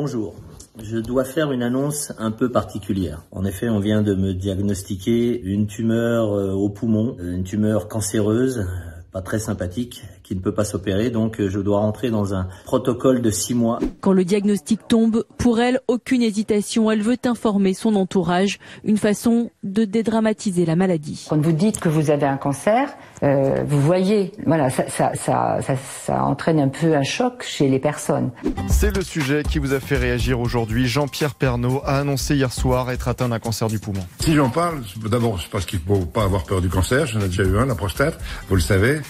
Bonjour. 0.00 0.36
Je 0.80 0.96
dois 0.96 1.24
faire 1.24 1.50
une 1.50 1.64
annonce 1.64 2.12
un 2.18 2.30
peu 2.30 2.52
particulière. 2.52 3.24
En 3.32 3.44
effet, 3.44 3.68
on 3.68 3.80
vient 3.80 4.00
de 4.00 4.14
me 4.14 4.32
diagnostiquer 4.32 5.40
une 5.42 5.66
tumeur 5.66 6.34
euh, 6.34 6.52
au 6.52 6.68
poumon, 6.68 7.16
une 7.18 7.42
tumeur 7.42 7.88
cancéreuse, 7.88 8.64
pas 9.10 9.22
très 9.22 9.40
sympathique, 9.40 10.04
qui 10.28 10.36
ne 10.36 10.40
peut 10.40 10.52
pas 10.52 10.66
s'opérer, 10.66 11.08
donc 11.08 11.40
euh, 11.40 11.48
je 11.48 11.58
dois 11.58 11.78
rentrer 11.78 12.10
dans 12.10 12.34
un 12.34 12.48
protocole 12.66 13.22
de 13.22 13.30
six 13.30 13.54
mois. 13.54 13.78
Quand 14.02 14.12
le 14.12 14.26
diagnostic 14.26 14.86
tombe, 14.86 15.24
pour 15.38 15.58
elle, 15.58 15.80
aucune 15.88 16.20
hésitation, 16.20 16.90
elle 16.90 17.00
veut 17.00 17.16
informer 17.24 17.72
son 17.72 17.94
entourage, 17.94 18.58
une 18.84 18.98
façon 18.98 19.50
de 19.62 19.86
dédramatiser 19.86 20.66
la 20.66 20.76
maladie. 20.76 21.26
Quand 21.30 21.40
vous 21.40 21.52
dites 21.52 21.80
que 21.80 21.88
vous 21.88 22.10
avez 22.10 22.26
un 22.26 22.36
cancer, 22.36 22.90
euh, 23.22 23.64
vous 23.66 23.80
voyez, 23.80 24.32
voilà, 24.44 24.68
ça, 24.68 24.90
ça, 24.90 25.12
ça, 25.14 25.60
ça, 25.62 26.22
entraîne 26.22 26.60
un 26.60 26.68
peu 26.68 26.94
un 26.94 27.02
choc 27.02 27.42
chez 27.42 27.68
les 27.70 27.78
personnes. 27.78 28.30
C'est 28.68 28.94
le 28.94 29.02
sujet 29.02 29.42
qui 29.42 29.58
vous 29.58 29.72
a 29.72 29.80
fait 29.80 29.96
réagir 29.96 30.40
aujourd'hui. 30.40 30.86
Jean-Pierre 30.86 31.36
Pernaud 31.36 31.80
a 31.86 32.00
annoncé 32.00 32.36
hier 32.36 32.52
soir 32.52 32.90
être 32.90 33.08
atteint 33.08 33.30
d'un 33.30 33.38
cancer 33.38 33.68
du 33.68 33.78
poumon. 33.78 34.02
Si 34.20 34.34
j'en 34.34 34.50
parle, 34.50 34.82
d'abord 35.10 35.40
c'est 35.40 35.50
parce 35.50 35.64
qu'il 35.64 35.80
ne 35.88 35.96
faut 35.96 36.04
pas 36.04 36.24
avoir 36.24 36.44
peur 36.44 36.60
du 36.60 36.68
cancer. 36.68 37.06
J'en 37.06 37.20
ai 37.20 37.28
déjà 37.28 37.44
eu 37.44 37.56
un, 37.56 37.64
la 37.64 37.74
prostate. 37.74 38.20
Vous 38.50 38.56
le 38.56 38.60
savez. 38.60 39.00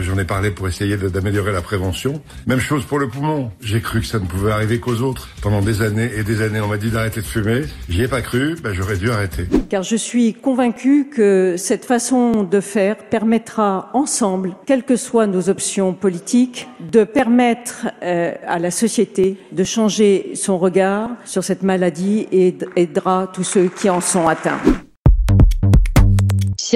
J'en 0.00 0.18
ai 0.18 0.24
parlé 0.24 0.50
pour 0.50 0.65
essayer 0.66 0.96
d'améliorer 0.96 1.52
la 1.52 1.62
prévention. 1.62 2.20
Même 2.46 2.60
chose 2.60 2.84
pour 2.84 2.98
le 2.98 3.08
poumon. 3.08 3.50
J'ai 3.60 3.80
cru 3.80 4.00
que 4.00 4.06
ça 4.06 4.18
ne 4.18 4.26
pouvait 4.26 4.52
arriver 4.52 4.80
qu'aux 4.80 5.00
autres. 5.00 5.28
Pendant 5.42 5.60
des 5.60 5.82
années 5.82 6.10
et 6.16 6.22
des 6.22 6.42
années, 6.42 6.60
on 6.60 6.68
m'a 6.68 6.76
dit 6.76 6.90
d'arrêter 6.90 7.20
de 7.20 7.26
fumer. 7.26 7.62
J'y 7.88 8.02
ai 8.02 8.08
pas 8.08 8.22
cru. 8.22 8.56
Ben, 8.62 8.72
j'aurais 8.72 8.96
dû 8.96 9.10
arrêter. 9.10 9.46
Car 9.68 9.82
je 9.82 9.96
suis 9.96 10.34
convaincu 10.34 11.08
que 11.08 11.54
cette 11.56 11.84
façon 11.84 12.42
de 12.42 12.60
faire 12.60 12.96
permettra 12.96 13.90
ensemble, 13.94 14.56
quelles 14.66 14.84
que 14.84 14.96
soient 14.96 15.26
nos 15.26 15.48
options 15.48 15.92
politiques, 15.92 16.68
de 16.92 17.04
permettre 17.04 17.86
euh, 18.02 18.32
à 18.46 18.58
la 18.58 18.70
société 18.70 19.36
de 19.52 19.64
changer 19.64 20.32
son 20.34 20.58
regard 20.58 21.10
sur 21.24 21.44
cette 21.44 21.62
maladie 21.62 22.26
et 22.32 22.56
aidera 22.76 23.30
tous 23.32 23.44
ceux 23.44 23.68
qui 23.68 23.90
en 23.90 24.00
sont 24.00 24.28
atteints. 24.28 24.60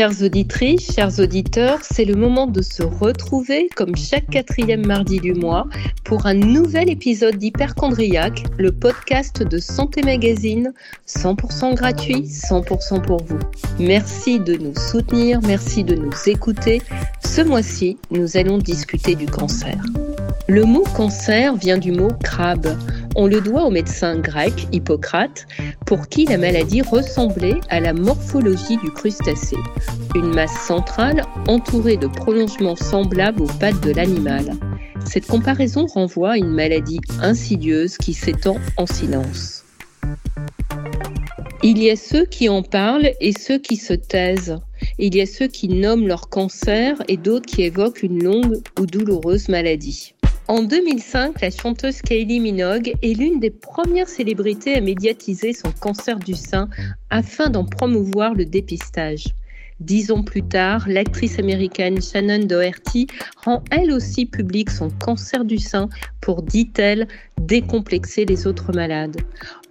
Chères 0.01 0.23
auditrices, 0.23 0.95
chers 0.95 1.19
auditeurs, 1.21 1.81
c'est 1.83 2.07
le 2.07 2.15
moment 2.15 2.47
de 2.47 2.63
se 2.63 2.83
retrouver 2.83 3.69
comme 3.77 3.95
chaque 3.97 4.31
quatrième 4.31 4.87
mardi 4.87 5.21
du 5.21 5.35
mois 5.35 5.67
pour 6.05 6.25
un 6.25 6.33
nouvel 6.33 6.89
épisode 6.89 7.37
d'Hyperchondriac, 7.37 8.45
le 8.57 8.73
podcast 8.73 9.43
de 9.43 9.59
Santé 9.59 10.01
Magazine, 10.01 10.73
100% 11.07 11.75
gratuit, 11.75 12.23
100% 12.23 13.03
pour 13.03 13.23
vous. 13.25 13.41
Merci 13.79 14.41
de 14.41 14.55
nous 14.55 14.75
soutenir, 14.75 15.39
merci 15.43 15.85
de 15.85 15.95
nous 15.95 16.15
écouter. 16.25 16.81
Ce 17.23 17.43
mois-ci, 17.43 17.99
nous 18.11 18.39
allons 18.39 18.57
discuter 18.57 19.15
du 19.15 19.27
cancer. 19.27 19.85
Le 20.49 20.65
mot 20.65 20.85
cancer 20.97 21.55
vient 21.55 21.79
du 21.79 21.93
mot 21.93 22.11
crabe. 22.25 22.77
On 23.15 23.27
le 23.27 23.41
doit 23.41 23.65
au 23.65 23.71
médecin 23.71 24.19
grec 24.19 24.67
Hippocrate, 24.73 25.47
pour 25.87 26.09
qui 26.09 26.25
la 26.25 26.39
maladie 26.39 26.83
ressemblait 26.83 27.61
à 27.69 27.79
la 27.79 27.93
morphologie 27.93 28.77
du 28.79 28.91
crustacé, 28.91 29.57
une 30.15 30.35
masse 30.35 30.67
centrale 30.67 31.23
entourée 31.47 31.97
de 31.97 32.09
prolongements 32.09 32.77
semblables 32.77 33.43
aux 33.43 33.59
pattes 33.61 33.81
de 33.81 33.93
l'animal. 33.93 34.57
Cette 35.05 35.27
comparaison 35.27 35.87
renvoie 35.87 36.33
à 36.33 36.37
une 36.37 36.53
maladie 36.53 37.01
insidieuse 37.21 37.97
qui 37.97 38.13
s'étend 38.13 38.57
en 38.77 38.87
silence. 38.87 39.65
Il 41.63 41.83
y 41.83 41.91
a 41.91 41.97
ceux 41.97 42.25
qui 42.25 42.49
en 42.49 42.63
parlent 42.63 43.13
et 43.21 43.33
ceux 43.33 43.59
qui 43.59 43.77
se 43.77 43.93
taisent. 43.93 44.59
Il 44.99 45.15
y 45.15 45.21
a 45.21 45.27
ceux 45.27 45.47
qui 45.47 45.69
nomment 45.69 46.07
leur 46.07 46.29
cancer 46.29 47.03
et 47.07 47.17
d'autres 47.17 47.47
qui 47.47 47.63
évoquent 47.63 48.03
une 48.03 48.23
longue 48.23 48.63
ou 48.81 48.87
douloureuse 48.87 49.49
maladie. 49.49 50.15
En 50.49 50.63
2005, 50.63 51.41
la 51.41 51.51
chanteuse 51.51 52.03
Kylie 52.03 52.41
Minogue 52.41 52.95
est 53.03 53.15
l'une 53.17 53.39
des 53.39 53.51
premières 53.51 54.09
célébrités 54.09 54.75
à 54.75 54.81
médiatiser 54.81 55.53
son 55.53 55.71
cancer 55.71 56.19
du 56.19 56.35
sein 56.35 56.69
afin 57.09 57.51
d'en 57.51 57.65
promouvoir 57.65 58.35
le 58.35 58.45
dépistage. 58.45 59.27
Dix 59.81 60.11
ans 60.11 60.23
plus 60.23 60.43
tard, 60.43 60.85
l'actrice 60.89 61.39
américaine 61.39 62.03
Shannon 62.03 62.45
Doherty 62.45 63.07
rend 63.45 63.65
elle 63.71 63.93
aussi 63.93 64.27
public 64.27 64.69
son 64.69 64.91
cancer 64.91 65.45
du 65.45 65.57
sein 65.57 65.89
pour, 66.21 66.43
dit-elle, 66.43 67.09
décomplexer 67.41 68.27
les 68.27 68.47
autres 68.47 68.73
malades. 68.75 69.17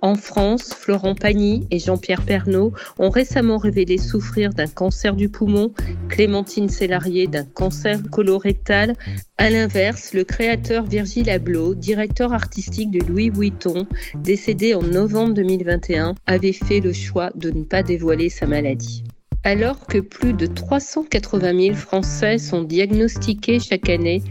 En 0.01 0.15
France, 0.15 0.73
Florent 0.73 1.13
Pagny 1.13 1.67
et 1.69 1.77
Jean-Pierre 1.77 2.23
Pernaud 2.23 2.73
ont 2.97 3.11
récemment 3.11 3.57
révélé 3.57 3.99
souffrir 3.99 4.51
d'un 4.51 4.67
cancer 4.67 5.15
du 5.15 5.29
poumon, 5.29 5.73
Clémentine 6.07 6.69
Célarier 6.69 7.27
d'un 7.27 7.43
cancer 7.43 8.01
colorectal. 8.09 8.95
À 9.37 9.49
l'inverse, 9.49 10.13
le 10.13 10.23
créateur 10.23 10.85
Virgile 10.85 11.29
Abloh, 11.29 11.75
directeur 11.75 12.33
artistique 12.33 12.89
de 12.89 13.05
Louis 13.05 13.29
Vuitton, 13.29 13.85
décédé 14.15 14.73
en 14.73 14.81
novembre 14.81 15.35
2021, 15.35 16.15
avait 16.25 16.53
fait 16.53 16.79
le 16.79 16.93
choix 16.93 17.29
de 17.35 17.51
ne 17.51 17.63
pas 17.63 17.83
dévoiler 17.83 18.29
sa 18.29 18.47
maladie. 18.47 19.03
Alors 19.44 19.88
que 19.88 20.00
plus 20.00 20.33
de 20.33 20.45
380 20.45 21.59
000 21.67 21.75
Français 21.75 22.38
sont 22.38 22.63
diagnostiqués 22.63 23.59
chaque 23.59 23.89
année, 23.89 24.22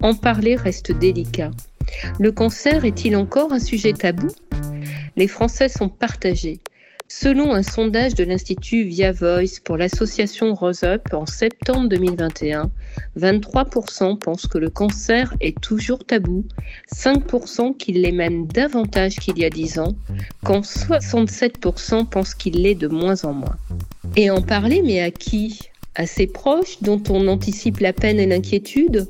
en 0.00 0.14
parler 0.14 0.56
reste 0.56 0.90
délicat. 0.90 1.52
Le 2.18 2.32
cancer 2.32 2.84
est-il 2.84 3.16
encore 3.16 3.52
un 3.52 3.60
sujet 3.60 3.92
tabou? 3.92 4.28
Les 5.16 5.28
Français 5.28 5.68
sont 5.68 5.88
partagés. 5.88 6.58
Selon 7.08 7.54
un 7.54 7.62
sondage 7.62 8.14
de 8.14 8.24
l'Institut 8.24 8.82
Via 8.82 9.12
Voice 9.12 9.60
pour 9.62 9.76
l'association 9.76 10.52
Rose 10.54 10.82
Up 10.82 11.02
en 11.12 11.24
septembre 11.24 11.88
2021, 11.88 12.70
23% 13.18 14.18
pensent 14.18 14.46
que 14.46 14.58
le 14.58 14.70
cancer 14.70 15.34
est 15.40 15.58
toujours 15.60 16.04
tabou, 16.04 16.44
5% 16.94 17.76
qu'il 17.76 18.02
l'est 18.02 18.16
davantage 18.52 19.16
qu'il 19.16 19.38
y 19.38 19.44
a 19.44 19.50
10 19.50 19.78
ans, 19.78 19.96
quand 20.44 20.62
67% 20.62 22.06
pensent 22.08 22.34
qu'il 22.34 22.62
l'est 22.62 22.74
de 22.74 22.88
moins 22.88 23.24
en 23.24 23.32
moins. 23.32 23.56
Et 24.16 24.30
en 24.30 24.42
parler, 24.42 24.82
mais 24.82 25.00
à 25.00 25.10
qui? 25.10 25.60
À 25.94 26.06
ses 26.06 26.26
proches 26.26 26.82
dont 26.82 27.02
on 27.08 27.26
anticipe 27.28 27.80
la 27.80 27.92
peine 27.92 28.20
et 28.20 28.26
l'inquiétude? 28.26 29.06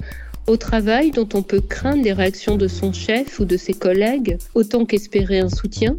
Au 0.46 0.56
travail 0.56 1.10
dont 1.10 1.28
on 1.34 1.42
peut 1.42 1.60
craindre 1.60 2.04
les 2.04 2.12
réactions 2.12 2.56
de 2.56 2.68
son 2.68 2.92
chef 2.92 3.40
ou 3.40 3.44
de 3.44 3.56
ses 3.56 3.74
collègues, 3.74 4.38
autant 4.54 4.84
qu'espérer 4.84 5.40
un 5.40 5.48
soutien? 5.48 5.96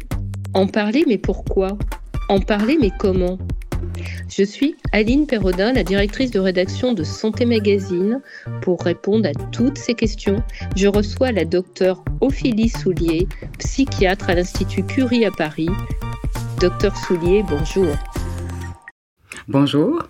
En 0.54 0.66
parler, 0.66 1.04
mais 1.06 1.18
pourquoi? 1.18 1.76
En 2.30 2.40
parler, 2.40 2.78
mais 2.80 2.90
comment? 2.98 3.38
Je 4.28 4.42
suis 4.42 4.76
Aline 4.92 5.26
Perrodin, 5.26 5.72
la 5.72 5.82
directrice 5.82 6.30
de 6.30 6.38
rédaction 6.38 6.94
de 6.94 7.02
Santé 7.02 7.44
Magazine. 7.46 8.20
Pour 8.62 8.82
répondre 8.82 9.28
à 9.28 9.32
toutes 9.50 9.78
ces 9.78 9.94
questions, 9.94 10.42
je 10.76 10.86
reçois 10.86 11.32
la 11.32 11.44
docteure 11.44 12.04
Ophélie 12.20 12.68
Soulier, 12.68 13.26
psychiatre 13.58 14.30
à 14.30 14.34
l'Institut 14.34 14.84
Curie 14.84 15.24
à 15.24 15.30
Paris. 15.30 15.68
Docteur 16.60 16.96
Soulier, 16.96 17.44
bonjour. 17.48 17.88
Bonjour. 19.48 20.02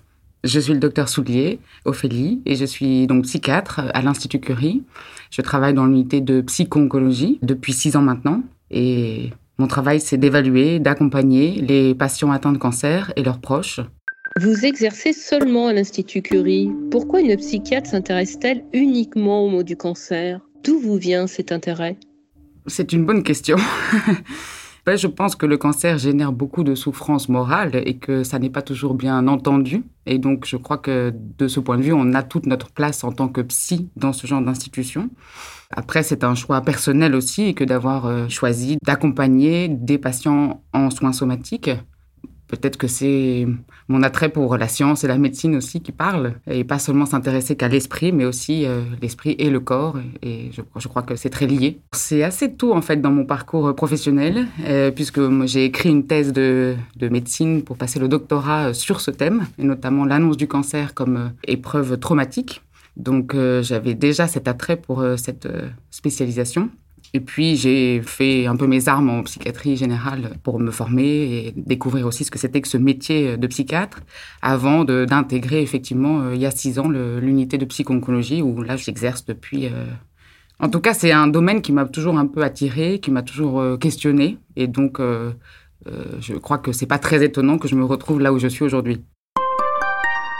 Je 0.44 0.60
suis 0.60 0.72
le 0.72 0.78
docteur 0.78 1.08
Soulier, 1.08 1.58
Ophélie, 1.84 2.42
et 2.46 2.54
je 2.54 2.64
suis 2.64 3.06
donc 3.06 3.24
psychiatre 3.24 3.80
à 3.92 4.02
l'Institut 4.02 4.40
Curie. 4.40 4.82
Je 5.30 5.42
travaille 5.42 5.74
dans 5.74 5.86
l'unité 5.86 6.20
de 6.20 6.40
psycho-oncologie 6.40 7.38
depuis 7.42 7.72
six 7.72 7.96
ans 7.96 8.02
maintenant. 8.02 8.42
Et 8.70 9.30
mon 9.58 9.66
travail, 9.66 10.00
c'est 10.00 10.16
d'évaluer, 10.16 10.78
d'accompagner 10.78 11.60
les 11.60 11.94
patients 11.94 12.30
atteints 12.30 12.52
de 12.52 12.58
cancer 12.58 13.12
et 13.16 13.24
leurs 13.24 13.40
proches. 13.40 13.80
Vous 14.40 14.64
exercez 14.64 15.12
seulement 15.12 15.66
à 15.66 15.72
l'Institut 15.72 16.22
Curie. 16.22 16.70
Pourquoi 16.92 17.20
une 17.20 17.36
psychiatre 17.36 17.90
s'intéresse-t-elle 17.90 18.64
uniquement 18.72 19.44
au 19.44 19.48
mot 19.48 19.64
du 19.64 19.76
cancer? 19.76 20.40
D'où 20.62 20.78
vous 20.78 20.96
vient 20.96 21.26
cet 21.26 21.50
intérêt? 21.50 21.96
C'est 22.66 22.92
une 22.92 23.04
bonne 23.04 23.24
question. 23.24 23.56
Ben, 24.86 24.96
je 24.96 25.06
pense 25.06 25.36
que 25.36 25.46
le 25.46 25.58
cancer 25.58 25.98
génère 25.98 26.32
beaucoup 26.32 26.64
de 26.64 26.74
souffrance 26.74 27.28
morale 27.28 27.82
et 27.84 27.98
que 27.98 28.22
ça 28.22 28.38
n'est 28.38 28.50
pas 28.50 28.62
toujours 28.62 28.94
bien 28.94 29.26
entendu. 29.28 29.84
Et 30.06 30.18
donc, 30.18 30.46
je 30.46 30.56
crois 30.56 30.78
que 30.78 31.12
de 31.14 31.48
ce 31.48 31.60
point 31.60 31.76
de 31.76 31.82
vue, 31.82 31.92
on 31.92 32.14
a 32.14 32.22
toute 32.22 32.46
notre 32.46 32.70
place 32.70 33.04
en 33.04 33.12
tant 33.12 33.28
que 33.28 33.40
psy 33.42 33.90
dans 33.96 34.12
ce 34.12 34.26
genre 34.26 34.40
d'institution. 34.40 35.10
Après, 35.70 36.02
c'est 36.02 36.24
un 36.24 36.34
choix 36.34 36.62
personnel 36.62 37.14
aussi 37.14 37.54
que 37.54 37.64
d'avoir 37.64 38.06
euh, 38.06 38.28
choisi 38.28 38.78
d'accompagner 38.82 39.68
des 39.68 39.98
patients 39.98 40.62
en 40.72 40.90
soins 40.90 41.12
somatiques 41.12 41.70
Peut-être 42.48 42.78
que 42.78 42.86
c'est 42.86 43.46
mon 43.88 44.02
attrait 44.02 44.30
pour 44.30 44.56
la 44.56 44.68
science 44.68 45.04
et 45.04 45.06
la 45.06 45.18
médecine 45.18 45.54
aussi 45.54 45.82
qui 45.82 45.92
parle, 45.92 46.34
et 46.50 46.64
pas 46.64 46.78
seulement 46.78 47.04
s'intéresser 47.04 47.56
qu'à 47.56 47.68
l'esprit, 47.68 48.10
mais 48.10 48.24
aussi 48.24 48.64
euh, 48.64 48.80
l'esprit 49.02 49.36
et 49.38 49.50
le 49.50 49.60
corps, 49.60 49.98
et 50.22 50.50
je, 50.52 50.88
crois 50.88 51.02
que 51.02 51.14
c'est 51.14 51.28
très 51.28 51.46
lié. 51.46 51.80
C'est 51.92 52.22
assez 52.22 52.54
tôt 52.54 52.72
en 52.72 52.80
fait 52.80 53.02
dans 53.02 53.10
mon 53.10 53.26
parcours 53.26 53.74
professionnel, 53.74 54.46
euh, 54.64 54.90
puisque 54.90 55.20
j'ai 55.44 55.66
écrit 55.66 55.90
une 55.90 56.06
thèse 56.06 56.32
de, 56.32 56.74
de, 56.96 57.08
médecine 57.08 57.62
pour 57.62 57.76
passer 57.76 57.98
le 57.98 58.08
doctorat 58.08 58.72
sur 58.72 59.02
ce 59.02 59.10
thème, 59.10 59.46
et 59.58 59.64
notamment 59.64 60.06
l'annonce 60.06 60.38
du 60.38 60.48
cancer 60.48 60.94
comme 60.94 61.16
euh, 61.16 61.28
épreuve 61.46 61.98
traumatique. 61.98 62.62
Donc 62.96 63.36
j'avais 63.60 63.94
déjà 63.94 64.26
cet 64.26 64.48
attrait 64.48 64.74
pour 64.74 65.04
cette 65.16 65.46
spécialisation. 65.88 66.68
Et 67.14 67.20
puis, 67.20 67.56
j'ai 67.56 68.02
fait 68.02 68.46
un 68.46 68.56
peu 68.56 68.66
mes 68.66 68.88
armes 68.88 69.10
en 69.10 69.22
psychiatrie 69.22 69.76
générale 69.76 70.32
pour 70.42 70.60
me 70.60 70.70
former 70.70 71.02
et 71.02 71.54
découvrir 71.56 72.06
aussi 72.06 72.24
ce 72.24 72.30
que 72.30 72.38
c'était 72.38 72.60
que 72.60 72.68
ce 72.68 72.76
métier 72.76 73.36
de 73.36 73.46
psychiatre 73.46 74.00
avant 74.42 74.84
d'intégrer 74.84 75.62
effectivement, 75.62 76.20
euh, 76.20 76.34
il 76.34 76.40
y 76.40 76.46
a 76.46 76.50
six 76.50 76.78
ans, 76.78 76.88
l'unité 76.88 77.58
de 77.58 77.64
psycho-oncologie 77.64 78.42
où 78.42 78.62
là, 78.62 78.76
j'exerce 78.76 79.24
depuis 79.24 79.66
euh, 79.66 79.84
En 80.60 80.68
tout 80.68 80.80
cas, 80.80 80.94
c'est 80.94 81.12
un 81.12 81.26
domaine 81.26 81.62
qui 81.62 81.72
m'a 81.72 81.84
toujours 81.84 82.18
un 82.18 82.26
peu 82.26 82.42
attiré, 82.42 82.98
qui 83.00 83.10
m'a 83.10 83.22
toujours 83.22 83.60
euh, 83.60 83.76
questionné. 83.76 84.38
Et 84.56 84.66
donc, 84.66 85.00
je 86.20 86.34
crois 86.34 86.58
que 86.58 86.72
c'est 86.72 86.86
pas 86.86 86.98
très 86.98 87.24
étonnant 87.24 87.56
que 87.56 87.68
je 87.68 87.74
me 87.74 87.84
retrouve 87.84 88.20
là 88.20 88.32
où 88.32 88.38
je 88.38 88.48
suis 88.48 88.64
aujourd'hui. 88.64 89.02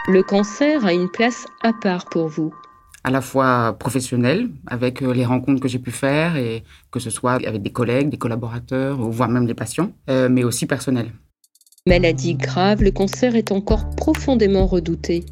Le 0.09 0.23
cancer 0.23 0.85
a 0.85 0.93
une 0.93 1.09
place 1.09 1.47
à 1.63 1.73
part 1.73 2.07
pour 2.07 2.29
vous 2.29 2.53
à 3.09 3.11
la 3.11 3.23
fois 3.23 3.77
professionnelle, 3.79 4.51
avec 4.67 5.01
les 5.01 5.25
rencontres 5.25 5.61
que 5.63 5.69
j'ai 5.73 5.79
pu 5.79 5.91
faire, 5.91 6.37
et 6.37 6.63
que 6.93 7.01
ce 7.01 7.11
soit 7.11 7.37
avec 7.51 7.63
des 7.63 7.73
collègues, 7.73 8.11
des 8.11 8.19
collaborateurs, 8.19 8.97
voire 8.99 9.31
même 9.31 9.47
des 9.47 9.55
patients, 9.55 9.91
mais 10.35 10.45
aussi 10.45 10.67
personnelle. 10.67 11.11
Maladie 11.87 12.35
grave, 12.35 12.83
le 12.83 12.91
cancer 12.91 13.35
est 13.35 13.51
encore 13.51 13.89
profondément 14.05 14.67
redouté. 14.67 15.25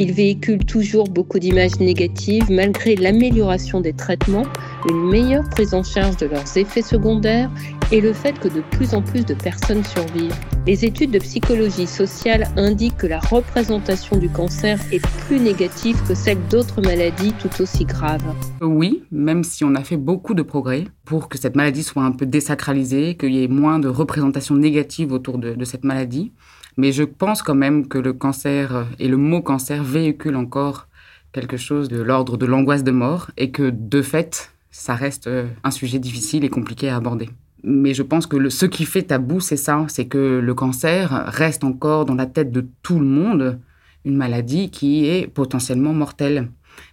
Il 0.00 0.12
véhicule 0.12 0.64
toujours 0.64 1.08
beaucoup 1.08 1.40
d'images 1.40 1.80
négatives 1.80 2.48
malgré 2.52 2.94
l'amélioration 2.94 3.80
des 3.80 3.92
traitements, 3.92 4.46
une 4.88 5.10
meilleure 5.10 5.48
prise 5.50 5.74
en 5.74 5.82
charge 5.82 6.16
de 6.18 6.26
leurs 6.26 6.56
effets 6.56 6.82
secondaires 6.82 7.50
et 7.90 8.00
le 8.00 8.12
fait 8.12 8.38
que 8.38 8.46
de 8.46 8.60
plus 8.70 8.94
en 8.94 9.02
plus 9.02 9.26
de 9.26 9.34
personnes 9.34 9.82
survivent. 9.82 10.38
Les 10.68 10.84
études 10.84 11.10
de 11.10 11.18
psychologie 11.18 11.88
sociale 11.88 12.46
indiquent 12.54 12.96
que 12.96 13.08
la 13.08 13.18
représentation 13.18 14.16
du 14.18 14.28
cancer 14.28 14.78
est 14.92 15.04
plus 15.26 15.40
négative 15.40 16.00
que 16.06 16.14
celle 16.14 16.38
d'autres 16.48 16.80
maladies 16.80 17.32
tout 17.32 17.60
aussi 17.60 17.84
graves. 17.84 18.22
Oui, 18.60 19.02
même 19.10 19.42
si 19.42 19.64
on 19.64 19.74
a 19.74 19.82
fait 19.82 19.96
beaucoup 19.96 20.34
de 20.34 20.42
progrès 20.42 20.84
pour 21.06 21.28
que 21.28 21.38
cette 21.38 21.56
maladie 21.56 21.82
soit 21.82 22.04
un 22.04 22.12
peu 22.12 22.24
désacralisée, 22.24 23.16
qu'il 23.16 23.34
y 23.34 23.42
ait 23.42 23.48
moins 23.48 23.80
de 23.80 23.88
représentation 23.88 24.54
négative 24.54 25.10
autour 25.10 25.38
de 25.38 25.64
cette 25.64 25.84
maladie. 25.84 26.30
Mais 26.78 26.92
je 26.92 27.02
pense 27.02 27.42
quand 27.42 27.56
même 27.56 27.88
que 27.88 27.98
le 27.98 28.12
cancer 28.12 28.86
et 28.98 29.08
le 29.08 29.16
mot 29.16 29.42
cancer 29.42 29.84
véhiculent 29.84 30.36
encore 30.36 30.86
quelque 31.32 31.56
chose 31.56 31.88
de 31.88 32.00
l'ordre 32.00 32.36
de 32.36 32.46
l'angoisse 32.46 32.84
de 32.84 32.92
mort 32.92 33.30
et 33.36 33.50
que 33.50 33.68
de 33.68 34.00
fait, 34.00 34.52
ça 34.70 34.94
reste 34.94 35.28
un 35.64 35.70
sujet 35.70 35.98
difficile 35.98 36.44
et 36.44 36.48
compliqué 36.48 36.88
à 36.88 36.96
aborder. 36.96 37.28
Mais 37.64 37.94
je 37.94 38.04
pense 38.04 38.26
que 38.26 38.48
ce 38.48 38.64
qui 38.64 38.84
fait 38.84 39.02
tabou, 39.02 39.40
c'est 39.40 39.56
ça, 39.56 39.84
c'est 39.88 40.06
que 40.06 40.38
le 40.38 40.54
cancer 40.54 41.10
reste 41.26 41.64
encore 41.64 42.04
dans 42.04 42.14
la 42.14 42.26
tête 42.26 42.52
de 42.52 42.64
tout 42.82 43.00
le 43.00 43.06
monde 43.06 43.58
une 44.04 44.16
maladie 44.16 44.70
qui 44.70 45.06
est 45.06 45.26
potentiellement 45.26 45.92
mortelle 45.92 46.48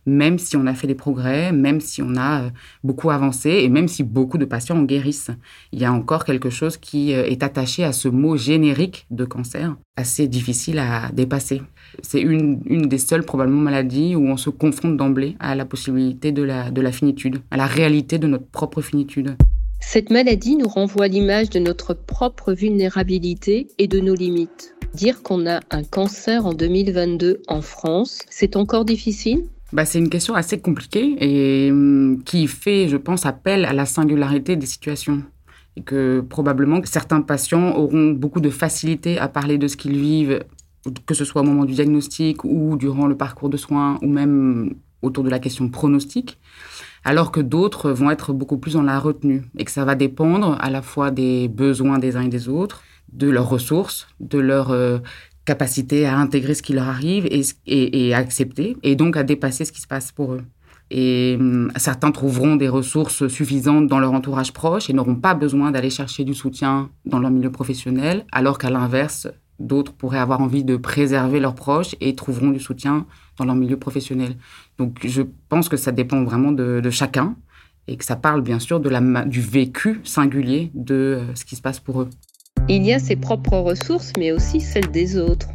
même 0.06 0.40
si 0.40 0.58
on 0.58 0.66
a 0.68 0.74
fait 0.74 0.88
des 0.88 0.96
progrès, 0.96 1.52
même 1.52 1.80
si 1.80 2.02
on 2.02 2.16
a 2.16 2.44
euh, 2.44 2.50
beaucoup 2.84 3.10
avancé 3.10 3.50
et 3.50 3.70
même 3.70 3.88
si 3.88 4.04
beaucoup 4.04 4.38
de 4.38 4.46
patients 4.46 4.78
en 4.78 4.84
guérissent. 4.84 5.32
Il 5.72 5.80
y 5.80 5.86
a 5.86 5.94
encore 5.94 6.26
quelque 6.26 6.50
chose 6.50 6.78
qui 6.78 7.14
euh, 7.14 7.26
est 7.26 7.44
attaché 7.44 7.84
à 7.84 7.94
ce 7.94 8.08
mot 8.08 8.38
générique 8.38 9.06
de 9.12 9.26
cancer, 9.26 9.76
assez 9.96 10.28
difficile 10.28 10.80
à 10.80 11.12
dépasser. 11.12 11.62
C'est 12.02 12.22
une, 12.22 12.62
des 12.88 12.98
seules 12.98 13.24
probablement 13.24 13.62
maladies 13.62 14.16
où 14.16 14.28
on 14.28 14.38
se 14.38 14.50
confronte 14.50 14.98
d'emblée 14.98 15.36
à 15.40 15.56
la 15.56 15.66
possibilité 15.66 16.32
de 16.32 16.44
la, 16.44 16.72
de 16.72 16.82
la 16.82 16.92
finitude, 16.92 17.42
à 17.52 17.58
la 17.58 17.68
réalité 17.68 18.18
de 18.18 18.28
notre 18.28 18.48
propre 18.48 18.82
finitude. 18.82 19.36
Cette 19.82 20.10
maladie 20.10 20.56
nous 20.56 20.68
renvoie 20.68 21.08
l'image 21.08 21.50
de 21.50 21.60
notre 21.60 21.94
propre 21.94 22.54
vulnérabilité 22.54 23.68
et 23.78 23.88
de 23.88 24.00
nos 24.00 24.16
limites. 24.16 24.76
Dire 24.94 25.22
qu'on 25.22 25.46
a 25.46 25.60
un 25.72 25.84
cancer 25.84 26.46
en 26.46 26.54
2022 26.54 27.42
en 27.48 27.62
France, 27.62 28.20
c'est 28.30 28.56
encore 28.56 28.86
difficile? 28.86 29.44
Bah, 29.76 29.86
C'est 29.86 30.00
une 30.00 30.10
question 30.10 30.36
assez 30.36 30.60
compliquée 30.60 31.18
et 31.20 31.72
hum, 31.72 32.22
qui 32.24 32.48
fait, 32.48 32.88
je 32.88 32.98
pense, 32.98 33.26
appel 33.26 33.66
à 33.66 33.74
la 33.74 33.86
singularité 33.86 34.56
des 34.56 34.66
situations. 34.66 35.22
Et 35.78 35.82
que 35.82 36.22
probablement 36.22 36.80
certains 36.86 37.22
patients 37.22 37.76
auront 37.76 38.12
beaucoup 38.12 38.40
de 38.40 38.50
facilité 38.50 39.20
à 39.20 39.28
parler 39.28 39.58
de 39.58 39.68
ce 39.68 39.76
qu'ils 39.76 40.00
vivent, 40.00 40.40
que 41.06 41.14
ce 41.14 41.26
soit 41.26 41.42
au 41.42 41.46
moment 41.46 41.66
du 41.66 41.74
diagnostic 41.74 42.46
ou 42.46 42.78
durant 42.78 43.08
le 43.08 43.18
parcours 43.18 43.50
de 43.50 43.58
soins 43.58 44.00
ou 44.02 44.08
même 44.08 44.76
autour 45.02 45.26
de 45.26 45.30
la 45.30 45.40
question 45.40 45.68
pronostic, 45.68 46.40
alors 47.04 47.32
que 47.32 47.42
d'autres 47.42 47.92
vont 47.92 48.10
être 48.10 48.32
beaucoup 48.32 48.58
plus 48.58 48.74
dans 48.74 48.84
la 48.84 49.00
retenue 49.00 49.44
et 49.58 49.66
que 49.66 49.72
ça 49.72 49.84
va 49.84 49.96
dépendre 49.96 50.58
à 50.62 50.70
la 50.70 50.82
fois 50.82 51.12
des 51.12 51.50
besoins 51.50 52.00
des 52.00 52.16
uns 52.16 52.22
et 52.22 52.30
des 52.30 52.48
autres, 52.48 52.82
de 53.12 53.30
leurs 53.30 53.50
ressources, 53.50 54.08
de 54.22 54.40
leur 54.40 54.72
euh, 54.72 55.00
capacité 55.46 56.06
à 56.06 56.18
intégrer 56.18 56.56
ce 56.56 56.62
qui 56.64 56.74
leur 56.74 56.88
arrive 56.88 57.28
et, 57.66 58.14
à 58.14 58.18
accepter, 58.18 58.78
et 58.84 58.96
donc 58.96 59.16
à 59.18 59.24
dépasser 59.24 59.66
ce 59.66 59.72
qui 59.72 59.82
se 59.82 59.88
passe 59.88 60.12
pour 60.12 60.34
eux. 60.34 60.42
Et 60.92 61.38
hum, 61.40 61.72
certains 61.78 62.12
trouveront 62.12 62.56
des 62.56 62.70
ressources 62.70 63.28
suffisantes 63.28 63.88
dans 63.88 64.00
leur 64.00 64.14
entourage 64.14 64.54
proche 64.54 64.90
et 64.90 64.94
n'auront 64.94 65.16
pas 65.16 65.34
besoin 65.34 65.72
d'aller 65.72 65.90
chercher 65.90 66.24
du 66.24 66.34
soutien 66.34 66.90
dans 67.06 67.20
leur 67.20 67.32
milieu 67.32 67.52
professionnel, 67.52 68.26
alors 68.32 68.58
qu'à 68.58 68.70
l'inverse, 68.70 69.28
d'autres 69.60 69.94
pourraient 69.94 70.20
avoir 70.20 70.42
envie 70.42 70.64
de 70.64 70.76
préserver 70.76 71.40
leurs 71.40 71.56
proches 71.56 71.96
et 72.02 72.16
trouveront 72.16 72.50
du 72.50 72.60
soutien 72.60 73.06
dans 73.38 73.46
leur 73.46 73.56
milieu 73.56 73.78
professionnel. 73.78 74.38
Donc 74.78 75.00
je 75.06 75.22
pense 75.50 75.70
que 75.70 75.78
ça 75.78 75.92
dépend 75.92 76.24
vraiment 76.24 76.52
de, 76.52 76.82
de 76.82 76.90
chacun 76.90 77.36
et 77.88 77.98
que 77.98 78.06
ça 78.06 78.16
parle 78.16 78.42
bien 78.42 78.60
sûr 78.60 78.80
de 78.80 78.90
la, 78.90 79.26
du 79.26 79.42
vécu 79.42 80.02
singulier 80.04 80.72
de 80.74 80.96
euh, 80.96 81.36
ce 81.36 81.46
qui 81.46 81.56
se 81.56 81.62
passe 81.62 81.80
pour 81.80 82.02
eux. 82.02 82.10
Il 82.68 82.84
y 82.84 82.94
a 82.94 83.00
ses 83.00 83.16
propres 83.16 83.58
ressources, 83.58 84.12
mais 84.18 84.32
aussi 84.32 84.60
celles 84.60 84.90
des 84.90 85.20
autres. 85.20 85.50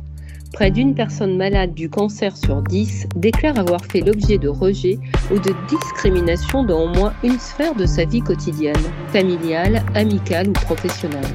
Près 0.53 0.71
d'une 0.71 0.95
personne 0.95 1.37
malade 1.37 1.75
du 1.75 1.91
cancer 1.91 2.37
sur 2.37 2.62
dix 2.62 3.07
déclare 3.17 3.59
avoir 3.59 3.85
fait 3.85 4.01
l'objet 4.01 4.39
de 4.39 4.47
rejet 4.47 4.97
ou 5.33 5.39
de 5.41 5.53
discrimination 5.69 6.62
dans 6.62 6.85
au 6.85 6.95
moins 6.95 7.12
une 7.25 7.41
sphère 7.41 7.75
de 7.75 7.85
sa 7.85 8.05
vie 8.05 8.21
quotidienne, 8.21 8.77
familiale, 9.09 9.83
amicale 9.97 10.51
ou 10.51 10.53
professionnelle. 10.53 11.27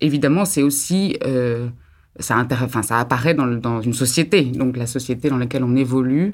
Évidemment, 0.00 0.46
c'est 0.46 0.62
aussi... 0.62 1.18
Euh, 1.22 1.68
ça, 2.18 2.38
apparaît 2.90 3.34
dans, 3.34 3.80
une 3.82 3.92
société, 3.92 4.42
donc 4.42 4.76
la 4.78 4.86
société 4.86 5.28
dans 5.28 5.36
laquelle 5.36 5.64
on 5.64 5.76
évolue, 5.76 6.32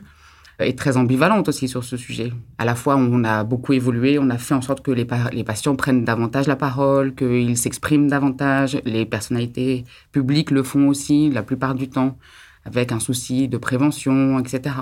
est 0.59 0.79
très 0.79 0.97
ambivalente 0.97 1.49
aussi 1.49 1.69
sur 1.69 1.85
ce 1.85 1.97
sujet. 1.97 2.33
À 2.59 2.65
la 2.65 2.75
fois, 2.75 2.97
on 2.97 3.25
a 3.25 3.45
beaucoup 3.45 3.73
évolué, 3.73 4.19
on 4.19 4.31
a 4.31 4.39
fait 4.39 4.55
en 4.55 4.63
sorte 4.63 4.83
que 4.83 4.91
les, 4.91 5.07
les 5.33 5.45
patients 5.45 5.77
prennent 5.77 6.05
davantage 6.05 6.47
la 6.47 6.57
parole, 6.57 7.15
qu'ils 7.15 7.57
s'expriment 7.57 8.09
davantage. 8.09 8.81
Les 8.85 9.07
personnalités 9.07 9.85
publiques 10.13 10.51
le 10.51 10.63
font 10.63 10.89
aussi 10.89 11.31
la 11.31 11.43
plupart 11.43 11.75
du 11.75 11.89
temps, 11.89 12.17
avec 12.65 12.93
un 12.93 13.01
souci 13.01 13.49
de 13.49 13.57
prévention, 13.57 14.39
etc. 14.39 14.75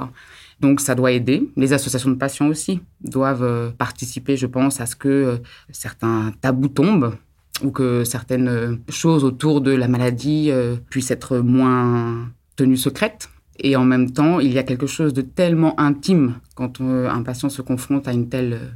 Donc 0.62 0.80
ça 0.80 0.94
doit 0.94 1.10
aider. 1.10 1.50
Les 1.56 1.72
associations 1.72 2.10
de 2.10 2.16
patients 2.16 2.46
aussi 2.46 2.80
doivent 3.02 3.42
euh, 3.42 3.70
participer, 3.70 4.36
je 4.36 4.46
pense, 4.46 4.80
à 4.80 4.86
ce 4.86 4.94
que 4.94 5.08
euh, 5.08 5.36
certains 5.72 6.32
tabous 6.40 6.68
tombent 6.68 7.16
ou 7.64 7.70
que 7.72 8.04
certaines 8.04 8.48
euh, 8.48 8.76
choses 8.88 9.24
autour 9.24 9.60
de 9.60 9.72
la 9.72 9.88
maladie 9.88 10.50
puissent 10.88 11.10
être 11.10 11.38
moins 11.38 12.30
tenues 12.56 12.76
secrètes 12.76 13.28
et 13.58 13.76
en 13.76 13.84
même 13.84 14.10
temps, 14.10 14.40
il 14.40 14.52
y 14.52 14.58
a 14.58 14.62
quelque 14.62 14.86
chose 14.86 15.12
de 15.12 15.22
tellement 15.22 15.78
intime 15.78 16.34
quand 16.54 16.80
un 16.80 17.22
patient 17.22 17.48
se 17.48 17.62
confronte 17.62 18.08
à 18.08 18.12
une 18.12 18.28
telle 18.28 18.52
euh, 18.54 18.66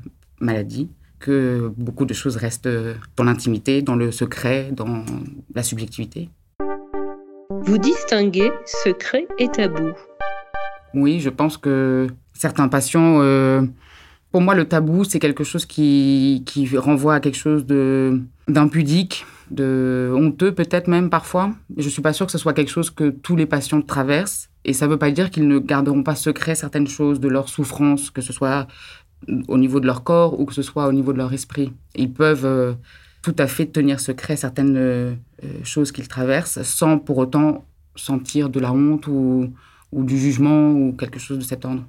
maladie 0.40 0.88
que 1.18 1.72
beaucoup 1.76 2.04
de 2.04 2.12
choses 2.12 2.36
restent 2.36 2.66
euh, 2.66 2.94
dans 3.16 3.24
l'intimité, 3.24 3.82
dans 3.82 3.96
le 3.96 4.12
secret, 4.12 4.70
dans 4.72 5.04
la 5.54 5.62
subjectivité. 5.62 6.28
Vous 7.62 7.78
distinguez 7.78 8.50
secret 8.84 9.26
et 9.38 9.48
tabou. 9.48 9.92
Oui, 10.94 11.20
je 11.20 11.30
pense 11.30 11.56
que 11.56 12.06
certains 12.32 12.68
patients, 12.68 13.20
euh, 13.20 13.62
pour 14.30 14.40
moi, 14.40 14.54
le 14.54 14.66
tabou, 14.66 15.04
c'est 15.04 15.18
quelque 15.18 15.44
chose 15.44 15.66
qui, 15.66 16.42
qui 16.46 16.76
renvoie 16.76 17.14
à 17.14 17.20
quelque 17.20 17.36
chose 17.36 17.66
d'impudique, 18.46 19.24
de 19.50 20.12
honteux 20.14 20.52
peut-être 20.52 20.88
même 20.88 21.10
parfois. 21.10 21.52
Je 21.76 21.84
ne 21.84 21.90
suis 21.90 22.02
pas 22.02 22.12
sûre 22.12 22.26
que 22.26 22.32
ce 22.32 22.38
soit 22.38 22.52
quelque 22.52 22.70
chose 22.70 22.90
que 22.90 23.10
tous 23.10 23.36
les 23.36 23.46
patients 23.46 23.82
traversent. 23.82 24.48
Et 24.66 24.72
ça 24.72 24.86
ne 24.86 24.90
veut 24.90 24.98
pas 24.98 25.12
dire 25.12 25.30
qu'ils 25.30 25.46
ne 25.46 25.60
garderont 25.60 26.02
pas 26.02 26.16
secret 26.16 26.56
certaines 26.56 26.88
choses 26.88 27.20
de 27.20 27.28
leur 27.28 27.48
souffrance, 27.48 28.10
que 28.10 28.20
ce 28.20 28.32
soit 28.32 28.66
au 29.46 29.58
niveau 29.58 29.78
de 29.78 29.86
leur 29.86 30.02
corps 30.02 30.38
ou 30.38 30.44
que 30.44 30.52
ce 30.52 30.62
soit 30.62 30.88
au 30.88 30.92
niveau 30.92 31.12
de 31.12 31.18
leur 31.18 31.32
esprit. 31.32 31.72
Ils 31.94 32.12
peuvent 32.12 32.44
euh, 32.44 32.74
tout 33.22 33.34
à 33.38 33.46
fait 33.46 33.66
tenir 33.66 34.00
secret 34.00 34.34
certaines 34.34 34.76
euh, 34.76 35.14
choses 35.62 35.92
qu'ils 35.92 36.08
traversent 36.08 36.62
sans 36.62 36.98
pour 36.98 37.18
autant 37.18 37.64
sentir 37.94 38.50
de 38.50 38.58
la 38.58 38.72
honte 38.72 39.06
ou, 39.06 39.52
ou 39.92 40.02
du 40.02 40.18
jugement 40.18 40.72
ou 40.72 40.92
quelque 40.92 41.20
chose 41.20 41.38
de 41.38 41.44
cet 41.44 41.64
ordre. 41.64 41.84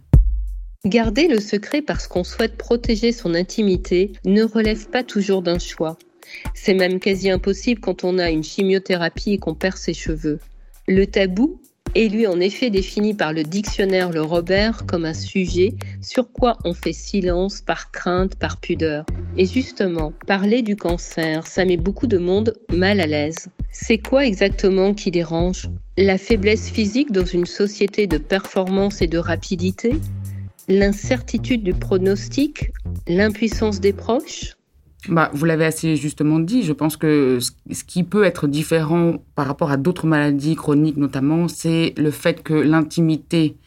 Garder 0.85 1.27
le 1.27 1.39
secret 1.39 1.81
parce 1.81 2.07
qu'on 2.07 2.23
souhaite 2.23 2.57
protéger 2.57 3.11
son 3.11 3.33
intimité 3.33 4.13
ne 4.23 4.43
relève 4.43 4.87
pas 4.89 5.03
toujours 5.03 5.41
d'un 5.41 5.57
choix. 5.57 5.97
C'est 6.53 6.75
même 6.75 6.99
quasi 6.99 7.31
impossible 7.31 7.81
quand 7.81 8.03
on 8.03 8.19
a 8.19 8.29
une 8.29 8.43
chimiothérapie 8.43 9.33
et 9.33 9.37
qu'on 9.39 9.55
perd 9.55 9.77
ses 9.77 9.95
cheveux. 9.95 10.39
Le 10.87 11.05
tabou 11.05 11.59
est 11.97 12.09
lui 12.09 12.27
en 12.27 12.39
effet 12.39 12.69
défini 12.69 13.15
par 13.15 13.33
le 13.33 13.43
dictionnaire 13.43 14.11
Le 14.11 14.21
Robert 14.21 14.85
comme 14.85 15.05
un 15.05 15.15
sujet 15.15 15.73
sur 16.01 16.31
quoi 16.31 16.57
on 16.63 16.75
fait 16.75 16.93
silence 16.93 17.61
par 17.61 17.91
crainte, 17.91 18.35
par 18.35 18.57
pudeur. 18.57 19.03
Et 19.35 19.47
justement, 19.47 20.13
parler 20.27 20.61
du 20.61 20.75
cancer, 20.75 21.47
ça 21.47 21.65
met 21.65 21.77
beaucoup 21.77 22.05
de 22.05 22.19
monde 22.19 22.53
mal 22.71 22.99
à 22.99 23.07
l'aise. 23.07 23.47
C'est 23.71 23.97
quoi 23.97 24.25
exactement 24.25 24.93
qui 24.93 25.09
dérange? 25.09 25.69
La 25.97 26.19
faiblesse 26.19 26.69
physique 26.69 27.11
dans 27.11 27.25
une 27.25 27.47
société 27.47 28.05
de 28.05 28.19
performance 28.19 29.01
et 29.01 29.07
de 29.07 29.17
rapidité? 29.17 29.95
L'incertitude 30.67 31.63
du 31.63 31.73
pronostic? 31.73 32.71
L'impuissance 33.07 33.79
des 33.79 33.93
proches? 33.93 34.56
Bah, 35.09 35.29
vous 35.33 35.45
l'avez 35.45 35.65
assez 35.65 35.95
justement 35.95 36.39
dit. 36.39 36.63
Je 36.63 36.73
pense 36.73 36.97
que 36.97 37.39
ce 37.39 37.83
qui 37.83 38.03
peut 38.03 38.23
être 38.23 38.47
différent 38.47 39.23
par 39.35 39.47
rapport 39.47 39.71
à 39.71 39.77
d'autres 39.77 40.07
maladies 40.07 40.55
chroniques 40.55 40.97
notamment, 40.97 41.47
c'est 41.47 41.93
le 41.97 42.11
fait 42.11 42.43
que 42.43 42.53
l'intimité 42.53 43.57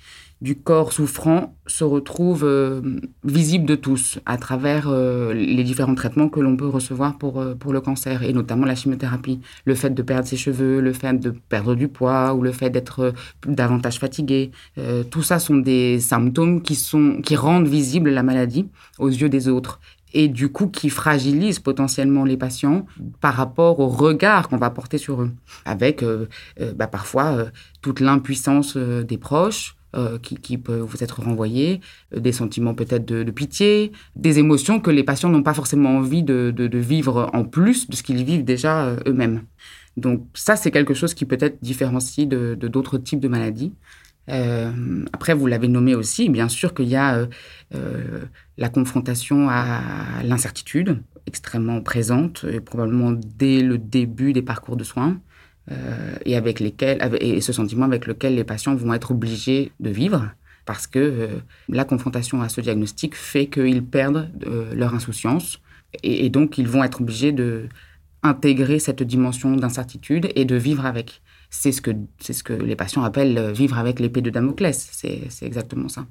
du 0.41 0.57
corps 0.57 0.93
souffrant 0.93 1.55
se 1.67 1.85
retrouve 1.85 2.45
euh, 2.45 2.81
visible 3.25 3.67
de 3.67 3.75
tous 3.75 4.19
à 4.25 4.39
travers 4.39 4.89
euh, 4.89 5.35
les 5.35 5.63
différents 5.63 5.95
traitements 5.95 6.29
que 6.29 6.41
l'on 6.41 6.57
peut 6.57 6.67
recevoir 6.67 7.19
pour, 7.19 7.41
euh, 7.41 7.55
pour 7.55 7.73
le 7.73 7.81
cancer, 7.81 8.23
et 8.23 8.33
notamment 8.33 8.65
la 8.65 8.75
chimiothérapie. 8.75 9.41
Le 9.67 9.75
fait 9.75 9.91
de 9.91 10.03
perdre 10.03 10.27
ses 10.27 10.39
cheveux, 10.39 10.81
le 10.81 10.93
fait 10.95 11.13
de 11.13 11.31
perdre 11.31 11.75
du 11.75 11.89
poids 11.89 12.33
ou 12.35 12.43
le 12.43 12.53
fait 12.53 12.71
d'être 12.71 13.13
davantage 13.47 13.99
fatigué, 13.99 14.51
tout 15.11 15.23
ça 15.23 15.39
sont 15.39 15.57
des 15.57 16.01
symptômes 16.01 16.63
qui, 16.63 16.75
sont, 16.75 17.21
qui 17.23 17.37
rendent 17.37 17.67
visible 17.67 18.11
la 18.11 18.23
maladie 18.23 18.67
aux 18.99 19.09
yeux 19.09 19.29
des 19.29 19.49
autres 19.49 19.81
et 20.13 20.29
du 20.29 20.51
coup 20.51 20.69
qui 20.69 20.91
fragilisent 20.91 21.59
potentiellement 21.61 22.25
les 22.25 22.37
patients 22.37 22.87
par 23.21 23.35
rapport 23.35 23.81
au 23.81 23.89
regard 23.89 24.49
qu'on 24.49 24.57
va 24.57 24.71
porter 24.71 24.99
sur 24.99 25.23
eux, 25.23 25.31
avec 25.65 26.05
bah, 26.77 26.87
parfois 26.87 27.47
toute 27.81 28.01
l'impuissance 28.01 28.77
des 28.77 29.19
proches, 29.19 29.77
euh, 29.97 30.19
qui, 30.21 30.57
peuvent 30.57 30.83
vous 30.83 31.03
être 31.03 31.21
renvoyés, 31.21 31.81
euh, 32.15 32.21
des 32.21 32.31
sentiments 32.31 32.75
peut-être 32.75 33.05
de, 33.05 33.29
pitié, 33.33 33.91
des 34.15 34.39
émotions 34.39 34.79
que 34.79 34.89
les 34.89 35.03
patients 35.03 35.31
n'ont 35.31 35.43
pas 35.43 35.53
forcément 35.53 35.97
envie 35.97 36.23
de, 36.23 36.55
vivre 36.79 37.29
en 37.33 37.43
plus 37.43 37.91
de 37.91 37.97
ce 37.97 38.05
qu'ils 38.05 38.23
vivent 38.23 38.45
déjà 38.45 38.85
euh, 38.85 38.97
eux-mêmes. 39.09 39.43
Donc 39.97 40.25
ça, 40.33 40.55
c'est 40.55 40.71
quelque 40.71 40.95
chose 40.95 41.13
qui 41.13 41.25
peut 41.25 41.39
être 41.41 41.59
différencié 41.61 42.25
de 42.27 42.55
d'autres 42.55 42.99
types 42.99 43.19
de 43.19 43.27
maladies. 43.27 43.73
Après, 45.13 45.35
vous 45.35 45.47
l'avez 45.47 45.69
nommé 45.69 45.95
aussi, 45.95 46.29
bien 46.29 46.49
sûr 46.49 46.75
qu'il 46.75 46.89
y 46.89 46.97
a 46.97 47.27
la 48.59 48.69
confrontation 48.69 49.49
à 49.49 49.83
l'incertitude 50.23 51.03
extrêmement 51.27 51.81
présente, 51.81 52.45
et 52.51 52.61
probablement 52.61 53.13
dès 53.13 53.63
le 53.63 53.79
début 53.79 54.33
des 54.33 54.43
parcours 54.43 54.77
de 54.77 54.85
soins. 54.85 55.21
Euh, 55.71 56.17
et 56.25 56.37
avec 56.37 56.59
lesquels, 56.59 56.99
et 57.21 57.41
ce 57.41 57.53
sentiment 57.53 57.85
avec 57.85 58.07
lequel 58.07 58.35
les 58.35 58.45
patients 58.45 58.75
vont 58.75 58.93
être 58.93 59.13
obligés 59.13 59.71
de 59.79 59.91
vivre 59.91 60.31
parce 60.65 60.87
que 60.87 60.99
euh, 60.99 61.29
la 61.69 61.85
confrontation 61.85 62.43
à 62.43 62.49
ce 62.49 62.61
diagnostic 62.61 63.15
fait 63.15 63.47
qu'ils 63.47 63.85
perdent 63.85 64.31
euh, 64.47 64.75
leur 64.75 64.95
insouciance 64.95 65.61
et, 66.03 66.29
donc 66.29 66.59
ils 66.59 66.67
vont 66.67 66.83
être 66.83 67.03
obligés 67.03 67.31
de 67.31 67.69
intégrer 68.23 68.79
cette 68.79 69.03
dimension 69.03 69.55
d'incertitude 69.55 70.29
et 70.35 70.45
de 70.45 70.57
vivre 70.57 70.87
avec. 70.87 71.23
C'est 71.51 71.73
ce 71.73 71.83
que 71.83 71.91
c'est 72.21 72.33
ce 72.33 72.45
que 72.45 72.53
les 72.53 72.77
patients 72.77 73.03
appellent 73.03 73.51
vivre 73.53 73.79
avec 73.79 73.99
l'épée 74.01 74.23
de 74.23 74.31
Damoclès. 74.31 74.89
C'est 74.93 75.47
exactement 75.47 75.89
ça. 75.89 76.07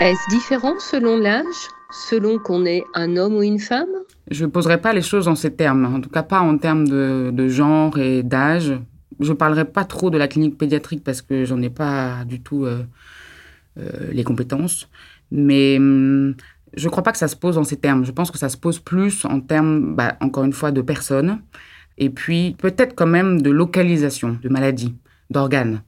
Est-ce 0.00 0.30
différent 0.30 0.78
selon 0.78 1.16
l'âge, 1.16 1.68
selon 1.90 2.38
qu'on 2.38 2.64
est 2.64 2.84
un 2.94 3.16
homme 3.16 3.34
ou 3.34 3.42
une 3.42 3.58
femme? 3.58 3.88
Je 4.30 4.44
ne 4.44 4.50
poserai 4.50 4.80
pas 4.80 4.92
les 4.92 5.02
choses 5.02 5.26
en 5.26 5.34
ces 5.34 5.52
termes, 5.52 5.84
en 5.86 6.00
tout 6.00 6.08
cas 6.08 6.22
pas 6.22 6.40
en 6.40 6.56
termes 6.56 6.86
de, 6.86 7.48
genre 7.48 7.98
et 7.98 8.22
d'âge. 8.22 8.78
Je 9.18 9.32
ne 9.32 9.36
parlerai 9.36 9.64
pas 9.64 9.84
trop 9.84 10.10
de 10.10 10.16
la 10.16 10.28
clinique 10.28 10.56
pédiatrique 10.56 11.02
parce 11.02 11.20
que 11.20 11.44
j'en 11.44 11.60
ai 11.62 11.70
pas 11.70 12.24
du 12.24 12.40
tout 12.40 12.64
euh, 12.64 12.84
euh, 13.78 14.12
les 14.12 14.22
compétences. 14.22 14.88
Mais 15.32 15.78
hum, 15.78 16.36
je 16.74 16.84
ne 16.84 16.90
crois 16.90 17.02
pas 17.02 17.10
que 17.10 17.18
ça 17.18 17.26
se 17.26 17.36
pose 17.36 17.58
en 17.58 17.64
ces 17.64 17.76
termes. 17.76 18.04
Je 18.04 18.12
pense 18.12 18.30
que 18.30 18.38
ça 18.38 18.48
se 18.48 18.56
pose 18.56 18.78
plus 18.78 19.24
en 19.24 19.40
termes, 19.40 19.96
bah, 19.96 20.16
encore 20.20 20.44
une 20.44 20.52
fois, 20.52 20.70
de 20.70 20.80
personnes. 20.80 21.40
Et 21.98 22.10
puis 22.10 22.54
peut-être 22.58 22.94
quand 22.94 23.06
même 23.06 23.42
de 23.42 23.50
localisation, 23.50 24.38
de 24.40 24.48
maladie, 24.48 24.94
d'organes. 25.30 25.82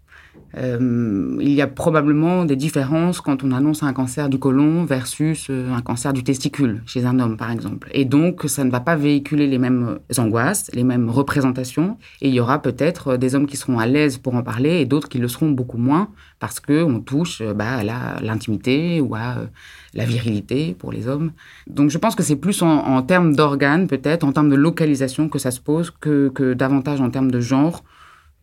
Euh, 0.57 1.37
il 1.41 1.53
y 1.53 1.63
a 1.63 1.67
probablement 1.67 2.45
des 2.45 2.57
différences 2.57 3.21
quand 3.21 3.45
on 3.45 3.53
annonce 3.53 3.83
un 3.83 3.93
cancer 3.93 4.29
du 4.29 4.39
côlon 4.39 4.85
versus 4.85 5.47
euh, 5.49 5.73
un 5.73 5.81
cancer 5.81 6.13
du 6.13 6.25
testicule 6.25 6.83
chez 6.87 7.05
un 7.07 7.21
homme, 7.21 7.37
par 7.37 7.51
exemple. 7.51 7.89
Et 7.93 8.05
donc, 8.05 8.43
ça 8.47 8.65
ne 8.65 8.71
va 8.71 8.81
pas 8.81 8.97
véhiculer 8.97 9.47
les 9.47 9.59
mêmes 9.59 9.99
angoisses, 10.19 10.71
les 10.75 10.83
mêmes 10.83 11.09
représentations. 11.09 11.99
Et 12.21 12.29
il 12.29 12.35
y 12.35 12.41
aura 12.41 12.61
peut-être 12.61 13.17
des 13.17 13.35
hommes 13.35 13.47
qui 13.47 13.57
seront 13.57 13.79
à 13.79 13.87
l'aise 13.87 14.19
pour 14.19 14.35
en 14.35 14.43
parler 14.43 14.81
et 14.81 14.87
d'autres 14.87 15.09
qui 15.09 15.19
le 15.19 15.29
seront 15.29 15.51
beaucoup 15.51 15.79
moins 15.79 16.09
parce 16.41 16.59
qu'on 16.59 17.01
touche 17.01 17.41
euh, 17.43 17.55
bah, 17.55 17.79
à 17.79 18.21
l'intimité 18.21 19.01
ou 19.01 19.15
à 19.15 19.37
la 19.95 20.05
virilité 20.05 20.75
pour 20.79 20.91
les 20.91 21.07
hommes. 21.07 21.33
Donc, 21.69 21.91
je 21.91 21.99
pense 21.99 22.17
que 22.17 22.23
c'est 22.23 22.37
plus 22.37 22.63
en, 22.63 23.03
termes 23.03 23.35
d'organes, 23.35 23.87
peut-être, 23.87 24.25
en 24.25 24.33
termes 24.33 24.51
de 24.51 24.57
localisation 24.57 25.29
que 25.29 25.39
ça 25.39 25.51
se 25.51 25.61
pose 25.61 25.91
que 25.91 26.55
davantage 26.55 27.01
en 27.01 27.11
termes 27.11 27.31
de 27.31 27.41
genre. 27.41 27.83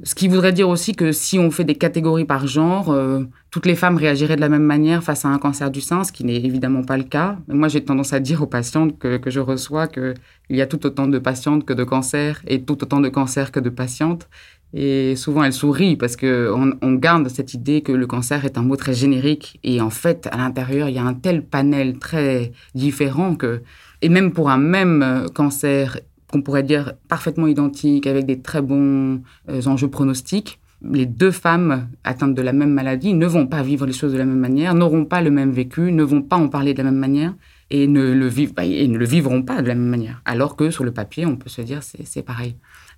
Ce 0.04 0.14
qui 0.14 0.28
voudrait 0.28 0.54
dire 0.54 0.70
aussi 0.70 0.94
que 0.94 1.12
si 1.12 1.40
on 1.40 1.50
fait 1.50 1.64
des 1.64 1.74
catégories 1.74 2.26
par 2.26 2.46
genre, 2.46 2.92
euh, 2.92 3.24
toutes 3.50 3.66
les 3.66 3.76
femmes 3.76 3.98
réagiraient 3.98 4.36
de 4.36 4.42
la 4.42 4.50
même 4.50 4.64
manière 4.64 5.04
face 5.04 5.26
à 5.26 5.30
un 5.30 5.40
cancer 5.40 5.72
du 5.72 5.82
sein, 5.82 6.04
ce 6.04 6.12
qui 6.12 6.24
n'est 6.24 6.36
évidemment 6.36 6.84
pas 6.84 6.98
le 6.98 7.04
cas. 7.04 7.38
moi, 7.48 7.68
j'ai 7.68 7.84
tendance 7.84 8.14
à 8.14 8.20
dire 8.20 8.44
aux 8.44 8.48
patientes 8.48 9.00
que, 9.00 9.20
je 9.26 9.40
reçois 9.40 9.88
qu'il 9.88 10.14
y 10.52 10.62
a 10.62 10.68
tout 10.68 10.86
autant 10.86 11.08
de 11.08 11.18
patientes 11.18 11.66
que 11.66 11.74
de 11.74 11.84
cancers 11.84 12.44
et 12.46 12.62
tout 12.62 12.84
autant 12.84 13.00
de 13.00 13.10
cancers 13.10 13.52
que 13.52 13.60
de 13.60 13.70
patientes. 13.72 14.30
Et 14.74 15.16
souvent, 15.16 15.44
elles 15.44 15.54
sourient 15.54 15.96
parce 15.96 16.16
qu'on 16.16 16.74
on 16.80 16.94
garde 16.94 17.28
cette 17.30 17.56
idée 17.56 17.82
que 17.82 17.92
le 17.92 18.06
cancer 18.06 18.46
est 18.46 18.60
un 18.60 18.62
mot 18.62 18.76
très 18.76 18.94
générique. 18.94 19.60
Et 19.64 19.82
en 19.82 19.90
fait, 19.90 20.28
à 20.32 20.38
l'intérieur, 20.38 20.90
il 20.90 20.96
y 20.96 21.00
a 21.00 21.06
un 21.06 21.16
tel 21.16 21.44
panel 21.44 21.98
très 21.98 22.52
différent 22.76 23.34
que, 23.36 23.64
et 24.04 24.10
même 24.10 24.32
pour 24.32 24.52
un 24.52 24.60
même 24.60 25.26
cancer, 25.34 25.98
qu'on 26.38 26.44
pourrait 26.44 26.64
dire 26.64 26.94
parfaitement 27.08 27.48
identiques, 27.48 28.06
avec 28.06 28.26
des 28.26 28.40
très 28.40 28.62
bons 28.62 29.22
euh, 29.50 29.62
enjeux 29.66 29.90
pronostiques, 29.90 30.60
les 30.84 31.08
deux 31.08 31.32
femmes 31.32 31.90
atteintes 32.04 32.36
de 32.36 32.42
la 32.44 32.54
même 32.54 32.72
maladie 32.72 33.16
ne 33.16 33.26
vont 33.26 33.48
pas 33.48 33.64
vivre 33.64 33.88
les 33.88 33.94
choses 33.94 34.14
de 34.14 34.18
la 34.20 34.26
même 34.26 34.40
manière, 34.40 34.76
n'auront 34.76 35.06
pas 35.06 35.22
le 35.22 35.32
même 35.32 35.52
vécu, 35.52 35.92
ne 35.92 36.04
vont 36.04 36.22
pas 36.22 36.36
en 36.36 36.48
parler 36.48 36.76
de 36.76 36.78
la 36.78 36.92
même 36.92 37.00
manière 37.00 37.34
et 37.72 37.88
ne 37.88 38.14
le, 38.14 38.32
et 38.62 38.88
ne 38.88 38.98
le 38.98 39.06
vivront 39.06 39.42
pas 39.42 39.64
de 39.64 39.68
la 39.68 39.74
même 39.74 39.90
manière. 39.90 40.22
Alors 40.26 40.56
que 40.56 40.70
sur 40.70 40.84
le 40.84 40.92
papier, 40.92 41.26
on 41.26 41.36
peut 41.36 41.50
se 41.50 41.62
dire 41.62 41.82
c'est 41.82 42.22
pareil. 42.22 42.56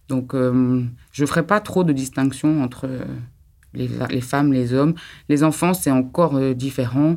Donc 0.09 0.33
euh, 0.33 0.83
je 1.13 1.23
ne 1.23 1.27
ferai 1.27 1.43
pas 1.43 1.61
trop 1.61 1.85
de 1.85 1.93
distinction 1.93 2.61
entre 2.61 2.85
euh, 2.85 3.05
les, 3.73 3.87
femmes, 4.19 4.51
les 4.51 4.73
hommes. 4.73 4.95
Les 5.29 5.45
enfants, 5.45 5.73
c'est 5.73 5.91
encore 5.91 6.37
différent. 6.53 7.15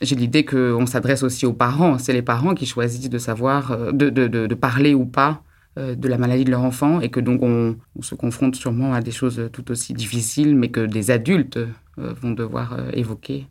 J'ai 0.00 0.16
l'idée 0.16 0.46
qu'on 0.46 0.86
s'adresse 0.86 1.22
aussi 1.22 1.44
aux 1.44 1.52
parents. 1.52 1.98
C'est 1.98 2.14
les 2.14 2.22
parents 2.22 2.54
qui 2.54 2.64
choisissent 2.64 3.10
de 3.10 3.18
savoir, 3.18 3.92
de, 3.92 4.54
parler 4.54 4.94
ou 4.94 5.04
pas 5.04 5.42
de 5.76 6.08
la 6.08 6.18
maladie 6.18 6.44
de 6.44 6.50
leur 6.50 6.62
enfant 6.62 7.00
et 7.00 7.10
que 7.10 7.20
donc 7.20 7.42
on, 7.42 7.76
se 8.02 8.14
confronte 8.14 8.56
sûrement 8.56 8.92
à 8.92 9.00
des 9.00 9.12
choses 9.12 9.48
tout 9.52 9.70
aussi 9.70 9.94
difficiles, 9.94 10.56
mais 10.56 10.68
que 10.68 10.84
des 10.84 11.10
adultes 11.10 11.56
euh, 11.56 12.12
vont 12.20 12.32
devoir 12.32 12.76
évoquer. 12.92 13.46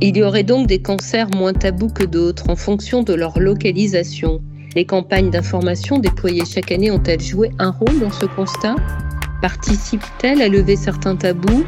Il 0.00 0.16
y 0.16 0.22
aurait 0.22 0.42
donc 0.42 0.66
des 0.66 0.80
cancers 0.80 1.28
moins 1.34 1.54
tabous 1.54 1.88
que 1.88 2.04
d'autres 2.04 2.50
en 2.50 2.56
fonction 2.56 3.02
de 3.02 3.14
leur 3.14 3.38
localisation. 3.38 4.42
Les 4.74 4.84
campagnes 4.84 5.30
d'information 5.30 5.98
déployées 5.98 6.44
chaque 6.44 6.70
année 6.70 6.90
ont-elles 6.90 7.22
joué 7.22 7.50
un 7.58 7.70
rôle 7.70 7.98
dans 7.98 8.10
ce 8.12 8.26
constat? 8.26 8.76
Participent-elles 9.40 10.42
à 10.42 10.48
lever 10.48 10.76
certains 10.76 11.16
tabous? 11.16 11.64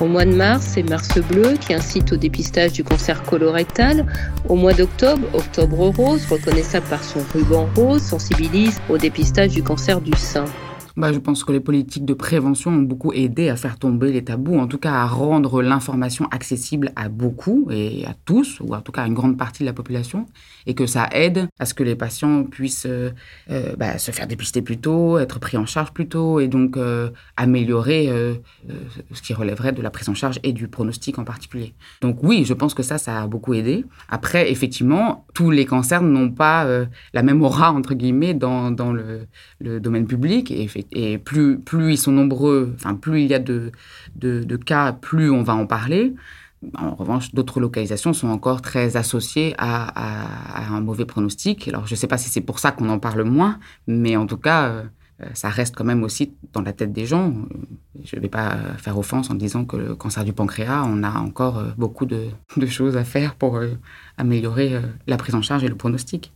Au 0.00 0.06
mois 0.06 0.24
de 0.24 0.34
mars, 0.34 0.64
c'est 0.74 0.82
Mars 0.82 1.18
Bleu 1.18 1.54
qui 1.60 1.74
incite 1.74 2.12
au 2.12 2.16
dépistage 2.16 2.72
du 2.72 2.84
cancer 2.84 3.22
colorectal. 3.24 4.06
Au 4.48 4.54
mois 4.54 4.72
d'octobre, 4.72 5.26
Octobre 5.32 5.88
Rose, 5.88 6.26
reconnaissable 6.26 6.86
par 6.86 7.02
son 7.02 7.20
ruban 7.34 7.68
rose, 7.74 8.02
sensibilise 8.02 8.80
au 8.88 8.96
dépistage 8.96 9.50
du 9.50 9.62
cancer 9.62 10.00
du 10.00 10.16
sein. 10.16 10.44
Bah, 10.98 11.12
je 11.12 11.20
pense 11.20 11.44
que 11.44 11.52
les 11.52 11.60
politiques 11.60 12.04
de 12.04 12.12
prévention 12.12 12.72
ont 12.72 12.82
beaucoup 12.82 13.12
aidé 13.12 13.50
à 13.50 13.54
faire 13.54 13.78
tomber 13.78 14.10
les 14.10 14.24
tabous, 14.24 14.58
en 14.58 14.66
tout 14.66 14.78
cas 14.78 14.94
à 14.94 15.06
rendre 15.06 15.62
l'information 15.62 16.26
accessible 16.32 16.90
à 16.96 17.08
beaucoup 17.08 17.68
et 17.70 18.04
à 18.04 18.14
tous, 18.24 18.58
ou 18.58 18.74
en 18.74 18.80
tout 18.80 18.90
cas 18.90 19.02
à 19.02 19.06
une 19.06 19.14
grande 19.14 19.38
partie 19.38 19.62
de 19.62 19.66
la 19.66 19.72
population, 19.72 20.26
et 20.66 20.74
que 20.74 20.86
ça 20.86 21.08
aide 21.12 21.46
à 21.60 21.66
ce 21.66 21.74
que 21.74 21.84
les 21.84 21.94
patients 21.94 22.42
puissent 22.42 22.88
euh, 22.88 23.10
euh, 23.48 23.76
bah, 23.76 23.96
se 23.98 24.10
faire 24.10 24.26
dépister 24.26 24.60
plus 24.60 24.78
tôt, 24.78 25.20
être 25.20 25.38
pris 25.38 25.56
en 25.56 25.66
charge 25.66 25.92
plus 25.92 26.08
tôt, 26.08 26.40
et 26.40 26.48
donc 26.48 26.76
euh, 26.76 27.10
améliorer 27.36 28.08
ce 29.12 29.22
qui 29.22 29.34
relèverait 29.34 29.70
de 29.70 29.82
la 29.82 29.90
prise 29.90 30.08
en 30.08 30.14
charge 30.14 30.40
et 30.42 30.52
du 30.52 30.66
pronostic 30.66 31.20
en 31.20 31.24
particulier. 31.24 31.74
Donc 32.00 32.24
oui, 32.24 32.44
je 32.44 32.54
pense 32.54 32.74
que 32.74 32.82
ça, 32.82 32.98
ça 32.98 33.22
a 33.22 33.26
beaucoup 33.28 33.54
aidé. 33.54 33.84
Après, 34.08 34.50
effectivement, 34.50 35.26
tous 35.32 35.52
les 35.52 35.64
cancers 35.64 36.02
n'ont 36.02 36.32
pas 36.32 36.66
la 37.12 37.22
même 37.22 37.40
aura, 37.42 37.70
entre 37.70 37.94
guillemets, 37.94 38.34
dans, 38.34 38.72
le, 38.92 39.28
le 39.60 39.78
domaine 39.78 40.08
public, 40.08 40.50
et 40.50 40.60
effectivement, 40.62 40.87
et 40.92 41.18
plus, 41.18 41.60
ils 41.72 41.98
sont 41.98 42.12
nombreux, 42.12 42.74
enfin 42.74 42.94
plus 42.94 43.22
il 43.22 43.28
y 43.28 43.34
a 43.34 43.38
de, 43.38 43.72
de, 44.16 44.56
cas, 44.56 44.92
plus 44.92 45.30
on 45.30 45.42
va 45.42 45.54
en 45.54 45.66
parler. 45.66 46.14
En 46.76 46.94
revanche, 46.94 47.34
d'autres 47.34 47.60
localisations 47.60 48.12
sont 48.12 48.28
encore 48.28 48.62
très 48.62 48.96
associées 48.96 49.54
à, 49.58 50.64
à, 50.64 50.74
un 50.74 50.80
mauvais 50.80 51.04
pronostic. 51.04 51.68
Alors, 51.68 51.86
je 51.86 51.94
ne 51.94 51.96
sais 51.96 52.08
pas 52.08 52.18
si 52.18 52.28
c'est 52.28 52.40
pour 52.40 52.58
ça 52.58 52.72
qu'on 52.72 52.88
en 52.88 52.98
parle 52.98 53.22
moins, 53.22 53.60
mais 53.86 54.16
en 54.16 54.26
tout 54.26 54.38
cas, 54.38 54.84
euh, 55.22 55.26
ça 55.34 55.48
reste 55.48 55.74
quand 55.76 55.84
même 55.84 56.02
aussi 56.04 56.34
dans 56.52 56.62
la 56.62 56.72
tête 56.72 56.92
des 56.92 57.06
gens. 57.06 57.34
Je 58.02 58.16
ne 58.16 58.20
vais 58.20 58.28
pas 58.28 58.56
faire 58.78 58.98
offense 58.98 59.30
en 59.30 59.34
disant 59.34 59.64
que 59.64 59.76
le 59.76 59.94
cancer 59.94 60.24
du 60.24 60.32
pancréas, 60.32 60.84
on 60.86 61.02
a 61.02 61.10
encore 61.18 61.58
euh, 61.58 61.70
beaucoup 61.76 62.06
de, 62.06 62.26
de 62.56 62.66
choses 62.66 62.96
à 62.96 63.04
faire 63.04 63.34
pour 63.34 63.56
euh, 63.56 63.74
améliorer 64.16 64.80
la 65.06 65.16
prise 65.16 65.34
en 65.34 65.42
charge 65.42 65.64
et 65.64 65.68
le 65.68 65.76
pronostic. 65.76 66.32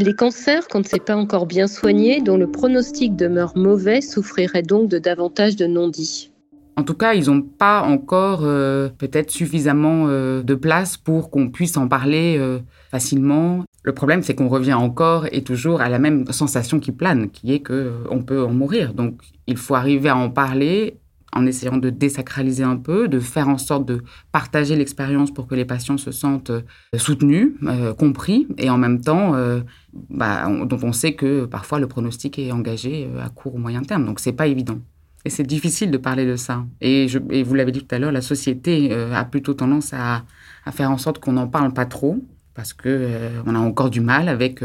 Les 0.00 0.14
cancers, 0.14 0.66
quand 0.66 0.86
c'est 0.86 1.04
pas 1.04 1.14
encore 1.14 1.44
bien 1.44 1.66
soigné, 1.66 2.22
dont 2.22 2.38
le 2.38 2.50
pronostic 2.50 3.16
demeure 3.16 3.52
mauvais, 3.54 4.00
souffriraient 4.00 4.62
donc 4.62 4.88
de 4.88 4.98
davantage 4.98 5.56
de 5.56 5.66
non-dits. 5.66 6.32
En 6.76 6.84
tout 6.84 6.94
cas, 6.94 7.12
ils 7.12 7.26
n'ont 7.26 7.42
pas 7.42 7.82
encore 7.82 8.40
euh, 8.44 8.88
peut-être 8.96 9.30
suffisamment 9.30 10.06
euh, 10.08 10.42
de 10.42 10.54
place 10.54 10.96
pour 10.96 11.30
qu'on 11.30 11.50
puisse 11.50 11.76
en 11.76 11.86
parler 11.86 12.38
euh, 12.38 12.60
facilement. 12.90 13.64
Le 13.82 13.92
problème, 13.92 14.22
c'est 14.22 14.34
qu'on 14.34 14.48
revient 14.48 14.72
encore 14.72 15.26
et 15.32 15.44
toujours 15.44 15.82
à 15.82 15.90
la 15.90 15.98
même 15.98 16.24
sensation 16.32 16.80
qui 16.80 16.92
plane, 16.92 17.30
qui 17.30 17.52
est 17.52 17.60
qu'on 17.60 18.22
peut 18.22 18.42
en 18.42 18.54
mourir. 18.54 18.94
Donc, 18.94 19.20
il 19.46 19.58
faut 19.58 19.74
arriver 19.74 20.08
à 20.08 20.16
en 20.16 20.30
parler 20.30 20.99
en 21.32 21.46
essayant 21.46 21.76
de 21.76 21.90
désacraliser 21.90 22.64
un 22.64 22.76
peu, 22.76 23.08
de 23.08 23.20
faire 23.20 23.48
en 23.48 23.58
sorte 23.58 23.86
de 23.86 24.02
partager 24.32 24.76
l'expérience 24.76 25.32
pour 25.32 25.46
que 25.46 25.54
les 25.54 25.64
patients 25.64 25.98
se 25.98 26.10
sentent 26.10 26.50
euh, 26.50 26.62
soutenus, 26.96 27.52
euh, 27.64 27.94
compris, 27.94 28.46
et 28.58 28.70
en 28.70 28.78
même 28.78 29.00
temps, 29.00 29.34
euh, 29.34 29.60
bah, 30.08 30.48
dont 30.64 30.78
on 30.82 30.92
sait 30.92 31.14
que 31.14 31.44
parfois 31.44 31.78
le 31.78 31.86
pronostic 31.86 32.38
est 32.38 32.52
engagé 32.52 33.08
à 33.22 33.28
court 33.28 33.54
ou 33.54 33.58
moyen 33.58 33.82
terme. 33.82 34.06
Donc 34.06 34.20
c'est 34.20 34.32
pas 34.32 34.46
évident. 34.46 34.78
Et 35.24 35.30
c'est 35.30 35.44
difficile 35.44 35.90
de 35.90 35.98
parler 35.98 36.26
de 36.26 36.36
ça. 36.36 36.64
Et, 36.80 37.06
vous 37.06 37.54
l'avez 37.54 37.72
dit 37.72 37.80
tout 37.80 37.94
à 37.94 37.98
l'heure, 37.98 38.12
la 38.12 38.22
société 38.22 38.90
a 38.94 39.22
plutôt 39.26 39.52
tendance 39.52 39.92
à, 39.92 40.24
faire 40.72 40.90
en 40.90 40.96
sorte 40.96 41.18
qu'on 41.18 41.32
n'en 41.32 41.46
parle 41.46 41.74
pas 41.74 41.84
trop 41.84 42.16
parce 42.54 42.72
que 42.72 43.08
on 43.44 43.54
a 43.54 43.58
encore 43.58 43.90
du 43.90 44.00
mal 44.00 44.30
avec 44.30 44.64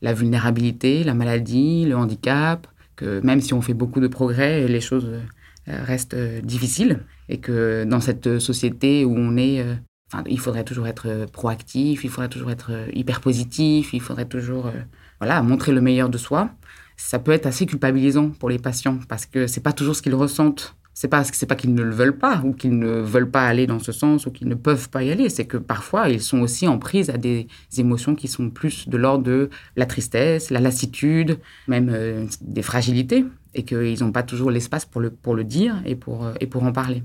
la 0.00 0.12
vulnérabilité, 0.12 1.04
la 1.04 1.14
maladie, 1.14 1.84
le 1.84 1.96
handicap, 1.96 2.66
que 2.96 3.20
même 3.20 3.40
si 3.40 3.54
on 3.54 3.62
fait 3.62 3.74
beaucoup 3.74 4.00
de 4.00 4.08
progrès, 4.08 4.66
les 4.68 4.80
choses 4.80 5.06
euh, 5.06 5.20
reste 5.66 6.14
euh, 6.14 6.40
difficile 6.40 7.00
et 7.28 7.38
que 7.38 7.84
dans 7.84 8.00
cette 8.00 8.38
société 8.38 9.04
où 9.04 9.14
on 9.16 9.36
est, 9.36 9.60
euh, 9.60 9.74
il 10.26 10.38
faudrait 10.38 10.64
toujours 10.64 10.86
être 10.86 11.26
proactif, 11.32 12.04
il 12.04 12.10
faudrait 12.10 12.28
toujours 12.28 12.50
être 12.50 12.70
hyper 12.92 13.20
positif, 13.20 13.94
il 13.94 14.00
faudrait 14.00 14.26
toujours 14.26 14.70
voilà, 15.20 15.40
montrer 15.42 15.72
le 15.72 15.80
meilleur 15.80 16.10
de 16.10 16.18
soi. 16.18 16.50
Ça 16.98 17.18
peut 17.18 17.32
être 17.32 17.46
assez 17.46 17.64
culpabilisant 17.64 18.28
pour 18.28 18.50
les 18.50 18.58
patients 18.58 18.98
parce 19.08 19.24
que 19.24 19.46
c'est 19.46 19.62
pas 19.62 19.72
toujours 19.72 19.96
ce 19.96 20.02
qu'ils 20.02 20.14
ressentent 20.14 20.76
c'est 20.94 21.08
pas 21.08 21.24
c'est 21.24 21.46
pas 21.46 21.54
qu'ils 21.54 21.74
ne 21.74 21.82
le 21.82 21.90
veulent 21.90 22.18
pas 22.18 22.42
ou 22.44 22.52
qu'ils 22.52 22.78
ne 22.78 23.00
veulent 23.00 23.30
pas 23.30 23.46
aller 23.46 23.66
dans 23.66 23.78
ce 23.78 23.92
sens 23.92 24.26
ou 24.26 24.30
qu'ils 24.30 24.48
ne 24.48 24.54
peuvent 24.54 24.90
pas 24.90 25.02
y 25.02 25.10
aller, 25.10 25.28
c'est 25.28 25.46
que 25.46 25.56
parfois 25.56 26.08
ils 26.08 26.20
sont 26.20 26.40
aussi 26.40 26.68
en 26.68 26.78
prise 26.78 27.10
à 27.10 27.16
des 27.16 27.48
émotions 27.78 28.14
qui 28.14 28.28
sont 28.28 28.50
plus 28.50 28.88
de 28.88 28.96
l'ordre 28.96 29.24
de 29.24 29.50
la 29.76 29.86
tristesse, 29.86 30.50
la 30.50 30.60
lassitude, 30.60 31.38
même 31.66 31.90
euh, 31.90 32.26
des 32.42 32.62
fragilités 32.62 33.24
et 33.54 33.64
qu'ils 33.64 34.00
n'ont 34.00 34.12
pas 34.12 34.22
toujours 34.22 34.50
l'espace 34.50 34.84
pour 34.84 35.00
le 35.00 35.10
pour 35.10 35.34
le 35.34 35.44
dire 35.44 35.82
et 35.84 35.94
pour 35.94 36.26
euh, 36.26 36.34
et 36.40 36.46
pour 36.46 36.62
en 36.64 36.72
parler. 36.72 37.02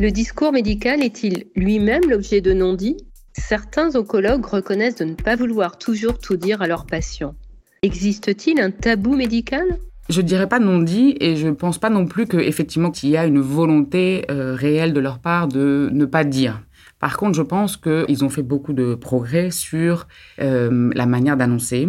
Le 0.00 0.10
discours 0.10 0.52
médical 0.52 1.02
est-il 1.02 1.46
lui-même 1.54 2.02
l'objet 2.08 2.40
de 2.40 2.52
non-dits? 2.52 2.98
Certains 3.32 3.96
oncologues 3.96 4.44
reconnaissent 4.44 4.96
de 4.96 5.04
ne 5.04 5.14
pas 5.14 5.36
vouloir 5.36 5.78
toujours 5.78 6.18
tout 6.18 6.36
dire 6.36 6.62
à 6.62 6.66
leurs 6.66 6.86
patients. 6.86 7.34
Existe-t-il 7.82 8.60
un 8.60 8.70
tabou 8.70 9.14
médical? 9.14 9.64
Je 10.08 10.20
dirais 10.20 10.48
pas 10.48 10.58
non 10.58 10.78
dit 10.78 11.16
et 11.20 11.36
je 11.36 11.48
ne 11.48 11.54
pense 11.54 11.78
pas 11.78 11.90
non 11.90 12.06
plus 12.06 12.26
qu'effectivement 12.26 12.90
qu'il 12.90 13.10
y 13.10 13.16
a 13.16 13.26
une 13.26 13.40
volonté 13.40 14.24
euh, 14.30 14.54
réelle 14.54 14.92
de 14.92 15.00
leur 15.00 15.18
part 15.18 15.48
de 15.48 15.90
ne 15.92 16.04
pas 16.04 16.24
dire. 16.24 16.62
Par 17.00 17.16
contre, 17.16 17.34
je 17.34 17.42
pense 17.42 17.76
qu'ils 17.76 18.24
ont 18.24 18.28
fait 18.28 18.42
beaucoup 18.42 18.72
de 18.72 18.94
progrès 18.94 19.50
sur 19.50 20.06
euh, 20.40 20.90
la 20.94 21.06
manière 21.06 21.36
d'annoncer, 21.36 21.88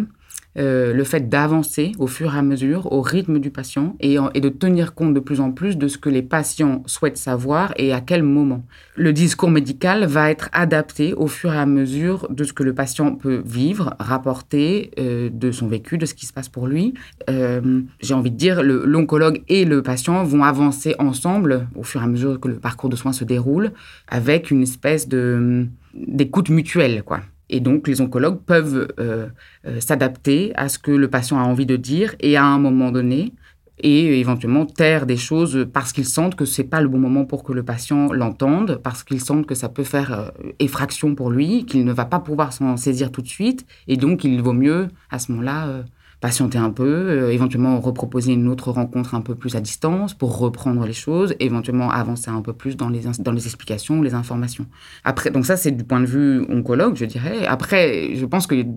euh, 0.58 0.94
le 0.94 1.04
fait 1.04 1.30
d'avancer 1.30 1.92
au 2.00 2.08
fur 2.08 2.34
et 2.34 2.38
à 2.38 2.42
mesure 2.42 2.92
au 2.92 3.02
rythme 3.02 3.40
du 3.40 3.52
patient 3.52 3.96
et, 4.00 4.18
de 4.18 4.50
tenir 4.50 4.94
compte 4.94 5.14
de 5.14 5.20
plus 5.20 5.40
en 5.40 5.52
plus 5.52 5.78
de 5.78 5.88
ce 5.88 5.98
que 5.98 6.10
les 6.10 6.22
patients 6.22 6.84
souhaitent 6.86 7.18
savoir 7.18 7.74
et 7.78 7.94
à 7.94 8.02
quel 8.02 8.24
moment. 8.24 8.64
Le 8.96 9.14
discours 9.14 9.50
médical 9.50 10.06
va 10.06 10.32
être 10.32 10.50
adapté 10.54 11.14
au 11.14 11.28
fur 11.28 11.54
et 11.54 11.58
à 11.58 11.66
mesure 11.66 12.28
de 12.30 12.44
ce 12.44 12.54
que 12.54 12.64
le 12.64 12.74
patient 12.74 13.16
peut 13.16 13.42
vivre, 13.46 13.96
rapporter 14.00 14.92
euh, 15.00 15.30
de 15.32 15.52
son 15.52 15.68
vécu, 15.68 15.98
de 15.98 16.06
ce 16.06 16.14
qui 16.14 16.26
se 16.26 16.34
passe 16.34 16.50
pour 16.50 16.68
lui. 16.68 16.94
Euh, 17.30 17.82
J'ai 18.02 18.14
envie 18.14 18.32
de 18.32 18.38
dire, 18.38 18.64
l'oncologue 18.64 19.44
et 19.48 19.66
le 19.66 19.84
patient 19.84 20.24
vont 20.24 20.44
avancer 20.44 20.96
ensemble 21.00 21.68
au 21.76 21.84
fur 21.84 22.02
et 22.02 22.06
à 22.06 22.08
mesure 22.08 22.40
que 22.40 22.48
le 22.48 22.56
parcours 22.56 22.90
de 22.90 22.96
soins 22.96 23.14
se 23.14 23.24
déroule 23.24 23.72
avec 24.08 24.52
une 24.52 24.64
espèce 24.64 25.08
d'écoute 25.08 26.50
mutuelle, 26.50 27.04
quoi. 27.04 27.22
Et 27.50 27.60
donc, 27.60 27.88
les 27.88 28.02
oncologues 28.02 28.42
peuvent 28.42 28.88
euh, 29.00 29.28
euh, 29.66 29.80
s'adapter 29.80 30.52
à 30.56 30.70
ce 30.70 30.80
que 30.80 30.92
le 30.92 31.10
patient 31.10 31.40
a 31.40 31.44
envie 31.44 31.66
de 31.66 31.76
dire 31.76 32.16
et 32.20 32.38
à 32.38 32.46
un 32.46 32.60
moment 32.60 32.92
donné, 32.92 33.34
et 33.80 34.20
éventuellement 34.20 34.66
taire 34.66 35.06
des 35.06 35.18
choses 35.18 35.68
parce 35.72 35.94
qu'ils 35.94 36.08
sentent 36.08 36.36
que 36.36 36.46
c'est 36.46 36.64
pas 36.64 36.82
le 36.82 36.88
bon 36.88 36.98
moment 36.98 37.26
pour 37.26 37.44
que 37.44 37.54
le 37.54 37.64
patient 37.64 38.12
l'entende, 38.12 38.80
parce 38.84 39.04
qu'ils 39.04 39.22
sentent 39.22 39.46
que 39.46 39.56
ça 39.56 39.70
peut 39.70 39.84
faire 39.84 40.14
euh, 40.14 40.52
effraction 40.60 41.16
pour 41.16 41.30
lui, 41.30 41.66
qu'il 41.66 41.86
ne 41.86 41.94
va 41.94 42.06
pas 42.06 42.20
pouvoir 42.20 42.54
s'en 42.54 42.76
saisir 42.76 43.12
tout 43.12 43.22
de 43.22 43.28
suite, 43.28 43.66
et 43.88 43.98
donc 43.98 44.24
il 44.24 44.42
vaut 44.42 44.54
mieux 44.54 44.88
à 45.12 45.20
ce 45.20 45.32
moment-là 45.32 45.84
patienter 46.20 46.58
un 46.58 46.72
peu, 46.72 46.84
euh, 46.84 47.32
éventuellement 47.32 47.80
reproposer 47.80 48.34
une 48.34 48.48
autre 48.48 48.72
rencontre 48.72 49.14
un 49.14 49.22
peu 49.22 49.36
plus 49.36 49.56
à 49.56 49.60
distance 49.60 50.16
pour 50.16 50.40
reprendre 50.40 50.86
les 50.86 50.94
choses, 50.94 51.36
éventuellement 51.40 51.92
avancer 51.92 52.32
un 52.32 52.42
peu 52.42 52.54
plus 52.54 52.76
dans 52.76 52.90
les, 52.90 53.02
dans 53.20 53.32
les 53.32 53.46
explications, 53.46 54.02
les 54.02 54.16
informations. 54.16 54.66
Après, 55.04 55.30
donc 55.30 55.46
ça, 55.46 55.58
c'est 55.58 55.72
du 55.72 55.84
point 55.84 56.00
de 56.00 56.08
vue 56.08 56.44
oncologue, 56.50 56.96
je 56.96 57.06
dirais. 57.06 57.46
Après, 57.46 58.16
je 58.16 58.26
pense 58.26 58.48
qu'il 58.48 58.68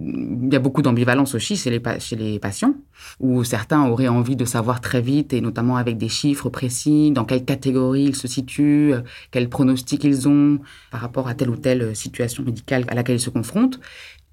y 0.53 0.57
a 0.57 0.59
beaucoup 0.59 0.83
d'ambivalence 0.83 1.35
aussi 1.35 1.57
chez 1.57 1.71
les, 1.71 1.81
chez 1.99 2.17
les 2.17 2.39
patients, 2.39 2.75
où 3.21 3.43
certains 3.43 3.87
auraient 3.87 4.09
envie 4.09 4.37
de 4.37 4.45
savoir 4.45 4.83
très 4.83 5.01
vite, 5.01 5.33
et 5.33 5.41
notamment 5.41 5.77
avec 5.77 5.97
des 5.97 6.09
chiffres 6.11 6.51
précis, 6.51 7.11
dans 7.11 7.25
quelle 7.25 7.45
catégorie 7.47 8.05
ils 8.05 8.17
se 8.17 8.29
situent, 8.29 8.93
euh, 8.93 9.01
quels 9.31 9.49
pronostics 9.49 10.05
ils 10.05 10.29
ont 10.29 10.59
par 10.91 11.01
rapport 11.01 11.27
à 11.27 11.35
telle 11.35 11.49
ou 11.49 11.57
telle 11.57 11.97
situation 11.97 12.43
médicale 12.43 12.85
à 12.89 12.95
laquelle 12.95 13.17
ils 13.17 13.21
se 13.21 13.31
confrontent. 13.31 13.81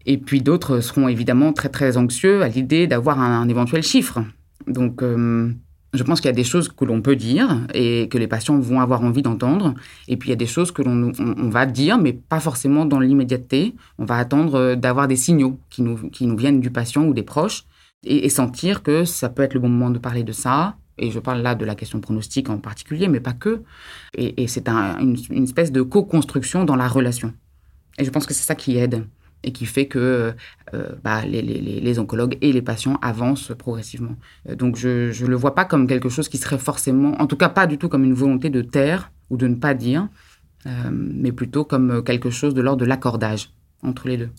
Et 0.07 0.17
puis 0.17 0.41
d'autres 0.41 0.79
seront 0.79 1.09
évidemment 1.09 1.51
très 1.51 1.67
très 1.67 1.97
anxieux 1.97 2.41
à 2.41 2.47
l'idée 2.47 2.87
d'avoir 2.87 3.19
un, 3.19 3.47
éventuel 3.49 3.83
chiffre. 3.83 4.23
Donc 4.65 5.03
euh, 5.03 5.51
je 5.93 6.01
pense 6.01 6.21
qu'il 6.21 6.29
y 6.29 6.33
a 6.33 6.35
des 6.35 6.45
choses 6.45 6.69
que 6.69 6.85
l'on 6.85 7.01
peut 7.01 7.17
dire 7.17 7.67
et 7.73 8.07
que 8.07 8.17
les 8.17 8.27
patients 8.27 8.57
vont 8.57 8.79
avoir 8.79 9.03
envie 9.03 9.21
d'entendre. 9.21 9.75
Et 10.07 10.15
puis 10.15 10.29
il 10.29 10.31
y 10.31 10.33
a 10.33 10.37
des 10.37 10.47
choses 10.47 10.71
que 10.71 10.81
l'on 10.81 11.11
on, 11.19 11.49
va 11.49 11.65
dire, 11.65 11.97
mais 11.97 12.13
pas 12.13 12.39
forcément 12.39 12.85
dans 12.85 13.01
l'immédiateté. 13.01 13.75
On 13.99 14.05
va 14.05 14.15
attendre 14.15 14.75
d'avoir 14.75 15.09
des 15.09 15.17
signaux 15.17 15.59
qui 15.69 15.81
nous, 15.81 15.97
qui 16.09 16.25
nous 16.25 16.37
viennent 16.37 16.61
du 16.61 16.71
patient 16.71 17.03
ou 17.03 17.13
des 17.13 17.23
proches 17.23 17.65
et, 18.05 18.29
sentir 18.29 18.83
que 18.83 19.03
ça 19.03 19.27
peut 19.27 19.43
être 19.43 19.55
le 19.55 19.59
bon 19.59 19.69
moment 19.69 19.89
de 19.89 19.99
parler 19.99 20.23
de 20.23 20.31
ça. 20.31 20.77
Et 20.97 21.11
je 21.11 21.19
parle 21.19 21.41
là 21.41 21.53
de 21.53 21.65
la 21.65 21.75
question 21.75 21.99
pronostique 21.99 22.49
en 22.49 22.59
particulier, 22.59 23.09
mais 23.09 23.19
pas 23.19 23.33
que. 23.33 23.61
Et, 24.17 24.47
c'est 24.47 24.69
une 24.69 25.43
espèce 25.43 25.73
de 25.73 25.81
co-construction 25.81 26.63
dans 26.63 26.77
la 26.77 26.87
relation. 26.87 27.33
Et 27.99 28.05
je 28.05 28.09
pense 28.09 28.25
que 28.25 28.33
c'est 28.33 28.45
ça 28.45 28.55
qui 28.55 28.77
aide 28.77 29.05
et 29.43 29.51
qui 29.51 29.65
fait 29.65 29.85
que 29.85 30.33
euh, 30.73 30.89
bah, 31.03 31.21
les, 31.25 31.99
oncologues 31.99 32.37
et 32.41 32.51
les 32.51 32.61
patients 32.61 32.97
avancent 33.01 33.51
progressivement. 33.57 34.15
Euh, 34.49 34.55
donc 34.55 34.75
je 34.75 35.23
ne 35.23 35.29
le 35.29 35.35
vois 35.35 35.55
pas 35.55 35.65
comme 35.65 35.87
quelque 35.87 36.09
chose 36.09 36.29
qui 36.29 36.37
serait 36.37 36.57
forcément, 36.57 37.19
en 37.21 37.27
tout 37.27 37.37
cas 37.37 37.49
pas 37.49 37.67
du 37.67 37.77
tout 37.77 37.89
comme 37.89 38.03
une 38.03 38.13
volonté 38.13 38.49
de 38.49 38.61
taire 38.61 39.11
ou 39.29 39.37
de 39.37 39.47
ne 39.47 39.55
pas 39.55 39.73
dire, 39.73 40.09
euh, 40.65 40.69
mais 40.91 41.31
plutôt 41.31 41.63
comme 41.63 42.03
quelque 42.03 42.29
chose 42.29 42.53
de 42.53 42.61
l'ordre 42.61 42.81
de 42.81 42.85
l'accordage 42.85 43.51
entre 43.83 44.07
les 44.07 44.17
deux. 44.17 44.29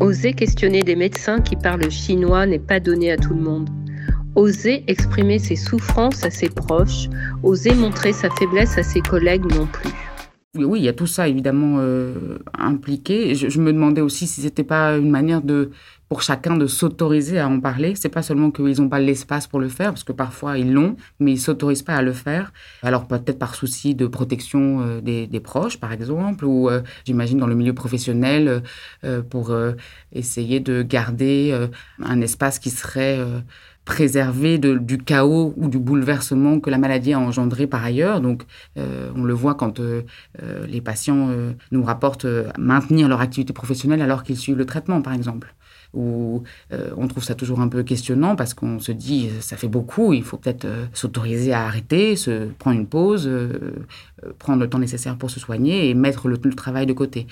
Oser 0.00 0.32
questionner 0.32 0.82
des 0.82 0.96
médecins 0.96 1.40
qui 1.40 1.56
parlent 1.56 1.90
chinois 1.90 2.46
n'est 2.46 2.58
pas 2.58 2.80
donné 2.80 3.12
à 3.12 3.16
tout 3.16 3.34
le 3.34 3.40
monde. 3.40 3.68
Oser 4.34 4.82
exprimer 4.86 5.38
ses 5.38 5.56
souffrances 5.56 6.24
à 6.24 6.30
ses 6.30 6.48
proches, 6.48 7.08
oser 7.42 7.74
montrer 7.74 8.12
sa 8.12 8.30
faiblesse 8.30 8.78
à 8.78 8.82
ses 8.82 9.00
collègues 9.00 9.44
non 9.54 9.66
plus. 9.66 9.90
Oui, 10.54 10.80
il 10.80 10.84
y 10.84 10.88
a 10.88 10.92
tout 10.92 11.06
ça 11.06 11.28
évidemment 11.28 11.76
euh, 11.78 12.38
impliqué. 12.58 13.34
Je, 13.34 13.48
je, 13.48 13.58
me 13.58 13.72
demandais 13.72 14.02
aussi 14.02 14.26
si 14.26 14.42
c'était 14.42 14.64
pas 14.64 14.98
une 14.98 15.10
manière 15.10 15.40
de 15.40 15.70
pour 16.12 16.20
chacun 16.20 16.58
de 16.58 16.66
s'autoriser 16.66 17.38
à 17.38 17.48
en 17.48 17.58
parler. 17.58 17.94
C'est 17.94 18.10
pas 18.10 18.20
seulement 18.20 18.50
qu'ils 18.50 18.82
n'ont 18.82 18.90
pas 18.90 18.98
l'espace 18.98 19.46
pour 19.46 19.60
le 19.60 19.70
faire, 19.70 19.92
parce 19.92 20.04
que 20.04 20.12
parfois 20.12 20.58
ils 20.58 20.70
l'ont, 20.70 20.94
mais 21.20 21.32
ils 21.32 21.40
s'autorisent 21.40 21.82
pas 21.82 21.94
à 21.94 22.02
le 22.02 22.12
faire. 22.12 22.52
Alors 22.82 23.06
peut-être 23.06 23.38
par 23.38 23.54
souci 23.54 23.94
de 23.94 24.06
protection 24.06 24.82
euh, 24.82 25.00
des, 25.00 25.26
des, 25.26 25.40
proches, 25.40 25.80
par 25.80 25.90
exemple, 25.90 26.44
ou 26.44 26.68
euh, 26.68 26.82
j'imagine 27.06 27.38
dans 27.38 27.46
le 27.46 27.54
milieu 27.54 27.72
professionnel 27.72 28.62
euh, 29.04 29.22
pour 29.22 29.56
essayer 30.12 30.60
de 30.60 30.82
garder 30.82 31.58
un 32.02 32.20
espace 32.20 32.58
qui 32.58 32.68
serait 32.68 33.18
préserver 33.84 34.58
de, 34.58 34.78
du 34.78 34.98
chaos 34.98 35.54
ou 35.56 35.68
du 35.68 35.78
bouleversement 35.78 36.60
que 36.60 36.70
la 36.70 36.78
maladie 36.78 37.12
a 37.12 37.18
engendré 37.18 37.66
par 37.66 37.84
ailleurs. 37.84 38.20
Donc, 38.20 38.44
euh, 38.78 39.10
on 39.16 39.24
le 39.24 39.34
voit 39.34 39.54
quand 39.54 39.80
euh, 39.80 40.02
euh, 40.42 40.66
les 40.66 40.80
patients 40.80 41.30
nous 41.70 41.82
rapportent 41.82 42.26
maintenir 42.58 43.08
leur 43.08 43.20
activité 43.20 43.52
professionnelle 43.52 44.02
alors 44.02 44.22
qu'ils 44.22 44.36
suivent 44.36 44.58
le 44.58 44.66
traitement, 44.66 45.02
par 45.02 45.14
exemple 45.14 45.54
où 45.94 46.42
on 46.96 47.08
trouve 47.08 47.22
ça 47.22 47.34
toujours 47.34 47.60
un 47.60 47.68
peu 47.68 47.82
questionnant 47.82 48.36
parce 48.36 48.54
qu'on 48.54 48.78
se 48.78 48.92
dit 48.92 49.28
ça 49.40 49.56
fait 49.56 49.68
beaucoup, 49.68 50.12
il 50.12 50.22
faut 50.22 50.36
peut-être 50.36 50.66
s'autoriser 50.92 51.52
à 51.52 51.66
arrêter, 51.66 52.16
se 52.16 52.46
prendre 52.58 52.78
une 52.78 52.86
pause, 52.86 53.30
prendre 54.38 54.60
le 54.60 54.68
temps 54.68 54.78
nécessaire 54.78 55.16
pour 55.16 55.30
se 55.30 55.40
soigner 55.40 55.90
et 55.90 55.94
mettre 55.94 56.28
le, 56.28 56.38
travail 56.38 56.86
de 56.86 56.92
côté. 56.92 57.26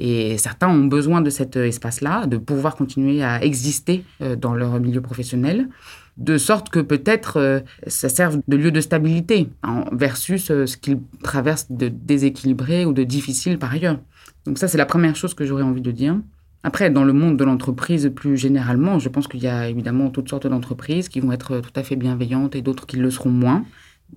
Et 0.00 0.38
certains 0.38 0.68
ont 0.68 0.84
besoin 0.84 1.20
de 1.20 1.30
cet 1.30 1.56
espace-là, 1.56 2.26
de 2.26 2.36
pouvoir 2.36 2.76
continuer 2.76 3.22
à 3.22 3.42
exister 3.44 4.04
dans 4.38 4.54
leur 4.54 4.80
milieu 4.80 5.00
professionnel 5.00 5.68
de 6.16 6.38
sorte 6.38 6.70
que 6.70 6.80
peut-être 6.80 7.38
euh, 7.38 7.60
ça 7.86 8.08
serve 8.08 8.40
de 8.48 8.56
lieu 8.56 8.70
de 8.70 8.80
stabilité 8.80 9.50
hein, 9.62 9.84
versus 9.92 10.50
euh, 10.50 10.66
ce 10.66 10.76
qu'ils 10.76 11.00
traversent 11.22 11.70
de 11.70 11.88
déséquilibré 11.88 12.86
ou 12.86 12.92
de 12.92 13.04
difficile 13.04 13.58
par 13.58 13.72
ailleurs. 13.72 13.98
Donc 14.46 14.58
ça, 14.58 14.68
c'est 14.68 14.78
la 14.78 14.86
première 14.86 15.16
chose 15.16 15.34
que 15.34 15.44
j'aurais 15.44 15.62
envie 15.62 15.82
de 15.82 15.90
dire. 15.90 16.18
Après, 16.66 16.90
dans 16.90 17.04
le 17.04 17.12
monde 17.12 17.36
de 17.36 17.44
l'entreprise 17.44 18.10
plus 18.12 18.36
généralement, 18.36 18.98
je 18.98 19.08
pense 19.08 19.28
qu'il 19.28 19.40
y 19.40 19.46
a 19.46 19.68
évidemment 19.68 20.10
toutes 20.10 20.28
sortes 20.28 20.48
d'entreprises 20.48 21.08
qui 21.08 21.20
vont 21.20 21.30
être 21.30 21.60
tout 21.60 21.70
à 21.76 21.84
fait 21.84 21.94
bienveillantes 21.94 22.56
et 22.56 22.60
d'autres 22.60 22.86
qui 22.86 22.96
le 22.96 23.08
seront 23.08 23.30
moins. 23.30 23.64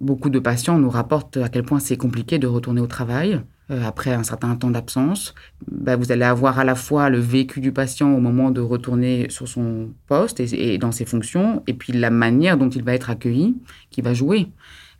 Beaucoup 0.02 0.32
de 0.32 0.40
patients 0.40 0.80
nous 0.80 0.90
rapportent 0.90 1.38
à 1.38 1.48
quel 1.50 1.62
point 1.62 1.80
c'est 1.80 1.96
compliqué 1.96 2.40
de 2.40 2.48
retourner 2.48 2.82
au 2.82 2.88
travail. 2.88 3.40
Euh, 3.70 3.84
après 3.86 4.14
un 4.14 4.24
certain 4.24 4.56
temps 4.56 4.72
d'absence, 4.72 5.36
bah, 5.72 5.96
vous 5.96 6.12
allez 6.12 6.24
avoir 6.24 6.58
à 6.58 6.64
la 6.64 6.74
fois 6.74 7.12
le 7.12 7.20
vécu 7.20 7.60
du 7.60 7.72
patient 7.72 8.12
au 8.16 8.20
moment 8.20 8.50
de 8.50 8.62
retourner 8.62 9.30
sur 9.30 9.48
son 9.48 9.90
poste 10.08 10.40
et, 10.40 10.80
dans 10.80 10.92
ses 10.92 11.06
fonctions, 11.06 11.62
et 11.68 11.76
puis 11.76 11.94
la 11.94 12.10
manière 12.10 12.58
dont 12.58 12.70
il 12.70 12.82
va 12.82 12.96
être 12.96 13.12
accueilli 13.12 13.58
qui 13.92 14.02
va 14.02 14.16
jouer. 14.16 14.48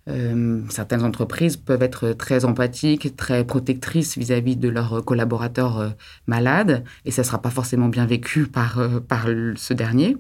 Euh, 0.10 0.62
certaines 0.70 1.04
entreprises 1.04 1.58
peuvent 1.58 1.84
être 1.84 2.14
très 2.14 2.46
empathiques, 2.46 3.16
très 3.16 3.44
protectrices 3.44 4.18
vis-à-vis 4.18 4.56
de 4.56 4.70
leurs 4.70 5.04
collaborateurs 5.06 5.80
euh, 5.80 5.90
malades, 6.28 6.84
et 7.06 7.12
ça 7.12 7.22
ne 7.22 7.28
sera 7.28 7.42
pas 7.42 7.52
forcément 7.52 7.90
bien 7.90 8.06
vécu 8.06 8.48
par, 8.48 8.80
euh, 8.80 9.00
par 9.00 9.28
ce 9.56 9.74
dernier. 9.74 10.18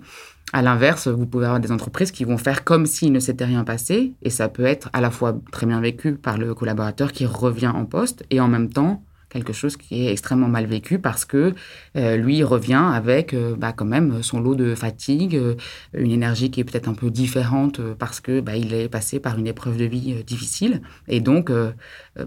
À 0.51 0.61
l'inverse, 0.61 1.07
vous 1.07 1.25
pouvez 1.25 1.45
avoir 1.45 1.59
des 1.59 1.71
entreprises 1.71 2.11
qui 2.11 2.23
vont 2.23 2.37
faire 2.37 2.63
comme 2.63 2.85
s'il 2.85 3.11
ne 3.11 3.19
s'était 3.19 3.45
rien 3.45 3.63
passé, 3.63 4.13
et 4.21 4.29
ça 4.29 4.49
peut 4.49 4.65
être 4.65 4.89
à 4.93 5.01
la 5.01 5.11
fois 5.11 5.39
très 5.51 5.65
bien 5.65 5.79
vécu 5.79 6.15
par 6.15 6.37
le 6.37 6.53
collaborateur 6.53 7.11
qui 7.11 7.25
revient 7.25 7.67
en 7.67 7.85
poste, 7.85 8.25
et 8.29 8.39
en 8.39 8.47
même 8.47 8.69
temps 8.69 9.03
quelque 9.29 9.53
chose 9.53 9.77
qui 9.77 10.05
est 10.05 10.11
extrêmement 10.11 10.47
mal 10.47 10.65
vécu 10.65 10.99
parce 10.99 11.25
que 11.25 11.53
euh, 11.95 12.17
lui 12.17 12.43
revient 12.43 12.83
avec 12.93 13.33
euh, 13.33 13.55
bah, 13.55 13.73
quand 13.73 13.85
même 13.85 14.21
son 14.23 14.39
lot 14.39 14.55
de 14.55 14.75
fatigue, 14.75 15.35
euh, 15.35 15.55
une 15.93 16.11
énergie 16.11 16.51
qui 16.51 16.59
est 16.59 16.63
peut-être 16.63 16.87
un 16.87 16.93
peu 16.93 17.09
différente 17.09 17.79
parce 17.97 18.19
que 18.19 18.41
bah, 18.41 18.55
il 18.55 18.73
est 18.73 18.89
passé 18.89 19.19
par 19.19 19.37
une 19.37 19.47
épreuve 19.47 19.77
de 19.77 19.85
vie 19.85 20.23
difficile. 20.23 20.81
Et 21.07 21.21
donc 21.21 21.51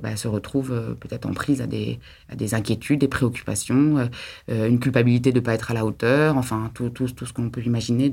bah, 0.02 0.16
se 0.16 0.28
retrouve 0.28 0.96
peut-être 1.00 1.26
en 1.26 1.32
prise 1.32 1.60
à 1.60 1.66
des, 1.66 1.98
à 2.28 2.36
des 2.36 2.54
inquiétudes, 2.54 3.00
des 3.00 3.08
préoccupations, 3.08 4.08
une 4.48 4.78
culpabilité 4.78 5.32
de 5.32 5.40
ne 5.40 5.44
pas 5.44 5.54
être 5.54 5.70
à 5.70 5.74
la 5.74 5.84
hauteur, 5.84 6.36
enfin 6.36 6.70
tout, 6.74 6.90
tout, 6.90 7.06
tout 7.08 7.26
ce 7.26 7.32
qu'on 7.32 7.50
peut 7.50 7.62
imaginer 7.62 8.10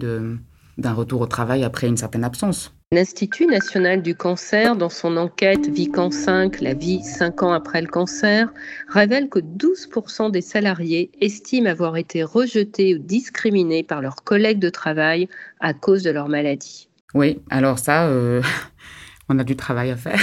d'un 0.80 0.94
retour 0.94 1.22
au 1.22 1.28
travail 1.28 1.64
après 1.64 1.88
une 1.88 1.98
certaine 1.98 2.24
absence. 2.24 2.74
L'Institut 2.92 3.46
national 3.46 4.02
du 4.02 4.16
cancer, 4.16 4.76
dans 4.76 4.90
son 4.90 5.16
enquête 5.16 5.70
Vican 5.70 6.10
5, 6.10 6.60
la 6.60 6.74
vie 6.74 7.04
5 7.04 7.44
ans 7.44 7.52
après 7.52 7.82
le 7.82 7.88
cancer, 7.88 8.52
révèle 8.88 9.30
que 9.30 9.40
12% 9.40 10.32
des 10.32 10.42
salariés 10.42 11.12
estiment 11.22 11.70
avoir 11.70 11.98
été 11.98 12.24
rejetés 12.24 12.96
ou 12.96 12.98
discriminés 12.98 13.84
par 13.84 14.02
leurs 14.02 14.24
collègues 14.24 14.58
de 14.58 14.70
travail 14.70 15.30
à 15.60 15.76
cause 15.76 16.02
de 16.02 16.10
leur 16.10 16.30
maladie. 16.30 16.90
Oui, 17.14 17.40
alors 17.52 17.78
ça, 17.78 18.08
euh, 18.08 18.42
on 19.30 19.38
a 19.38 19.44
du 19.44 19.56
travail 19.56 19.92
à 19.92 19.96
faire. 19.96 20.20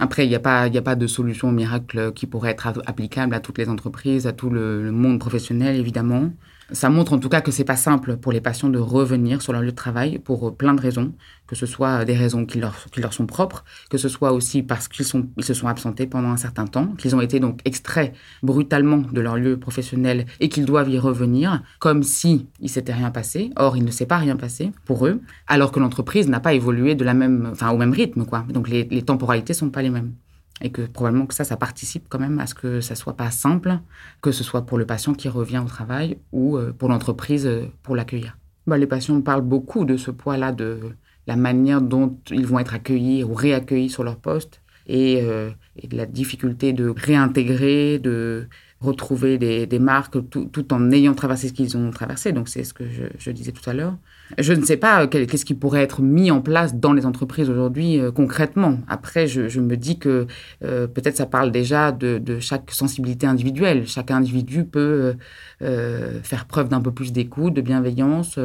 Après, 0.00 0.24
il 0.24 0.28
n'y 0.28 0.36
a, 0.36 0.40
pas, 0.40 0.62
a 0.62 0.82
pas 0.82 0.94
de 0.94 1.06
solution 1.06 1.52
miracle 1.52 2.12
qui 2.14 2.26
pourrait 2.26 2.52
être 2.52 2.68
applicable 2.86 3.34
à 3.34 3.40
toutes 3.40 3.58
les 3.58 3.68
entreprises, 3.68 4.26
à 4.26 4.32
tout 4.32 4.48
le 4.48 4.92
monde 4.92 5.18
professionnel, 5.18 5.76
évidemment. 5.76 6.30
Ça 6.70 6.90
montre 6.90 7.14
en 7.14 7.18
tout 7.18 7.30
cas 7.30 7.40
que 7.40 7.50
c'est 7.50 7.64
pas 7.64 7.76
simple 7.76 8.18
pour 8.18 8.30
les 8.30 8.42
patients 8.42 8.68
de 8.68 8.78
revenir 8.78 9.40
sur 9.40 9.54
leur 9.54 9.62
lieu 9.62 9.70
de 9.70 9.76
travail 9.76 10.18
pour 10.18 10.54
plein 10.54 10.74
de 10.74 10.80
raisons, 10.80 11.14
que 11.46 11.56
ce 11.56 11.64
soit 11.64 12.04
des 12.04 12.14
raisons 12.14 12.44
qui 12.44 12.60
leur, 12.60 12.84
qui 12.92 13.00
leur 13.00 13.14
sont 13.14 13.24
propres, 13.24 13.64
que 13.88 13.96
ce 13.96 14.10
soit 14.10 14.32
aussi 14.32 14.62
parce 14.62 14.86
qu'ils 14.86 15.06
ils 15.38 15.44
se 15.44 15.54
sont 15.54 15.66
absentés 15.66 16.06
pendant 16.06 16.28
un 16.28 16.36
certain 16.36 16.66
temps, 16.66 16.88
qu'ils 16.98 17.16
ont 17.16 17.22
été 17.22 17.40
donc 17.40 17.60
extraits 17.64 18.12
brutalement 18.42 18.98
de 18.98 19.20
leur 19.22 19.36
lieu 19.36 19.58
professionnel 19.58 20.26
et 20.40 20.50
qu'ils 20.50 20.66
doivent 20.66 20.90
y 20.90 20.98
revenir 20.98 21.62
comme 21.78 22.02
si 22.02 22.48
il 22.60 22.68
s'était 22.68 22.92
rien 22.92 23.10
passé. 23.10 23.50
Or, 23.56 23.78
il 23.78 23.84
ne 23.84 23.90
s'est 23.90 24.06
pas 24.06 24.18
rien 24.18 24.36
passé 24.36 24.70
pour 24.84 25.06
eux, 25.06 25.22
alors 25.46 25.72
que 25.72 25.80
l'entreprise 25.80 26.28
n'a 26.28 26.40
pas 26.40 26.52
évolué 26.52 26.94
de 26.94 27.04
la 27.04 27.14
même, 27.14 27.48
enfin, 27.50 27.70
au 27.70 27.78
même 27.78 27.92
rythme, 27.92 28.26
quoi. 28.26 28.44
Donc 28.50 28.68
les, 28.68 28.84
les 28.90 29.02
temporalités 29.02 29.54
sont 29.54 29.70
pas 29.70 29.80
les 29.80 29.90
mêmes 29.90 30.12
et 30.60 30.70
que 30.70 30.82
probablement 30.82 31.26
que 31.26 31.34
ça, 31.34 31.44
ça 31.44 31.56
participe 31.56 32.06
quand 32.08 32.18
même 32.18 32.38
à 32.38 32.46
ce 32.46 32.54
que 32.54 32.80
ça 32.80 32.94
soit 32.94 33.16
pas 33.16 33.30
simple, 33.30 33.78
que 34.22 34.32
ce 34.32 34.44
soit 34.44 34.62
pour 34.62 34.78
le 34.78 34.86
patient 34.86 35.14
qui 35.14 35.28
revient 35.28 35.62
au 35.64 35.68
travail 35.68 36.18
ou 36.32 36.56
euh, 36.56 36.72
pour 36.72 36.88
l'entreprise 36.88 37.46
euh, 37.46 37.66
pour 37.82 37.96
l'accueillir. 37.96 38.36
Bah, 38.66 38.76
les 38.76 38.86
patients 38.86 39.20
parlent 39.20 39.42
beaucoup 39.42 39.84
de 39.84 39.96
ce 39.96 40.10
poids-là, 40.10 40.52
de 40.52 40.80
la 41.26 41.36
manière 41.36 41.80
dont 41.80 42.18
ils 42.30 42.46
vont 42.46 42.58
être 42.58 42.74
accueillis 42.74 43.24
ou 43.24 43.34
réaccueillis 43.34 43.90
sur 43.90 44.04
leur 44.04 44.16
poste 44.16 44.60
et, 44.86 45.20
euh, 45.22 45.50
et 45.76 45.86
de 45.86 45.96
la 45.96 46.06
difficulté 46.06 46.72
de 46.72 46.88
réintégrer, 46.88 47.98
de 47.98 48.48
retrouver 48.80 49.38
des, 49.38 49.78
marques 49.78 50.18
tout, 50.30 50.72
en 50.72 50.90
ayant 50.90 51.14
traversé 51.14 51.48
ce 51.48 51.52
qu'ils 51.52 51.76
ont 51.76 51.90
traversé. 51.90 52.32
Donc 52.32 52.48
c'est 52.48 52.64
ce 52.64 52.74
que 52.74 52.84
je, 53.18 53.30
disais 53.30 53.52
tout 53.52 53.68
à 53.68 53.74
l'heure. 53.74 53.96
Je 54.36 54.52
ne 54.52 54.62
sais 54.62 54.76
pas 54.76 55.06
qu'est-ce 55.06 55.44
qui 55.44 55.54
pourrait 55.54 55.82
être 55.82 56.02
mis 56.02 56.30
en 56.30 56.42
place 56.42 56.74
dans 56.74 56.92
les 56.92 57.06
entreprises 57.06 57.48
aujourd'hui 57.48 57.98
euh, 57.98 58.10
concrètement. 58.10 58.78
Après, 58.88 59.26
je, 59.26 59.60
me 59.60 59.76
dis 59.76 59.98
que 59.98 60.26
euh, 60.64 60.86
peut-être 60.86 61.16
ça 61.16 61.26
parle 61.26 61.50
déjà 61.50 61.92
de, 61.92 62.38
chaque 62.40 62.70
sensibilité 62.70 63.26
individuelle. 63.26 63.86
Chaque 63.86 64.10
individu 64.10 64.64
peut 64.64 65.14
euh, 65.62 66.20
faire 66.22 66.44
preuve 66.44 66.68
d'un 66.68 66.80
peu 66.80 66.92
plus 66.92 67.12
d'écoute, 67.12 67.54
de 67.54 67.62
bienveillance 67.62 68.38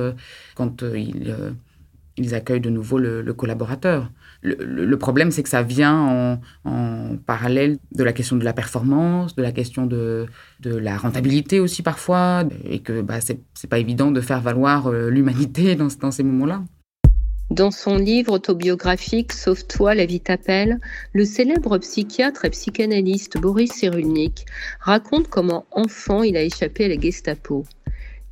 quand 0.56 0.84
il 0.84 1.36
ils 2.18 2.36
accueillent 2.36 2.62
de 2.62 2.70
nouveau 2.70 2.98
le, 2.98 3.34
collaborateur. 3.34 4.12
Le, 4.42 4.96
problème, 4.98 5.32
c'est 5.32 5.44
que 5.44 5.50
ça 5.50 5.64
vient 5.64 6.40
en, 6.66 7.18
parallèle 7.26 7.78
de 7.94 8.04
la 8.04 8.14
question 8.14 8.36
de 8.36 8.44
la 8.44 8.54
performance, 8.54 9.36
de 9.36 9.42
la 9.42 9.52
question 9.52 9.86
de, 9.86 10.28
la 10.64 10.98
rentabilité 10.98 11.60
aussi 11.60 11.82
parfois, 11.82 12.44
et 12.64 12.80
que 12.80 13.02
bah, 13.02 13.20
c'est 13.22 13.70
pas 13.70 13.80
évident 13.80 14.12
de 14.12 14.22
faire 14.22 14.42
valoir 14.42 14.88
euh, 14.88 15.10
l'humanité 15.10 15.76
dans, 15.76 15.88
dans 16.00 16.12
ces 16.12 16.24
moments-là. 16.24 16.62
Dans 17.50 17.72
son 17.72 17.98
livre 17.98 18.34
autobiographique 18.34 19.32
Sauve-toi, 19.32 19.96
la 19.96 20.06
vie 20.06 20.22
t'appelle, 20.22 20.80
le 21.14 21.24
célèbre 21.26 21.78
psychiatre 21.78 22.46
et 22.46 22.50
psychanalyste 22.50 23.38
Boris 23.38 23.72
Cyrulnik 23.72 24.46
raconte 24.80 25.28
comment 25.28 25.66
enfant 25.72 26.24
il 26.24 26.36
a 26.36 26.42
échappé 26.42 26.86
à 26.86 26.88
la 26.88 27.00
Gestapo. 27.00 27.66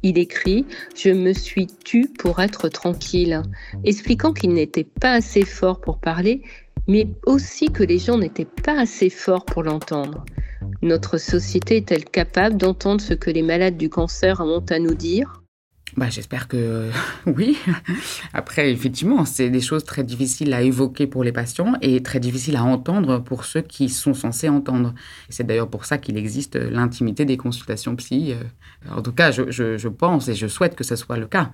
Il 0.03 0.17
écrit 0.17 0.65
Je 0.95 1.09
me 1.09 1.33
suis 1.33 1.67
tu 1.67 2.07
pour 2.07 2.39
être 2.39 2.69
tranquille, 2.69 3.41
expliquant 3.83 4.33
qu'il 4.33 4.53
n'était 4.53 4.83
pas 4.83 5.13
assez 5.13 5.45
fort 5.45 5.79
pour 5.79 5.99
parler, 5.99 6.41
mais 6.87 7.07
aussi 7.25 7.67
que 7.67 7.83
les 7.83 7.99
gens 7.99 8.17
n'étaient 8.17 8.45
pas 8.45 8.79
assez 8.79 9.09
forts 9.09 9.45
pour 9.45 9.63
l'entendre. 9.63 10.25
Notre 10.81 11.17
société 11.17 11.77
est-elle 11.77 12.05
capable 12.05 12.57
d'entendre 12.57 13.01
ce 13.01 13.13
que 13.13 13.29
les 13.29 13.43
malades 13.43 13.77
du 13.77 13.89
cancer 13.89 14.39
ont 14.41 14.65
à 14.69 14.79
nous 14.79 14.95
dire? 14.95 15.40
Bah, 15.97 16.09
J'espère 16.09 16.47
que 16.47 16.89
oui. 17.25 17.57
Après, 18.33 18.71
effectivement, 18.71 19.25
c'est 19.25 19.49
des 19.49 19.61
choses 19.61 19.83
très 19.83 20.03
difficiles 20.03 20.53
à 20.53 20.61
évoquer 20.61 21.07
pour 21.07 21.23
les 21.23 21.31
patients 21.31 21.73
et 21.81 22.01
très 22.03 22.19
difficiles 22.19 22.55
à 22.55 22.63
entendre 22.63 23.19
pour 23.19 23.45
ceux 23.45 23.61
qui 23.61 23.89
sont 23.89 24.13
censés 24.13 24.49
entendre. 24.49 24.93
C'est 25.29 25.45
d'ailleurs 25.45 25.69
pour 25.69 25.85
ça 25.85 25.97
qu'il 25.97 26.17
existe 26.17 26.55
l'intimité 26.55 27.25
des 27.25 27.37
consultations 27.37 27.95
psy. 27.95 28.33
Euh, 28.33 28.95
en 28.95 29.01
tout 29.01 29.11
cas, 29.11 29.31
je, 29.31 29.49
je, 29.49 29.87
pense 29.87 30.27
et 30.27 30.35
je 30.35 30.47
souhaite 30.47 30.75
que 30.75 30.83
ce 30.83 30.95
soit 30.95 31.17
le 31.17 31.27
cas. 31.27 31.51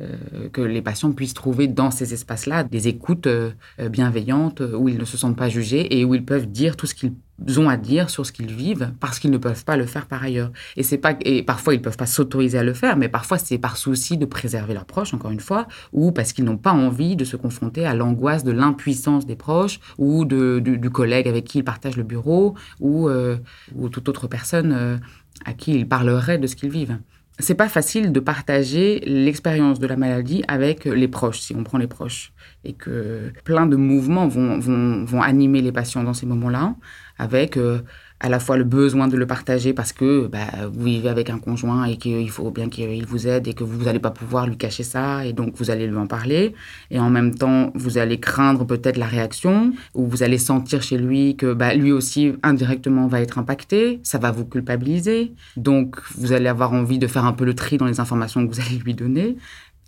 Euh, 0.00 0.48
que 0.52 0.62
les 0.62 0.80
patients 0.80 1.12
puissent 1.12 1.34
trouver 1.34 1.66
dans 1.66 1.90
ces 1.90 2.14
espaces-là 2.14 2.64
des 2.64 2.88
écoutes 2.88 3.26
euh, 3.26 3.50
bienveillantes 3.90 4.60
où 4.60 4.88
ils 4.88 4.96
ne 4.96 5.04
se 5.04 5.16
sentent 5.16 5.36
pas 5.36 5.48
jugés 5.48 5.98
et 5.98 6.04
où 6.04 6.14
ils 6.14 6.24
peuvent 6.24 6.46
dire 6.46 6.76
tout 6.76 6.86
ce 6.86 6.94
qu'ils 6.94 7.12
ont 7.58 7.68
à 7.68 7.76
dire 7.76 8.08
sur 8.08 8.24
ce 8.24 8.32
qu'ils 8.32 8.54
vivent 8.54 8.92
parce 9.00 9.18
qu'ils 9.18 9.32
ne 9.32 9.36
peuvent 9.36 9.64
pas 9.64 9.76
le 9.76 9.84
faire 9.84 10.06
par 10.06 10.22
ailleurs. 10.22 10.52
Et 10.76 10.84
c'est 10.84 10.96
pas 10.96 11.16
et 11.22 11.42
parfois 11.42 11.74
ils 11.74 11.82
peuvent 11.82 11.98
pas 11.98 12.06
s'autoriser 12.06 12.56
à 12.56 12.62
le 12.62 12.72
faire, 12.72 12.96
mais 12.96 13.08
parfois 13.08 13.36
c'est 13.36 13.58
par 13.58 13.76
souci 13.76 14.16
de 14.16 14.24
préserver 14.24 14.74
leurs 14.74 14.86
proches 14.86 15.12
encore 15.12 15.32
une 15.32 15.40
fois 15.40 15.66
ou 15.92 16.12
parce 16.12 16.32
qu'ils 16.32 16.44
n'ont 16.44 16.56
pas 16.56 16.72
envie 16.72 17.16
de 17.16 17.24
se 17.24 17.36
confronter 17.36 17.84
à 17.84 17.94
l'angoisse 17.94 18.44
de 18.44 18.52
l'impuissance 18.52 19.26
des 19.26 19.36
proches 19.36 19.80
ou 19.98 20.24
de, 20.24 20.60
du, 20.60 20.90
collègue 20.90 21.28
avec 21.28 21.44
qui 21.44 21.58
ils 21.58 21.64
partagent 21.64 21.96
le 21.96 22.04
bureau 22.04 22.54
ou 22.78 23.08
euh, 23.08 23.36
ou 23.74 23.88
toute 23.88 24.08
autre 24.08 24.28
personne 24.28 25.00
à 25.44 25.52
qui 25.52 25.74
ils 25.74 25.88
parleraient 25.88 26.38
de 26.38 26.46
ce 26.46 26.56
qu'ils 26.56 26.70
vivent 26.70 26.98
c'est 27.40 27.54
pas 27.54 27.68
facile 27.68 28.12
de 28.12 28.20
partager 28.20 29.00
l'expérience 29.06 29.78
de 29.78 29.86
la 29.86 29.96
maladie 29.96 30.42
avec 30.48 30.84
les 30.84 31.08
proches, 31.08 31.40
si 31.40 31.54
on 31.54 31.64
prend 31.64 31.78
les 31.78 31.86
proches. 31.86 32.32
Et 32.64 32.72
que 32.72 33.32
plein 33.44 33.66
de 33.66 33.76
mouvements 33.76 34.28
vont, 34.28 34.58
vont, 34.58 35.04
vont 35.04 35.22
animer 35.22 35.62
les 35.62 35.72
patients 35.72 36.04
dans 36.04 36.14
ces 36.14 36.26
moments-là, 36.26 36.74
avec 37.18 37.56
euh, 37.56 37.80
à 38.20 38.28
la 38.28 38.38
fois 38.38 38.58
le 38.58 38.64
besoin 38.64 39.08
de 39.08 39.16
le 39.16 39.26
partager 39.26 39.72
parce 39.72 39.92
que 39.92 40.26
bah, 40.26 40.46
vous 40.72 40.84
vivez 40.84 41.08
avec 41.08 41.30
un 41.30 41.38
conjoint 41.38 41.84
et 41.84 41.96
qu'il 41.96 42.28
faut 42.30 42.50
bien 42.50 42.68
qu'il 42.68 43.06
vous 43.06 43.26
aide 43.26 43.48
et 43.48 43.54
que 43.54 43.64
vous 43.64 43.84
n'allez 43.84 43.98
pas 43.98 44.10
pouvoir 44.10 44.46
lui 44.46 44.58
cacher 44.58 44.82
ça 44.82 45.24
et 45.24 45.32
donc 45.32 45.54
vous 45.56 45.70
allez 45.70 45.86
lui 45.86 45.96
en 45.96 46.06
parler. 46.06 46.54
Et 46.90 47.00
en 47.00 47.08
même 47.08 47.34
temps, 47.34 47.72
vous 47.74 47.96
allez 47.96 48.20
craindre 48.20 48.66
peut-être 48.66 48.98
la 48.98 49.06
réaction 49.06 49.72
ou 49.94 50.06
vous 50.06 50.22
allez 50.22 50.38
sentir 50.38 50.82
chez 50.82 50.98
lui 50.98 51.34
que 51.36 51.54
bah, 51.54 51.74
lui 51.74 51.92
aussi 51.92 52.34
indirectement 52.42 53.06
va 53.06 53.22
être 53.22 53.38
impacté. 53.38 54.00
Ça 54.02 54.18
va 54.18 54.30
vous 54.30 54.44
culpabiliser. 54.44 55.32
Donc 55.56 55.96
vous 56.16 56.32
allez 56.32 56.48
avoir 56.48 56.74
envie 56.74 56.98
de 56.98 57.06
faire 57.06 57.24
un 57.24 57.32
peu 57.32 57.46
le 57.46 57.54
tri 57.54 57.78
dans 57.78 57.86
les 57.86 58.00
informations 58.00 58.46
que 58.46 58.54
vous 58.54 58.60
allez 58.60 58.78
lui 58.78 58.94
donner. 58.94 59.36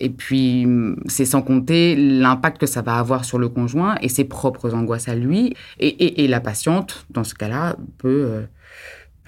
Et 0.05 0.11
puis, 0.11 0.67
c'est 1.07 1.25
sans 1.25 1.43
compter 1.43 1.95
l'impact 1.95 2.59
que 2.59 2.67
ça 2.67 2.83
va 2.83 2.97
avoir 2.97 3.25
sur 3.25 3.38
le 3.38 3.49
conjoint 3.49 3.95
et 4.03 4.09
ses 4.09 4.25
propres 4.25 4.75
angoisses 4.75 5.09
à 5.09 5.15
lui. 5.15 5.55
Et, 5.79 6.27
la 6.27 6.41
patiente, 6.41 7.07
dans 7.11 7.23
ce 7.23 7.37
cas-là, 7.37 7.77
peut 7.99 8.27
euh, 8.29 8.43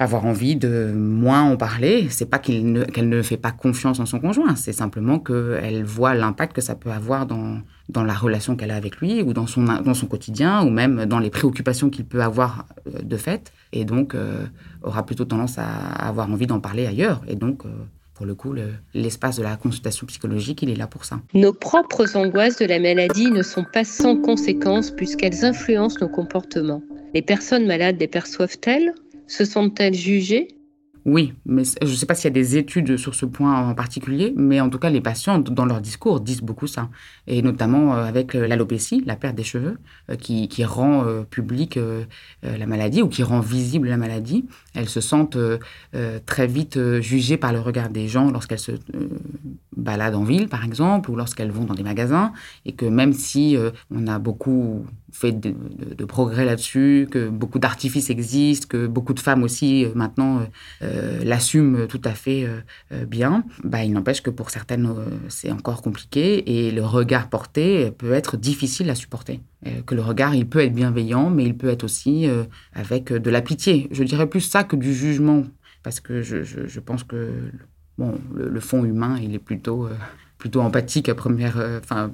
avoir 0.01 0.27
envie 0.27 0.57
de 0.57 0.93
moins 0.93 1.43
en 1.45 1.57
parler. 1.57 2.09
C'est 2.11 2.29
pas 2.29 2.41
qu'elle 2.41 2.73
ne, 2.73 2.83
qu'elle 2.83 3.09
ne 3.09 3.23
fait 3.23 3.37
pas 3.37 3.53
confiance 3.53 4.01
en 4.01 4.07
son 4.07 4.19
conjoint, 4.19 4.57
c'est 4.57 4.73
simplement 4.73 5.21
qu'elle 5.21 5.85
voit 5.85 6.15
l'impact 6.15 6.57
que 6.57 6.61
ça 6.61 6.75
peut 6.75 6.91
avoir 6.91 7.27
dans, 7.27 7.61
dans 7.89 8.03
la 8.03 8.15
relation 8.15 8.57
qu'elle 8.57 8.73
a 8.73 8.77
avec 8.77 8.97
lui 8.97 9.23
ou 9.23 9.33
dans 9.33 9.47
son, 9.47 9.63
dans 9.63 9.95
son 9.95 10.07
quotidien 10.07 10.65
ou 10.65 10.71
même 10.71 11.07
dans 11.07 11.21
les 11.21 11.31
préoccupations 11.31 11.89
qu'il 11.89 12.05
peut 12.05 12.23
avoir 12.25 12.67
euh, 12.89 13.01
de 13.01 13.17
fait. 13.17 13.53
Et 13.73 13.85
donc, 13.85 14.17
euh, 14.17 14.45
aura 14.83 15.07
plutôt 15.07 15.25
tendance 15.25 15.57
à 15.57 15.69
avoir 15.69 16.29
envie 16.29 16.49
d'en 16.49 16.59
parler 16.59 16.85
ailleurs. 16.85 17.23
Et 17.29 17.37
donc, 17.37 17.63
pour 18.15 18.27
le 18.27 18.35
coup, 18.35 18.55
l'espace 18.95 19.37
de 19.37 19.43
la 19.43 19.57
consultation 19.57 20.07
psychologique, 20.07 20.63
il 20.63 20.71
est 20.71 20.77
là 20.77 20.87
pour 20.87 21.05
ça. 21.05 21.21
Nos 21.35 21.53
propres 21.53 22.17
angoisses 22.17 22.59
de 22.59 22.65
la 22.65 22.79
maladie 22.79 23.31
ne 23.31 23.43
sont 23.43 23.65
pas 23.65 23.85
sans 23.85 24.17
conséquences 24.17 24.93
puisqu'elles 24.93 25.45
influencent 25.45 25.99
nos 26.01 26.09
comportements. 26.09 26.83
Les 27.13 27.23
personnes 27.23 27.67
malades 27.67 27.97
les 27.99 28.09
perçoivent-elles? 28.09 28.95
Se 29.27 29.45
sentent-elles 29.45 29.95
jugées? 29.95 30.49
Oui, 31.05 31.35
mais 31.45 31.65
je 31.83 31.87
ne 31.87 31.95
sais 31.95 32.07
pas 32.07 32.15
s'il 32.15 32.25
y 32.25 32.29
a 32.29 32.31
des 32.31 32.57
études 32.57 32.97
sur 32.97 33.15
ce 33.15 33.27
point 33.27 33.69
en 33.69 33.75
particulier, 33.75 34.33
mais 34.37 34.63
en 34.63 34.71
tout 34.71 34.79
cas, 34.79 34.89
les 34.89 35.03
patients, 35.03 35.39
dans 35.39 35.67
leur 35.67 35.83
discours, 35.83 36.21
disent 36.21 36.41
beaucoup 36.41 36.67
ça. 36.67 36.89
Et 37.27 37.43
notamment 37.43 37.95
euh, 37.95 38.05
avec 38.05 38.35
euh, 38.35 38.47
l'alopécie, 38.47 39.03
la 39.05 39.15
perte 39.15 39.35
des 39.35 39.45
cheveux, 39.45 39.77
euh, 40.11 40.17
qui, 40.17 40.49
qui 40.49 40.65
rend 40.65 41.05
publique 41.29 41.79
la 42.43 42.67
maladie 42.67 43.03
ou 43.03 43.09
qui 43.09 43.23
rend 43.23 43.41
visible 43.41 43.89
la 43.89 43.97
maladie. 43.97 44.47
Elles 44.75 44.89
se 44.89 45.01
sentent 45.01 45.37
très 46.27 46.47
vite 46.47 46.79
jugées 47.01 47.37
par 47.37 47.53
le 47.53 47.61
regard 47.61 47.91
des 47.91 48.09
gens 48.09 48.31
lorsqu'elles 48.31 48.59
se 48.59 48.73
baladent 49.77 50.17
en 50.17 50.25
ville, 50.25 50.49
par 50.49 50.65
exemple, 50.65 51.11
ou 51.11 51.17
lorsqu'elles 51.17 51.51
vont 51.51 51.65
dans 51.65 51.75
des 51.75 51.83
magasins. 51.83 52.33
Et 52.65 52.73
que 52.73 52.87
même 52.87 53.13
si 53.13 53.57
on 53.91 54.07
a 54.07 54.19
beaucoup 54.19 54.87
fait 55.15 55.33
de, 55.33 56.05
progrès 56.05 56.45
là-dessus, 56.45 57.07
que 57.11 57.29
beaucoup 57.29 57.59
d'artifices 57.59 58.11
existent, 58.11 58.67
que 58.69 58.87
beaucoup 58.87 59.15
de 59.15 59.21
femmes 59.21 59.43
aussi 59.43 59.87
maintenant 59.95 60.43
euh, 60.83 61.23
l'assument 61.25 61.87
tout 61.87 62.01
à 62.05 62.11
fait 62.11 62.45
euh, 62.45 62.61
euh, 62.93 63.07
bien, 63.07 63.45
bah, 63.63 63.85
il 63.85 63.93
n'empêche 63.93 64.23
que 64.23 64.31
pour 64.31 64.51
certaines, 64.51 64.93
c'est 65.29 65.53
encore 65.53 65.83
compliqué 65.83 66.67
et 66.67 66.71
le 66.71 66.85
regard 66.85 67.29
porté 67.29 67.91
peut 67.93 68.13
être 68.13 68.37
difficile 68.37 68.91
à 68.91 68.95
supporter. 68.95 69.41
que 69.87 69.95
le 69.95 70.03
regard, 70.03 70.35
il 70.35 70.47
peut 70.47 70.61
être 70.61 70.75
bienveillant, 70.75 71.31
mais 71.31 71.45
il 71.45 71.57
peut 71.57 71.69
être 71.69 71.85
aussi 71.85 72.29
avec 72.75 73.13
de 73.13 73.31
la 73.31 73.41
pitié. 73.41 73.89
Je 73.93 74.03
dirais 74.05 74.27
plus 74.27 74.41
ça 74.41 74.65
que 74.65 74.77
du 74.77 74.93
jugement, 74.93 75.45
parce 75.83 76.01
que 76.01 76.23
je, 76.23 76.81
pense 76.81 77.05
que 77.05 77.31
bon, 77.99 78.19
le, 78.35 78.61
fond 78.61 78.85
humain, 78.85 79.19
il 79.23 79.35
est 79.35 79.39
plutôt 79.39 79.89
plutôt 80.39 80.61
empathique 80.61 81.09
à 81.09 81.15
première. 81.15 81.57
Enfin, 81.83 82.11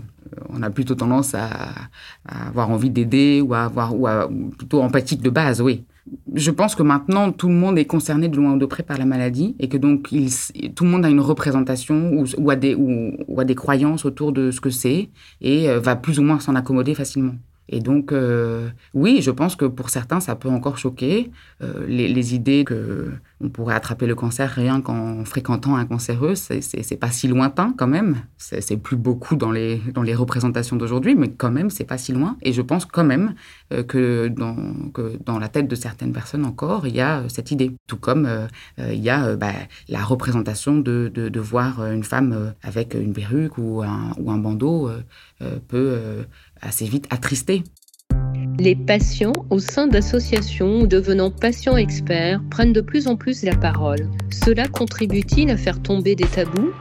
on 0.48 0.62
a 0.62 0.70
plutôt 0.70 0.94
tendance 0.94 1.34
à, 1.34 1.72
avoir 2.26 2.70
envie 2.70 2.90
d'aider 2.90 3.40
ou 3.40 3.54
à 3.54 3.64
avoir 3.64 3.98
ou, 3.98 4.06
à, 4.06 4.28
plutôt 4.56 4.82
empathique 4.82 5.22
de 5.22 5.30
base, 5.30 5.60
oui 5.60 5.84
je 6.34 6.50
pense 6.50 6.74
que 6.74 6.82
maintenant, 6.82 7.32
tout 7.32 7.48
le 7.48 7.54
monde 7.54 7.78
est 7.78 7.84
concerné 7.84 8.28
de 8.28 8.36
loin 8.36 8.54
ou 8.54 8.58
de 8.58 8.66
près 8.66 8.82
par 8.82 8.98
la 8.98 9.04
maladie 9.04 9.54
et 9.58 9.68
que 9.68 9.76
donc 9.76 10.08
tout 10.74 10.84
le 10.84 10.90
monde 10.90 11.04
a 11.04 11.08
une 11.08 11.20
représentation 11.20 12.24
ou, 12.38 12.50
a 12.50 12.56
des, 12.56 12.74
ou, 12.74 13.40
a 13.40 13.44
des 13.44 13.54
croyances 13.54 14.04
autour 14.04 14.32
de 14.32 14.50
ce 14.50 14.60
que 14.60 14.70
c'est 14.70 15.10
et 15.40 15.68
euh, 15.68 15.78
va 15.80 15.96
plus 15.96 16.18
ou 16.18 16.22
moins 16.22 16.40
s'en 16.40 16.54
accommoder 16.54 16.94
facilement. 16.94 17.34
Et 17.72 17.80
donc, 17.80 18.10
euh, 18.10 18.68
oui, 18.94 19.22
je 19.22 19.30
pense 19.30 19.54
que 19.54 19.64
pour 19.64 19.90
certains, 19.90 20.18
ça 20.18 20.34
peut 20.34 20.48
encore 20.48 20.76
choquer. 20.76 21.30
Euh, 21.62 21.86
les, 21.86 22.34
idées 22.34 22.64
qu'on 22.64 23.48
pourrait 23.48 23.76
attraper 23.76 24.06
le 24.06 24.14
cancer 24.14 24.50
rien 24.50 24.80
qu'en 24.80 25.24
fréquentant 25.24 25.76
un 25.76 25.86
cancéreux, 25.86 26.34
c'est 26.34 26.96
pas 27.00 27.10
si 27.10 27.28
lointain 27.28 27.72
quand 27.76 27.86
même. 27.86 28.16
C'est 28.38 28.76
plus 28.76 28.96
beaucoup 28.96 29.36
dans 29.36 29.52
les, 29.52 29.80
dans 29.94 30.02
les 30.02 30.14
représentations 30.14 30.76
d'aujourd'hui, 30.76 31.14
mais 31.14 31.30
quand 31.30 31.52
même, 31.52 31.70
c'est 31.70 31.84
pas 31.84 31.96
si 31.96 32.12
loin. 32.12 32.36
Et 32.42 32.52
je 32.52 32.60
pense 32.60 32.86
quand 32.86 33.04
même 33.04 33.34
euh, 33.72 33.84
que, 33.84 34.26
dans, 34.26 34.56
que 34.92 35.16
dans 35.24 35.38
la 35.38 35.48
tête 35.48 35.68
de 35.68 35.76
certaines 35.76 36.12
personnes 36.12 36.44
encore, 36.44 36.88
il 36.88 36.96
y 36.96 37.00
a 37.00 37.22
cette 37.28 37.52
idée. 37.52 37.70
Tout 37.86 37.96
comme 37.96 38.28
il 38.78 39.00
y 39.00 39.10
a 39.10 39.36
bah, 39.36 39.52
la 39.88 40.02
représentation 40.02 40.76
de, 40.76 41.10
de, 41.14 41.28
de, 41.28 41.40
voir 41.40 41.86
une 41.86 42.02
femme 42.02 42.54
avec 42.62 42.94
une 42.94 43.12
perruque 43.12 43.58
ou 43.58 43.82
un, 43.82 44.12
ou 44.18 44.30
un 44.30 44.38
bandeau 44.38 44.90
peut 45.68 46.24
assez 46.62 46.86
vite 46.86 47.06
attristés. 47.10 47.64
Les 48.58 48.76
patients 48.76 49.32
au 49.48 49.58
sein 49.58 49.86
d'associations 49.86 50.82
ou 50.82 50.86
devenant 50.86 51.30
patients 51.30 51.78
experts 51.78 52.42
prennent 52.50 52.74
de 52.74 52.82
plus 52.82 53.06
en 53.06 53.16
plus 53.16 53.42
la 53.42 53.56
parole. 53.56 54.10
Cela 54.30 54.68
contribue-t-il 54.68 55.50
à 55.50 55.56
faire 55.56 55.80
tomber 55.80 56.14
des 56.14 56.26
tabous? 56.26 56.72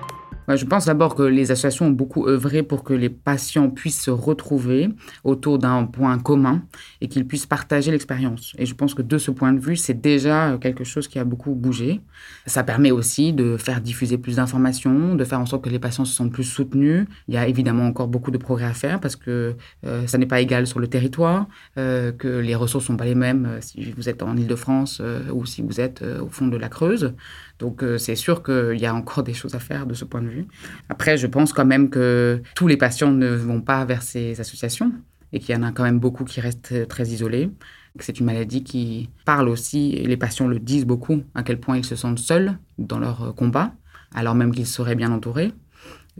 Je 0.55 0.65
pense 0.65 0.85
d'abord 0.85 1.15
que 1.15 1.23
les 1.23 1.51
associations 1.51 1.87
ont 1.87 1.91
beaucoup 1.91 2.27
œuvré 2.27 2.63
pour 2.63 2.83
que 2.83 2.93
les 2.93 3.09
patients 3.09 3.69
puissent 3.69 4.01
se 4.01 4.11
retrouver 4.11 4.89
autour 5.23 5.59
d'un 5.59 5.85
point 5.85 6.17
commun 6.19 6.63
et 7.01 7.07
qu'ils 7.07 7.27
puissent 7.27 7.45
partager 7.45 7.91
l'expérience. 7.91 8.53
Et 8.57 8.65
je 8.65 8.73
pense 8.73 8.93
que 8.93 9.01
de 9.01 9.17
ce 9.17 9.31
point 9.31 9.53
de 9.53 9.59
vue, 9.59 9.75
c'est 9.75 9.99
déjà 9.99 10.57
quelque 10.59 10.83
chose 10.83 11.07
qui 11.07 11.19
a 11.19 11.23
beaucoup 11.23 11.55
bougé. 11.55 12.01
Ça 12.45 12.63
permet 12.63 12.91
aussi 12.91 13.33
de 13.33 13.57
faire 13.57 13.81
diffuser 13.81 14.17
plus 14.17 14.37
d'informations, 14.37 15.15
de 15.15 15.23
faire 15.23 15.39
en 15.39 15.45
sorte 15.45 15.63
que 15.63 15.69
les 15.69 15.79
patients 15.79 16.05
se 16.05 16.15
sentent 16.15 16.31
plus 16.31 16.43
soutenus. 16.43 17.05
Il 17.27 17.33
y 17.33 17.37
a 17.37 17.47
évidemment 17.47 17.85
encore 17.85 18.07
beaucoup 18.07 18.31
de 18.31 18.37
progrès 18.37 18.65
à 18.65 18.73
faire 18.73 18.99
parce 18.99 19.15
que 19.15 19.55
euh, 19.85 20.07
ça 20.07 20.17
n'est 20.17 20.25
pas 20.25 20.41
égal 20.41 20.67
sur 20.67 20.79
le 20.79 20.87
territoire, 20.87 21.47
euh, 21.77 22.11
que 22.11 22.27
les 22.27 22.55
ressources 22.55 22.85
sont 22.85 22.97
pas 22.97 23.05
les 23.05 23.15
mêmes 23.15 23.45
euh, 23.45 23.57
si 23.61 23.91
vous 23.91 24.09
êtes 24.09 24.23
en 24.23 24.35
Ile-de-France 24.35 25.01
ou 25.33 25.45
si 25.45 25.61
vous 25.61 25.79
êtes 25.79 26.03
au 26.21 26.27
fond 26.27 26.47
de 26.47 26.57
la 26.57 26.69
Creuse. 26.69 27.13
Donc 27.59 27.83
euh, 27.83 27.97
c'est 27.97 28.15
sûr 28.15 28.41
qu'il 28.41 28.79
y 28.79 28.85
a 28.85 28.93
encore 28.93 29.23
des 29.29 29.33
choses 29.33 29.55
à 29.55 29.59
faire 29.59 29.85
de 29.85 29.93
ce 29.93 30.05
point 30.05 30.21
de 30.21 30.29
vue. 30.29 30.47
Après, 30.89 31.17
je 31.17 31.27
pense 31.27 31.53
quand 31.53 31.65
même 31.65 31.89
que 31.89 32.41
tous 32.55 32.67
les 32.67 32.77
patients 32.77 33.11
ne 33.11 33.29
vont 33.29 33.61
pas 33.61 33.85
vers 33.85 34.01
ces 34.01 34.39
associations 34.41 34.91
et 35.31 35.39
qu'il 35.39 35.53
y 35.53 35.57
en 35.57 35.63
a 35.63 35.71
quand 35.71 35.83
même 35.83 35.99
beaucoup 35.99 36.23
qui 36.23 36.41
restent 36.41 36.87
très 36.87 37.07
isolés. 37.07 37.51
C'est 37.99 38.19
une 38.19 38.25
maladie 38.25 38.63
qui 38.63 39.09
parle 39.25 39.49
aussi, 39.49 39.93
et 39.93 40.05
les 40.05 40.17
patients 40.17 40.47
le 40.47 40.59
disent 40.59 40.85
beaucoup, 40.85 41.21
à 41.35 41.43
quel 41.43 41.59
point 41.59 41.77
ils 41.77 41.85
se 41.85 41.95
sentent 41.95 42.19
seuls 42.19 42.57
dans 42.77 42.97
leur 42.97 43.35
combat, 43.35 43.73
alors 44.13 44.35
même 44.35 44.53
qu'ils 44.53 44.67
seraient 44.67 44.95
bien 44.95 45.11
entourés. 45.11 45.51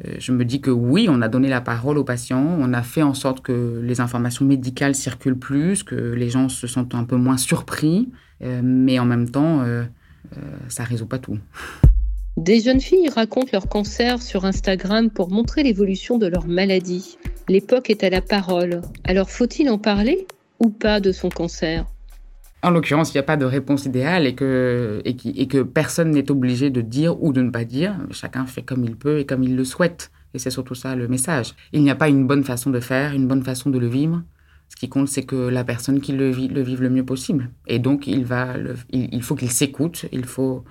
Euh, 0.06 0.16
je 0.20 0.32
me 0.32 0.46
dis 0.46 0.62
que 0.62 0.72
oui, 0.72 1.08
on 1.10 1.22
a 1.22 1.28
donné 1.28 1.50
la 1.50 1.62
parole 1.62 1.98
aux 1.98 2.04
patients, 2.04 2.58
on 2.60 2.74
a 2.74 2.82
fait 2.84 3.02
en 3.02 3.14
sorte 3.14 3.42
que 3.42 3.82
les 3.84 4.02
informations 4.02 4.46
médicales 4.46 4.96
circulent 4.96 5.40
plus, 5.40 5.84
que 5.84 5.96
les 5.96 6.30
gens 6.30 6.50
se 6.50 6.68
sentent 6.68 6.96
un 6.96 7.04
peu 7.04 7.18
moins 7.18 7.38
surpris, 7.38 8.10
euh, 8.42 8.62
mais 8.64 9.00
en 9.00 9.06
même 9.06 9.30
temps, 9.30 9.62
euh, 9.62 9.84
ça 10.68 10.84
résout 10.84 11.08
pas 11.08 11.20
tout. 11.20 11.38
Des 12.38 12.62
jeunes 12.62 12.80
filles 12.80 13.10
racontent 13.10 13.50
leur 13.52 13.68
cancer 13.68 14.22
sur 14.22 14.46
Instagram 14.46 15.10
pour 15.10 15.30
montrer 15.30 15.62
l'évolution 15.64 16.18
de 16.18 16.28
leur 16.28 16.48
maladie. 16.48 17.18
L'époque 17.50 17.90
est 17.90 18.04
à 18.04 18.10
la 18.10 18.22
parole. 18.22 18.82
Alors 19.04 19.30
faut-il 19.30 19.70
en 19.70 19.78
parler 19.78 20.26
ou 20.60 20.70
pas 20.70 21.00
de 21.02 21.12
son 21.12 21.30
cancer? 21.30 21.86
En 22.62 22.72
l'occurrence, 22.72 23.14
il 23.14 23.18
n'y 23.18 23.22
a 23.22 23.24
pas 23.24 23.38
de 23.38 23.46
réponse 23.46 23.86
idéale 23.86 24.28
et 24.28 24.36
que, 24.36 25.02
et, 25.06 25.16
et 25.26 25.48
que 25.48 25.64
personne 25.64 26.12
n'est 26.12 26.30
obligé 26.30 26.70
de 26.70 26.82
dire 26.82 27.22
ou 27.22 27.34
de 27.34 27.42
ne 27.42 27.50
pas 27.50 27.66
dire. 27.66 27.96
Chacun 28.12 28.46
fait 28.46 28.62
comme 28.62 28.84
il 28.84 28.96
peut 28.96 29.20
et 29.20 29.26
comme 29.26 29.44
il 29.44 29.56
le 29.56 29.64
souhaite. 29.64 30.12
Et 30.34 30.40
c'est 30.40 30.52
surtout 30.52 30.76
ça 30.76 30.96
le 30.96 31.08
message. 31.08 31.56
Il 31.74 31.84
n'y 31.84 31.90
a 31.90 31.96
pas 31.96 32.10
une 32.10 32.28
bonne 32.28 32.44
façon 32.44 32.70
de 32.70 32.80
faire, 32.80 33.14
une 33.14 33.28
bonne 33.28 33.44
façon 33.44 33.70
de 33.70 33.80
le 33.80 33.88
vivre. 33.88 34.22
Ce 34.70 34.76
qui 34.76 34.88
compte, 34.88 35.08
c'est 35.08 35.24
que 35.24 35.36
la 35.36 35.64
personne 35.64 36.00
qui 36.00 36.14
le 36.14 36.32
vit 36.32 36.48
le 36.48 36.62
vive 36.62 36.82
le 36.82 36.90
mieux 36.90 37.06
possible. 37.06 37.50
Et 37.68 37.80
donc, 37.80 38.08
il, 38.08 38.24
va 38.24 38.54
il, 38.92 39.24
faut 39.24 39.36
qu'il 39.36 39.52
s'écoute, 39.52 40.06
il 40.12 40.26
faut 40.26 40.64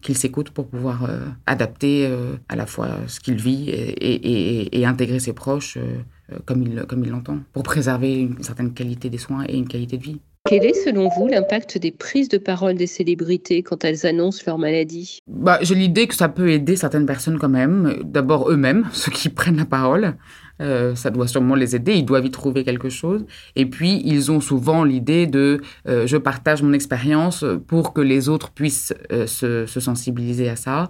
qu'il 0.00 0.16
s'écoute 0.16 0.50
pour 0.50 0.68
pouvoir 0.68 1.04
euh, 1.04 1.26
adapter 1.46 2.06
euh, 2.06 2.36
à 2.48 2.56
la 2.56 2.66
fois 2.66 2.88
ce 3.06 3.20
qu'il 3.20 3.36
vit 3.36 3.68
et, 3.68 4.86
intégrer 4.86 5.20
ses 5.20 5.32
proches 5.32 5.76
euh, 5.76 6.38
comme 6.44 6.62
il 6.62 6.84
comme 6.86 7.04
il 7.04 7.10
l'entend, 7.10 7.40
pour 7.52 7.62
préserver 7.62 8.20
une 8.20 8.42
certaine 8.42 8.72
qualité 8.72 9.10
des 9.10 9.18
soins 9.18 9.44
et 9.48 9.56
une 9.56 9.68
qualité 9.68 9.98
de 9.98 10.02
vie. 10.02 10.20
Quel 10.48 10.64
est, 10.64 10.72
selon 10.72 11.10
vous, 11.10 11.26
l'impact 11.26 11.76
des 11.76 11.90
prises 11.90 12.30
de 12.30 12.38
parole 12.38 12.74
des 12.74 12.86
célébrités 12.86 13.62
quand 13.62 13.84
elles 13.84 14.06
annoncent 14.06 14.42
leur 14.46 14.56
maladie? 14.56 15.20
Bah, 15.26 15.58
J'ai 15.60 15.74
l'idée 15.74 16.06
que 16.06 16.14
ça 16.14 16.30
peut 16.30 16.50
aider 16.50 16.74
certaines 16.74 17.04
personnes 17.04 17.38
quand 17.38 17.50
même. 17.50 17.98
D'abord 18.02 18.50
eux-mêmes, 18.50 18.86
ceux 18.92 19.12
qui 19.12 19.28
prennent 19.28 19.58
la 19.58 19.66
parole. 19.66 20.16
Euh, 20.62 20.94
ça 20.94 21.10
doit 21.10 21.28
sûrement 21.28 21.54
les 21.54 21.76
aider, 21.76 21.92
ils 21.94 22.04
doivent 22.06 22.24
y 22.24 22.30
trouver 22.30 22.64
quelque 22.64 22.88
chose. 22.88 23.26
Et 23.56 23.66
puis, 23.66 24.00
ils 24.06 24.32
ont 24.32 24.40
souvent 24.40 24.84
l'idée 24.84 25.26
de 25.26 25.60
euh, 25.86 26.06
je 26.06 26.16
partage 26.16 26.62
mon 26.62 26.72
expérience 26.72 27.44
pour 27.66 27.92
que 27.92 28.00
les 28.00 28.30
autres 28.30 28.50
puissent 28.50 28.94
euh, 29.12 29.26
se, 29.26 29.66
sensibiliser 29.66 30.48
à 30.48 30.56
ça, 30.56 30.88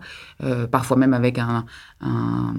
parfois 0.71 0.97
même 0.97 1.15
avec 1.15 1.39
un, 1.39 1.67
un, 2.01 2.55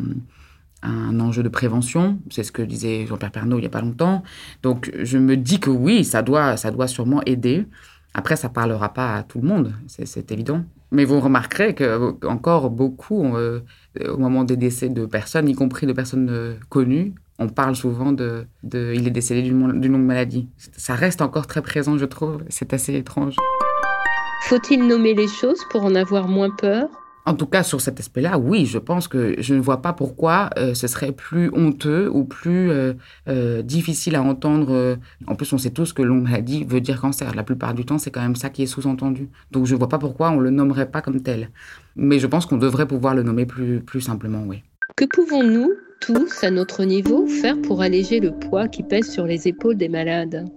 un, 0.82 1.20
enjeu 1.20 1.44
de 1.44 1.50
prévention. 1.50 2.20
C'est 2.30 2.44
ce 2.44 2.52
que 2.52 2.62
disait 2.62 3.06
Jean-Pierre 3.08 3.32
Pernaud 3.32 3.58
il 3.58 3.62
n'y 3.62 3.68
a 3.68 3.72
pas 3.72 3.82
longtemps. 3.82 4.24
Donc, 4.64 4.92
je 5.02 5.18
me 5.18 5.38
dis 5.38 5.60
que 5.60 5.70
oui, 5.70 6.04
ça 6.04 6.22
doit, 6.22 6.58
ça 6.58 6.72
doit 6.72 6.88
sûrement 6.88 7.22
aider. 7.26 7.66
Après, 8.14 8.36
ça 8.36 8.50
parlera 8.50 8.94
pas 8.94 9.16
à 9.16 9.24
tout 9.24 9.40
le 9.40 9.48
monde, 9.48 9.74
c'est 9.88 10.32
évident. 10.32 10.64
Mais 10.92 11.06
vous 11.06 11.20
remarquerez 11.20 11.76
que 11.76 12.26
encore 12.26 12.72
beaucoup, 12.72 13.36
au 13.36 14.18
moment 14.18 14.44
des 14.44 14.58
décès 14.58 14.90
de 14.90 15.06
personnes, 15.06 15.48
y 15.48 15.54
compris 15.54 15.86
de 15.86 15.94
personnes 15.94 16.30
euh, 16.30 16.56
connues, 16.70 17.14
on 17.38 17.48
parle 17.48 17.76
souvent 17.76 18.12
de, 18.12 18.46
de 18.64 18.94
il 18.96 19.08
est 19.08 19.12
décédé 19.12 19.44
d'une 19.44 19.92
longue 19.92 20.06
maladie. 20.06 20.50
Ça 20.58 20.96
reste 20.96 21.22
encore 21.22 21.48
très 21.48 21.62
présent, 21.62 21.98
je 21.98 22.06
trouve. 22.06 22.44
C'est 22.50 22.74
assez 22.74 22.96
étrange. 22.96 23.36
Faut-il 24.44 24.88
nommer 24.88 25.14
les 25.14 25.28
choses 25.28 25.64
pour 25.70 25.84
en 25.84 25.96
avoir 25.96 26.28
moins 26.28 26.50
peur? 26.50 26.90
En 27.30 27.36
tout 27.36 27.46
cas, 27.46 27.62
sur 27.62 27.80
cet 27.80 28.00
aspect-là, 28.00 28.40
oui, 28.40 28.66
je 28.66 28.80
pense 28.80 29.08
que 29.08 29.36
je 29.38 29.54
ne 29.54 29.60
vois 29.60 29.84
pas 29.84 29.94
pourquoi 29.94 30.50
euh, 30.58 30.74
ce 30.74 30.88
serait 30.88 31.12
plus 31.12 31.52
honteux 31.54 32.10
ou 32.12 32.24
plus 32.24 32.72
euh, 32.72 32.94
euh, 33.28 33.62
difficile 33.62 34.16
à 34.16 34.24
entendre. 34.24 34.98
En 35.28 35.36
plus, 35.36 35.54
on 35.54 35.60
sait 35.60 35.70
tous 35.70 35.94
que 35.94 36.02
longue 36.02 36.24
maladie 36.24 36.64
veut 36.64 36.82
dire 36.82 37.00
cancer. 37.00 37.36
La 37.36 37.44
plupart 37.44 37.76
du 37.76 37.86
temps, 37.86 38.00
c'est 38.00 38.10
quand 38.10 38.22
même 38.22 38.36
ça 38.36 38.50
qui 38.50 38.64
est 38.64 38.66
sous-entendu. 38.66 39.30
Donc, 39.52 39.68
je 39.68 39.76
ne 39.76 39.78
vois 39.78 39.90
pas 39.90 40.00
pourquoi 40.00 40.32
on 40.32 40.40
le 40.40 40.50
nommerait 40.50 40.90
pas 40.90 41.04
comme 41.04 41.22
tel. 41.22 41.52
Mais 41.96 42.18
je 42.18 42.26
pense 42.26 42.48
qu'on 42.48 42.58
devrait 42.58 42.88
pouvoir 42.88 43.14
le 43.14 43.22
nommer 43.22 43.46
plus, 43.46 43.82
plus 43.82 44.02
simplement, 44.02 44.44
oui. 44.48 44.64
Que 44.96 45.06
pouvons-nous, 45.06 45.72
tous, 46.02 46.44
à 46.44 46.50
notre 46.50 46.84
niveau, 46.84 47.28
faire 47.28 47.62
pour 47.62 47.84
alléger 47.84 48.20
le 48.20 48.32
poids 48.32 48.68
qui 48.68 48.82
pèse 48.82 49.08
sur 49.08 49.28
les 49.28 49.48
épaules 49.48 49.78
des 49.78 49.90
malades? 49.90 50.50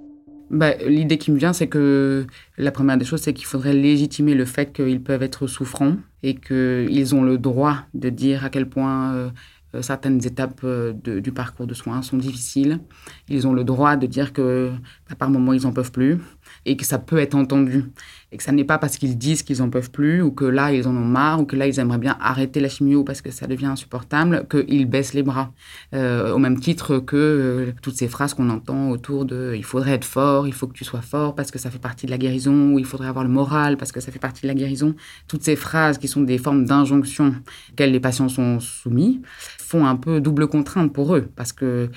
Bah, 0.53 0.75
L'idée 0.87 1.19
qui 1.19 1.33
me 1.33 1.39
vient, 1.39 1.53
c'est 1.53 1.67
que 1.67 2.27
la 2.59 2.71
première 2.71 2.99
des 2.99 3.05
choses, 3.05 3.23
c'est 3.23 3.33
qu'il 3.33 3.47
faudrait 3.47 3.73
légitimer 3.73 4.35
le 4.35 4.45
fait 4.45 4.73
qu'ils 4.73 5.03
peuvent 5.03 5.23
être 5.23 5.47
souffrants 5.47 5.97
et 6.23 6.35
qu'ils 6.37 7.15
ont 7.15 7.23
le 7.23 7.39
droit 7.39 7.79
de 7.95 8.11
dire 8.11 8.45
à 8.45 8.51
quel 8.51 8.69
point 8.69 9.15
euh, 9.15 9.31
euh, 9.75 9.83
certaines 9.83 10.25
étapes 10.27 10.61
euh, 10.65 10.93
du 10.93 11.33
parcours 11.33 11.67
de 11.67 11.75
soins 11.75 12.03
sont 12.03 12.19
difficiles. 12.19 12.81
Ils 13.29 13.47
ont 13.47 13.55
le 13.55 13.65
droit 13.65 13.97
de 13.97 14.07
dire 14.07 14.33
que 14.33 14.71
bah, 15.09 15.17
par 15.19 15.31
moments, 15.31 15.55
ils 15.55 15.63
n'en 15.63 15.73
peuvent 15.73 15.93
plus. 15.93 16.19
Et 16.65 16.77
que 16.77 16.85
ça 16.85 16.99
peut 16.99 17.19
être 17.19 17.35
entendu. 17.35 17.85
Et 18.31 18.39
que 18.39 18.43
ça 18.43 18.53
n'est 18.53 18.65
pas 18.65 18.79
parce 18.79 18.97
qu'ils 18.97 19.19
disent 19.19 19.43
qu'ils 19.43 19.61
en 19.61 19.69
peuvent 19.69 19.91
plus 19.91 20.23
ou 20.23 20.31
que 20.31 20.47
là 20.47 20.73
ils 20.73 20.89
en 20.89 20.97
ont 20.97 21.05
marre 21.05 21.41
ou 21.41 21.45
que 21.45 21.55
là 21.55 21.67
ils 21.67 21.79
aimeraient 21.79 21.99
bien 21.99 22.17
arrêter 22.19 22.61
la 22.61 22.71
chimio 22.71 23.05
parce 23.05 23.21
que 23.21 23.31
ça 23.31 23.47
devient 23.47 23.67
insupportable 23.67 24.47
qu'ils 24.49 24.87
baissent 24.87 25.13
les 25.13 25.23
bras. 25.23 25.53
Euh, 25.93 26.33
au 26.33 26.39
même 26.39 26.59
titre 26.59 26.99
que 26.99 27.17
euh, 27.17 27.73
toutes 27.83 27.97
ces 27.97 28.09
phrases 28.09 28.33
qu'on 28.33 28.49
entend 28.49 28.89
autour 28.89 29.27
de 29.27 29.53
il 29.55 29.65
faudrait 29.65 29.93
être 29.93 30.07
fort 30.07 30.47
il 30.47 30.55
faut 30.55 30.67
que 30.67 30.73
tu 30.73 30.85
sois 30.85 31.03
fort 31.03 31.35
parce 31.35 31.51
que 31.51 31.59
ça 31.59 31.71
fait 31.71 31.79
partie 31.79 32.07
de 32.07 32.11
la 32.11 32.17
guérison 32.17 32.73
ou 32.73 32.79
il 32.79 32.87
faudrait 32.87 33.09
avoir 33.09 33.25
le 33.25 33.31
moral 33.31 33.77
parce 33.77 33.93
que 33.93 34.01
ça 34.01 34.11
fait 34.11 34.19
partie 34.19 34.43
de 34.43 34.47
la 34.47 34.55
guérison 34.55 34.95
toutes 35.29 35.43
ces 35.43 35.57
phrases 35.57 35.99
qui 35.99 36.09
sont 36.09 36.23
des 36.23 36.39
formes 36.39 36.65
d'injonction 36.65 37.35
auxquelles 37.71 37.93
les 37.93 38.01
patients 38.01 38.31
sont 38.31 38.61
soumis 38.61 39.21
font 39.59 39.85
un 39.85 39.97
peu 39.97 40.21
double 40.21 40.47
contrainte 40.47 40.93
pour 40.93 41.15
eux 41.15 41.29
parce 41.37 41.53
que 41.53 41.91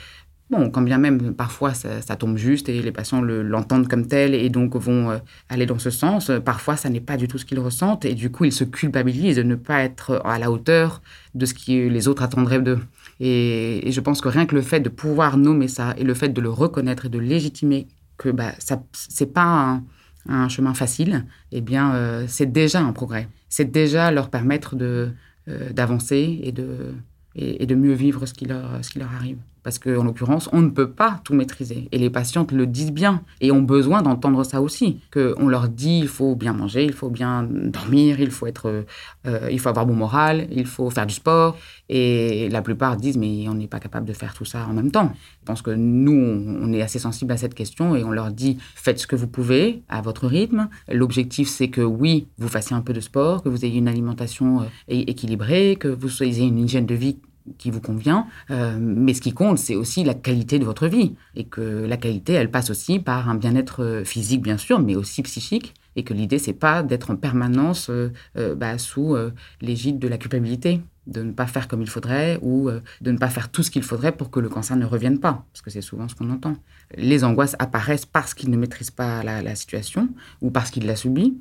Bon, 0.51 0.69
quand 0.69 0.84
bien 0.84 0.99
même, 0.99 1.34
parfois, 1.34 1.73
ça, 1.73 2.15
tombe 2.15 2.38
juste 2.38 2.69
et 2.69 2.79
les 2.79 2.91
patients 2.91 3.19
l'entendent 3.21 3.88
comme 3.88 4.05
tel 4.05 4.36
et 4.36 4.49
donc 4.49 4.75
vont 4.75 5.10
euh, 5.10 5.17
aller 5.49 5.65
dans 5.65 5.79
ce 5.79 5.89
sens. 5.89 6.31
Parfois, 6.43 6.77
ça 6.77 6.88
n'est 6.89 6.99
pas 6.99 7.17
du 7.17 7.27
tout 7.27 7.39
ce 7.39 7.45
qu'ils 7.45 7.60
ressentent 7.60 8.05
et 8.05 8.13
du 8.13 8.29
coup, 8.31 8.45
ils 8.45 8.51
se 8.51 8.63
culpabilisent 8.63 9.38
de 9.38 9.43
ne 9.43 9.55
pas 9.55 9.81
être 9.81 10.21
à 10.23 10.38
la 10.38 10.51
hauteur 10.51 11.01
de 11.34 11.47
ce 11.47 11.55
que 11.55 11.89
les 11.89 12.08
autres 12.08 12.21
attendraient 12.21 12.62
d'eux. 12.62 12.79
Et, 13.19 13.89
je 13.91 13.99
pense 14.01 14.21
que 14.21 14.29
rien 14.29 14.45
que 14.45 14.53
le 14.53 14.62
fait 14.62 14.79
de 14.79 14.89
pouvoir 14.89 15.38
nommer 15.38 15.67
ça 15.67 15.95
et 15.97 16.03
le 16.03 16.13
fait 16.13 16.29
de 16.29 16.41
le 16.41 16.49
reconnaître 16.51 17.08
et 17.08 17.10
de 17.10 17.19
légitimer 17.19 17.88
que 18.17 18.29
bah, 18.29 18.51
ça 18.60 18.84
c'est 18.93 19.34
pas 19.34 19.81
un, 20.29 20.49
chemin 20.49 20.73
facile, 20.75 21.25
eh 21.51 21.62
bien, 21.62 21.95
euh, 21.95 22.25
c'est 22.27 22.51
déjà 22.51 22.81
un 22.81 22.93
progrès. 22.93 23.29
C'est 23.49 23.71
déjà 23.71 24.12
leur 24.12 24.29
permettre 24.29 24.75
de 24.75 25.10
euh, 25.47 25.71
d'avancer 25.71 26.39
et 26.43 26.51
de, 26.51 26.93
et, 27.36 27.65
de 27.65 27.75
mieux 27.75 27.93
vivre 27.93 28.25
ce 28.27 28.34
qui 28.34 28.45
leur, 28.45 28.84
ce 28.84 28.91
qui 28.91 28.99
leur 28.99 29.12
arrive 29.13 29.38
parce 29.65 29.80
qu'en 29.80 30.04
l'occurrence, 30.04 30.47
on 30.54 30.62
ne 30.62 30.69
peut 30.69 30.91
pas 30.91 31.19
tout 31.23 31.34
maîtriser. 31.34 31.89
Et 31.91 31.97
les 31.97 32.12
patientes 32.12 32.51
le 32.51 32.67
disent 32.67 32.91
bien 32.91 33.23
et 33.41 33.51
ont 33.51 33.63
besoin 33.63 34.04
d'entendre 34.04 34.43
ça 34.43 34.62
aussi. 34.62 34.99
Qu'on 35.12 35.47
leur 35.47 35.69
dit 35.69 35.97
il 35.97 36.08
faut 36.08 36.36
bien 36.36 36.54
manger, 36.54 36.86
il 36.86 36.93
faut 36.93 37.10
bien 37.10 37.41
dormir, 37.49 38.19
il 38.19 38.30
faut, 38.30 38.45
être, 38.45 38.86
euh, 39.25 39.49
il 39.51 39.60
faut 39.60 39.69
avoir 39.69 39.88
bon 39.88 39.95
moral, 39.95 40.47
il 40.51 40.67
faut 40.67 40.91
faire 40.91 41.08
du 41.08 41.15
sport. 41.15 41.58
Et 41.89 42.47
la 42.49 42.62
plupart 42.62 42.95
disent 42.95 43.17
mais 43.17 43.49
on 43.49 43.56
n'est 43.56 43.65
pas 43.65 43.80
capable 43.80 44.06
de 44.06 44.13
faire 44.13 44.36
tout 44.36 44.45
ça 44.45 44.67
en 44.69 44.73
même 44.73 44.91
temps. 44.91 45.12
Je 45.41 45.45
pense 45.45 45.63
que 45.63 45.71
nous, 45.71 46.13
on 46.62 46.71
est 46.71 46.84
assez 46.84 46.99
sensible 46.99 47.32
à 47.32 47.38
cette 47.38 47.56
question 47.56 47.95
et 47.95 48.04
on 48.04 48.12
leur 48.12 48.30
dit 48.30 48.60
faites 48.75 48.99
ce 48.99 49.08
que 49.08 49.15
vous 49.15 49.28
pouvez 49.28 49.82
à 49.89 49.99
votre 49.99 50.28
rythme. 50.28 50.69
L'objectif, 50.91 51.49
c'est 51.49 51.69
que 51.69 51.82
oui, 51.82 52.28
vous 52.38 52.49
fassiez 52.49 52.75
un 52.75 52.82
peu 52.82 52.93
de 52.93 52.99
sport, 52.99 53.41
que 53.41 53.49
vous 53.49 53.65
ayez 53.65 53.80
une 53.80 53.88
alimentation 53.88 54.62
euh, 54.62 54.65
équilibrée, 54.88 55.75
que 55.80 55.88
vous 55.88 56.21
ayez 56.21 56.45
une 56.45 56.60
hygiène 56.60 56.86
de 56.86 56.93
vie 56.93 57.17
qui 57.58 57.71
vous 57.71 57.81
convient. 57.81 58.27
Euh, 58.51 58.77
mais 58.79 59.13
ce 59.13 59.21
qui 59.21 59.34
compte, 59.34 59.58
c'est 59.58 59.75
aussi 59.75 60.03
la 60.03 60.13
qualité 60.13 60.60
de 60.60 60.65
votre 60.65 60.88
vie. 60.88 61.15
Et 61.36 61.45
que 61.45 61.86
la 61.86 61.97
qualité, 61.97 62.34
elle 62.34 62.51
passe 62.51 62.69
aussi 62.69 62.99
par 62.99 63.29
un 63.29 63.36
bien-être 63.36 63.84
euh, 63.84 64.03
physique, 64.03 64.41
bien 64.41 64.58
sûr, 64.58 64.79
mais 64.79 64.95
aussi 64.95 65.21
psychique. 65.23 65.73
Et 65.95 66.03
que 66.03 66.13
l'idée, 66.13 66.39
c'est 66.39 66.53
pas 66.53 66.84
d'être 66.84 67.12
en 67.12 67.15
permanence 67.15 67.89
euh, 67.89 68.10
bah, 68.55 68.77
sous 68.77 69.15
l'égide 69.62 69.97
de 69.97 70.10
la 70.10 70.17
culpabilité, 70.17 70.81
de 71.08 71.21
ne 71.21 71.31
pas 71.31 71.47
faire 71.47 71.69
comme 71.69 71.81
il 71.81 71.89
faudrait 71.89 72.38
ou 72.41 72.69
de 72.69 73.12
ne 73.12 73.17
pas 73.17 73.29
faire 73.29 73.49
tout 73.49 73.63
ce 73.63 73.71
qu'il 73.71 73.81
faudrait 73.81 74.12
pour 74.12 74.29
que 74.29 74.41
le 74.41 74.49
cancer 74.49 74.75
ne 74.75 74.86
revienne 74.86 75.21
pas. 75.21 75.45
Parce 75.53 75.62
que 75.62 75.69
c'est 75.69 75.79
souvent 75.79 76.10
ce 76.10 76.15
qu'on 76.15 76.29
entend. 76.31 76.58
Les 76.97 77.23
angoisses 77.23 77.55
apparaissent 77.60 78.05
parce 78.05 78.34
qu'ils 78.34 78.49
ne 78.49 78.58
maîtrisent 78.58 78.91
pas 78.91 79.23
la, 79.23 79.55
situation 79.55 80.10
ou 80.41 80.51
parce 80.51 80.69
qu'ils 80.69 80.86
la 80.86 80.97
subissent. 80.97 81.31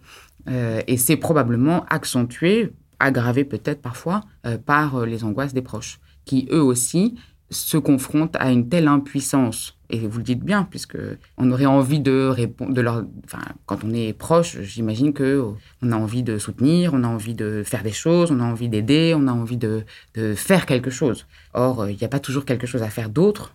et 0.46 0.96
c'est 0.98 1.16
probablement 1.16 1.84
accentué 1.86 2.72
aggravée 3.00 3.44
peut-être 3.44 3.82
parfois 3.82 4.22
euh, 4.46 4.58
par 4.58 4.96
euh, 4.96 5.06
les 5.06 5.24
angoisses 5.24 5.54
des 5.54 5.62
proches, 5.62 6.00
qui 6.24 6.48
eux 6.50 6.62
aussi 6.62 7.14
se 7.50 7.76
confrontent 7.76 8.36
à 8.36 8.50
une 8.50 8.68
telle 8.68 8.88
impuissance. 8.88 9.78
Et 9.90 9.98
vous 9.98 10.18
le 10.18 10.24
dites 10.24 10.42
bien, 10.42 10.64
puisque 10.64 10.96
on 11.36 11.52
aurait 11.52 11.66
envie 11.66 12.00
de 12.00 12.26
répondre, 12.26 12.72
de 12.72 12.80
leur, 12.80 13.04
enfin, 13.24 13.42
quand 13.66 13.84
on 13.84 13.92
est 13.92 14.12
proche, 14.12 14.58
j'imagine 14.62 15.12
que 15.12 15.44
on 15.82 15.92
a 15.92 15.96
envie 15.96 16.22
de 16.22 16.38
soutenir, 16.38 16.94
on 16.94 17.04
a 17.04 17.08
envie 17.08 17.34
de 17.34 17.62
faire 17.64 17.82
des 17.82 17.92
choses, 17.92 18.32
on 18.32 18.40
a 18.40 18.44
envie 18.44 18.68
d'aider, 18.68 19.14
on 19.16 19.28
a 19.28 19.32
envie 19.32 19.58
de, 19.58 19.84
de, 20.14 20.34
faire 20.34 20.66
quelque 20.66 20.90
chose. 20.90 21.26
Or, 21.52 21.82
euh, 21.82 21.92
il 21.92 21.98
n'y 21.98 22.04
a 22.04 22.08
pas 22.08 22.18
toujours 22.18 22.44
quelque 22.44 22.66
chose 22.66 22.82
à 22.82 22.88
faire 22.88 23.10
d'autre, 23.10 23.54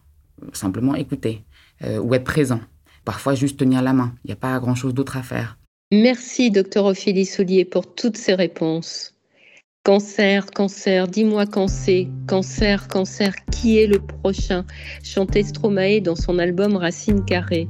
simplement 0.54 0.96
écouter 0.96 1.44
ou 2.02 2.14
être 2.14 2.26
présent. 2.26 2.60
Parfois, 3.06 3.36
juste 3.36 3.58
tenir 3.58 3.82
la 3.82 3.94
main. 3.94 4.14
Il 4.24 4.28
n'y 4.28 4.34
a 4.34 4.36
pas 4.36 4.60
grand-chose 4.60 4.94
d'autre 4.94 5.16
à 5.16 5.24
faire. 5.24 5.58
Merci, 5.92 6.52
docteur 6.52 6.86
Ophélie 6.86 7.26
Soulier, 7.26 7.66
pour 7.66 7.96
toutes 7.96 8.18
ces 8.18 8.36
réponses. 8.36 9.16
Cancer, 9.86 10.46
cancer, 10.52 11.08
dis-moi 11.08 11.46
c'est. 11.70 12.10
Cancer, 12.28 12.90
cancer, 12.90 13.34
qui 13.50 13.80
est 13.80 13.88
le 13.88 14.00
prochain? 14.00 14.66
Chantait 15.04 15.44
Stromae 15.44 16.02
dans 16.02 16.18
son 16.18 16.38
album 16.38 16.76
Racine 16.76 17.24
carrée. 17.24 17.70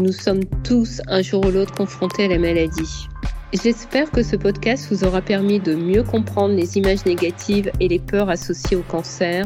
Nous 0.00 0.12
sommes 0.12 0.44
tous 0.62 1.02
un 1.08 1.20
jour 1.20 1.44
ou 1.44 1.50
l'autre 1.50 1.74
confrontés 1.74 2.26
à 2.26 2.28
la 2.28 2.38
maladie. 2.38 3.08
J'espère 3.52 4.12
que 4.12 4.22
ce 4.22 4.36
podcast 4.36 4.86
vous 4.88 5.02
aura 5.02 5.20
permis 5.20 5.58
de 5.58 5.74
mieux 5.74 6.04
comprendre 6.04 6.54
les 6.54 6.78
images 6.78 7.04
négatives 7.06 7.72
et 7.80 7.88
les 7.88 7.98
peurs 7.98 8.30
associées 8.30 8.76
au 8.76 8.82
cancer, 8.82 9.44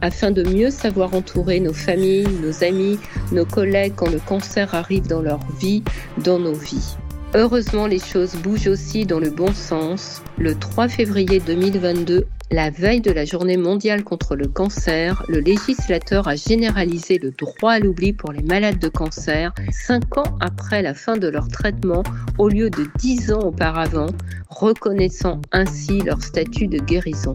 afin 0.00 0.30
de 0.30 0.44
mieux 0.44 0.70
savoir 0.70 1.12
entourer 1.12 1.58
nos 1.58 1.74
familles, 1.74 2.28
nos 2.40 2.62
amis, 2.62 3.00
nos 3.32 3.44
collègues 3.44 3.94
quand 3.96 4.10
le 4.10 4.20
cancer 4.20 4.72
arrive 4.76 5.08
dans 5.08 5.20
leur 5.20 5.40
vie, 5.60 5.82
dans 6.24 6.38
nos 6.38 6.54
vies. 6.54 6.96
Heureusement, 7.34 7.86
les 7.86 7.98
choses 7.98 8.34
bougent 8.34 8.66
aussi 8.66 9.06
dans 9.06 9.18
le 9.18 9.30
bon 9.30 9.54
sens. 9.54 10.22
Le 10.36 10.54
3 10.54 10.88
février 10.88 11.40
2022, 11.40 12.26
la 12.50 12.68
veille 12.68 13.00
de 13.00 13.10
la 13.10 13.24
journée 13.24 13.56
mondiale 13.56 14.04
contre 14.04 14.36
le 14.36 14.48
cancer, 14.48 15.24
le 15.28 15.40
législateur 15.40 16.28
a 16.28 16.36
généralisé 16.36 17.18
le 17.18 17.30
droit 17.30 17.72
à 17.72 17.78
l'oubli 17.78 18.12
pour 18.12 18.32
les 18.32 18.42
malades 18.42 18.78
de 18.78 18.88
cancer, 18.88 19.54
cinq 19.70 20.18
ans 20.18 20.36
après 20.40 20.82
la 20.82 20.92
fin 20.92 21.16
de 21.16 21.28
leur 21.28 21.48
traitement 21.48 22.02
au 22.36 22.50
lieu 22.50 22.68
de 22.68 22.86
dix 22.98 23.32
ans 23.32 23.40
auparavant, 23.40 24.08
reconnaissant 24.50 25.40
ainsi 25.52 26.00
leur 26.02 26.22
statut 26.22 26.66
de 26.66 26.80
guérison. 26.80 27.32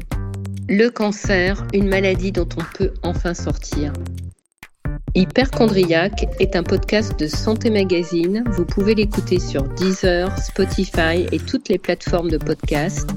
Le 0.69 0.89
cancer, 0.89 1.65
une 1.73 1.89
maladie 1.89 2.31
dont 2.31 2.49
on 2.55 2.77
peut 2.77 2.93
enfin 3.01 3.33
sortir. 3.33 3.93
Hyperchondriac 5.17 6.29
est 6.39 6.55
un 6.55 6.61
podcast 6.61 7.19
de 7.19 7.25
Santé 7.25 7.71
Magazine. 7.71 8.43
Vous 8.51 8.65
pouvez 8.65 8.93
l'écouter 8.93 9.39
sur 9.39 9.63
Deezer, 9.63 10.37
Spotify 10.37 11.25
et 11.31 11.39
toutes 11.39 11.69
les 11.69 11.79
plateformes 11.79 12.29
de 12.29 12.37
podcast. 12.37 13.09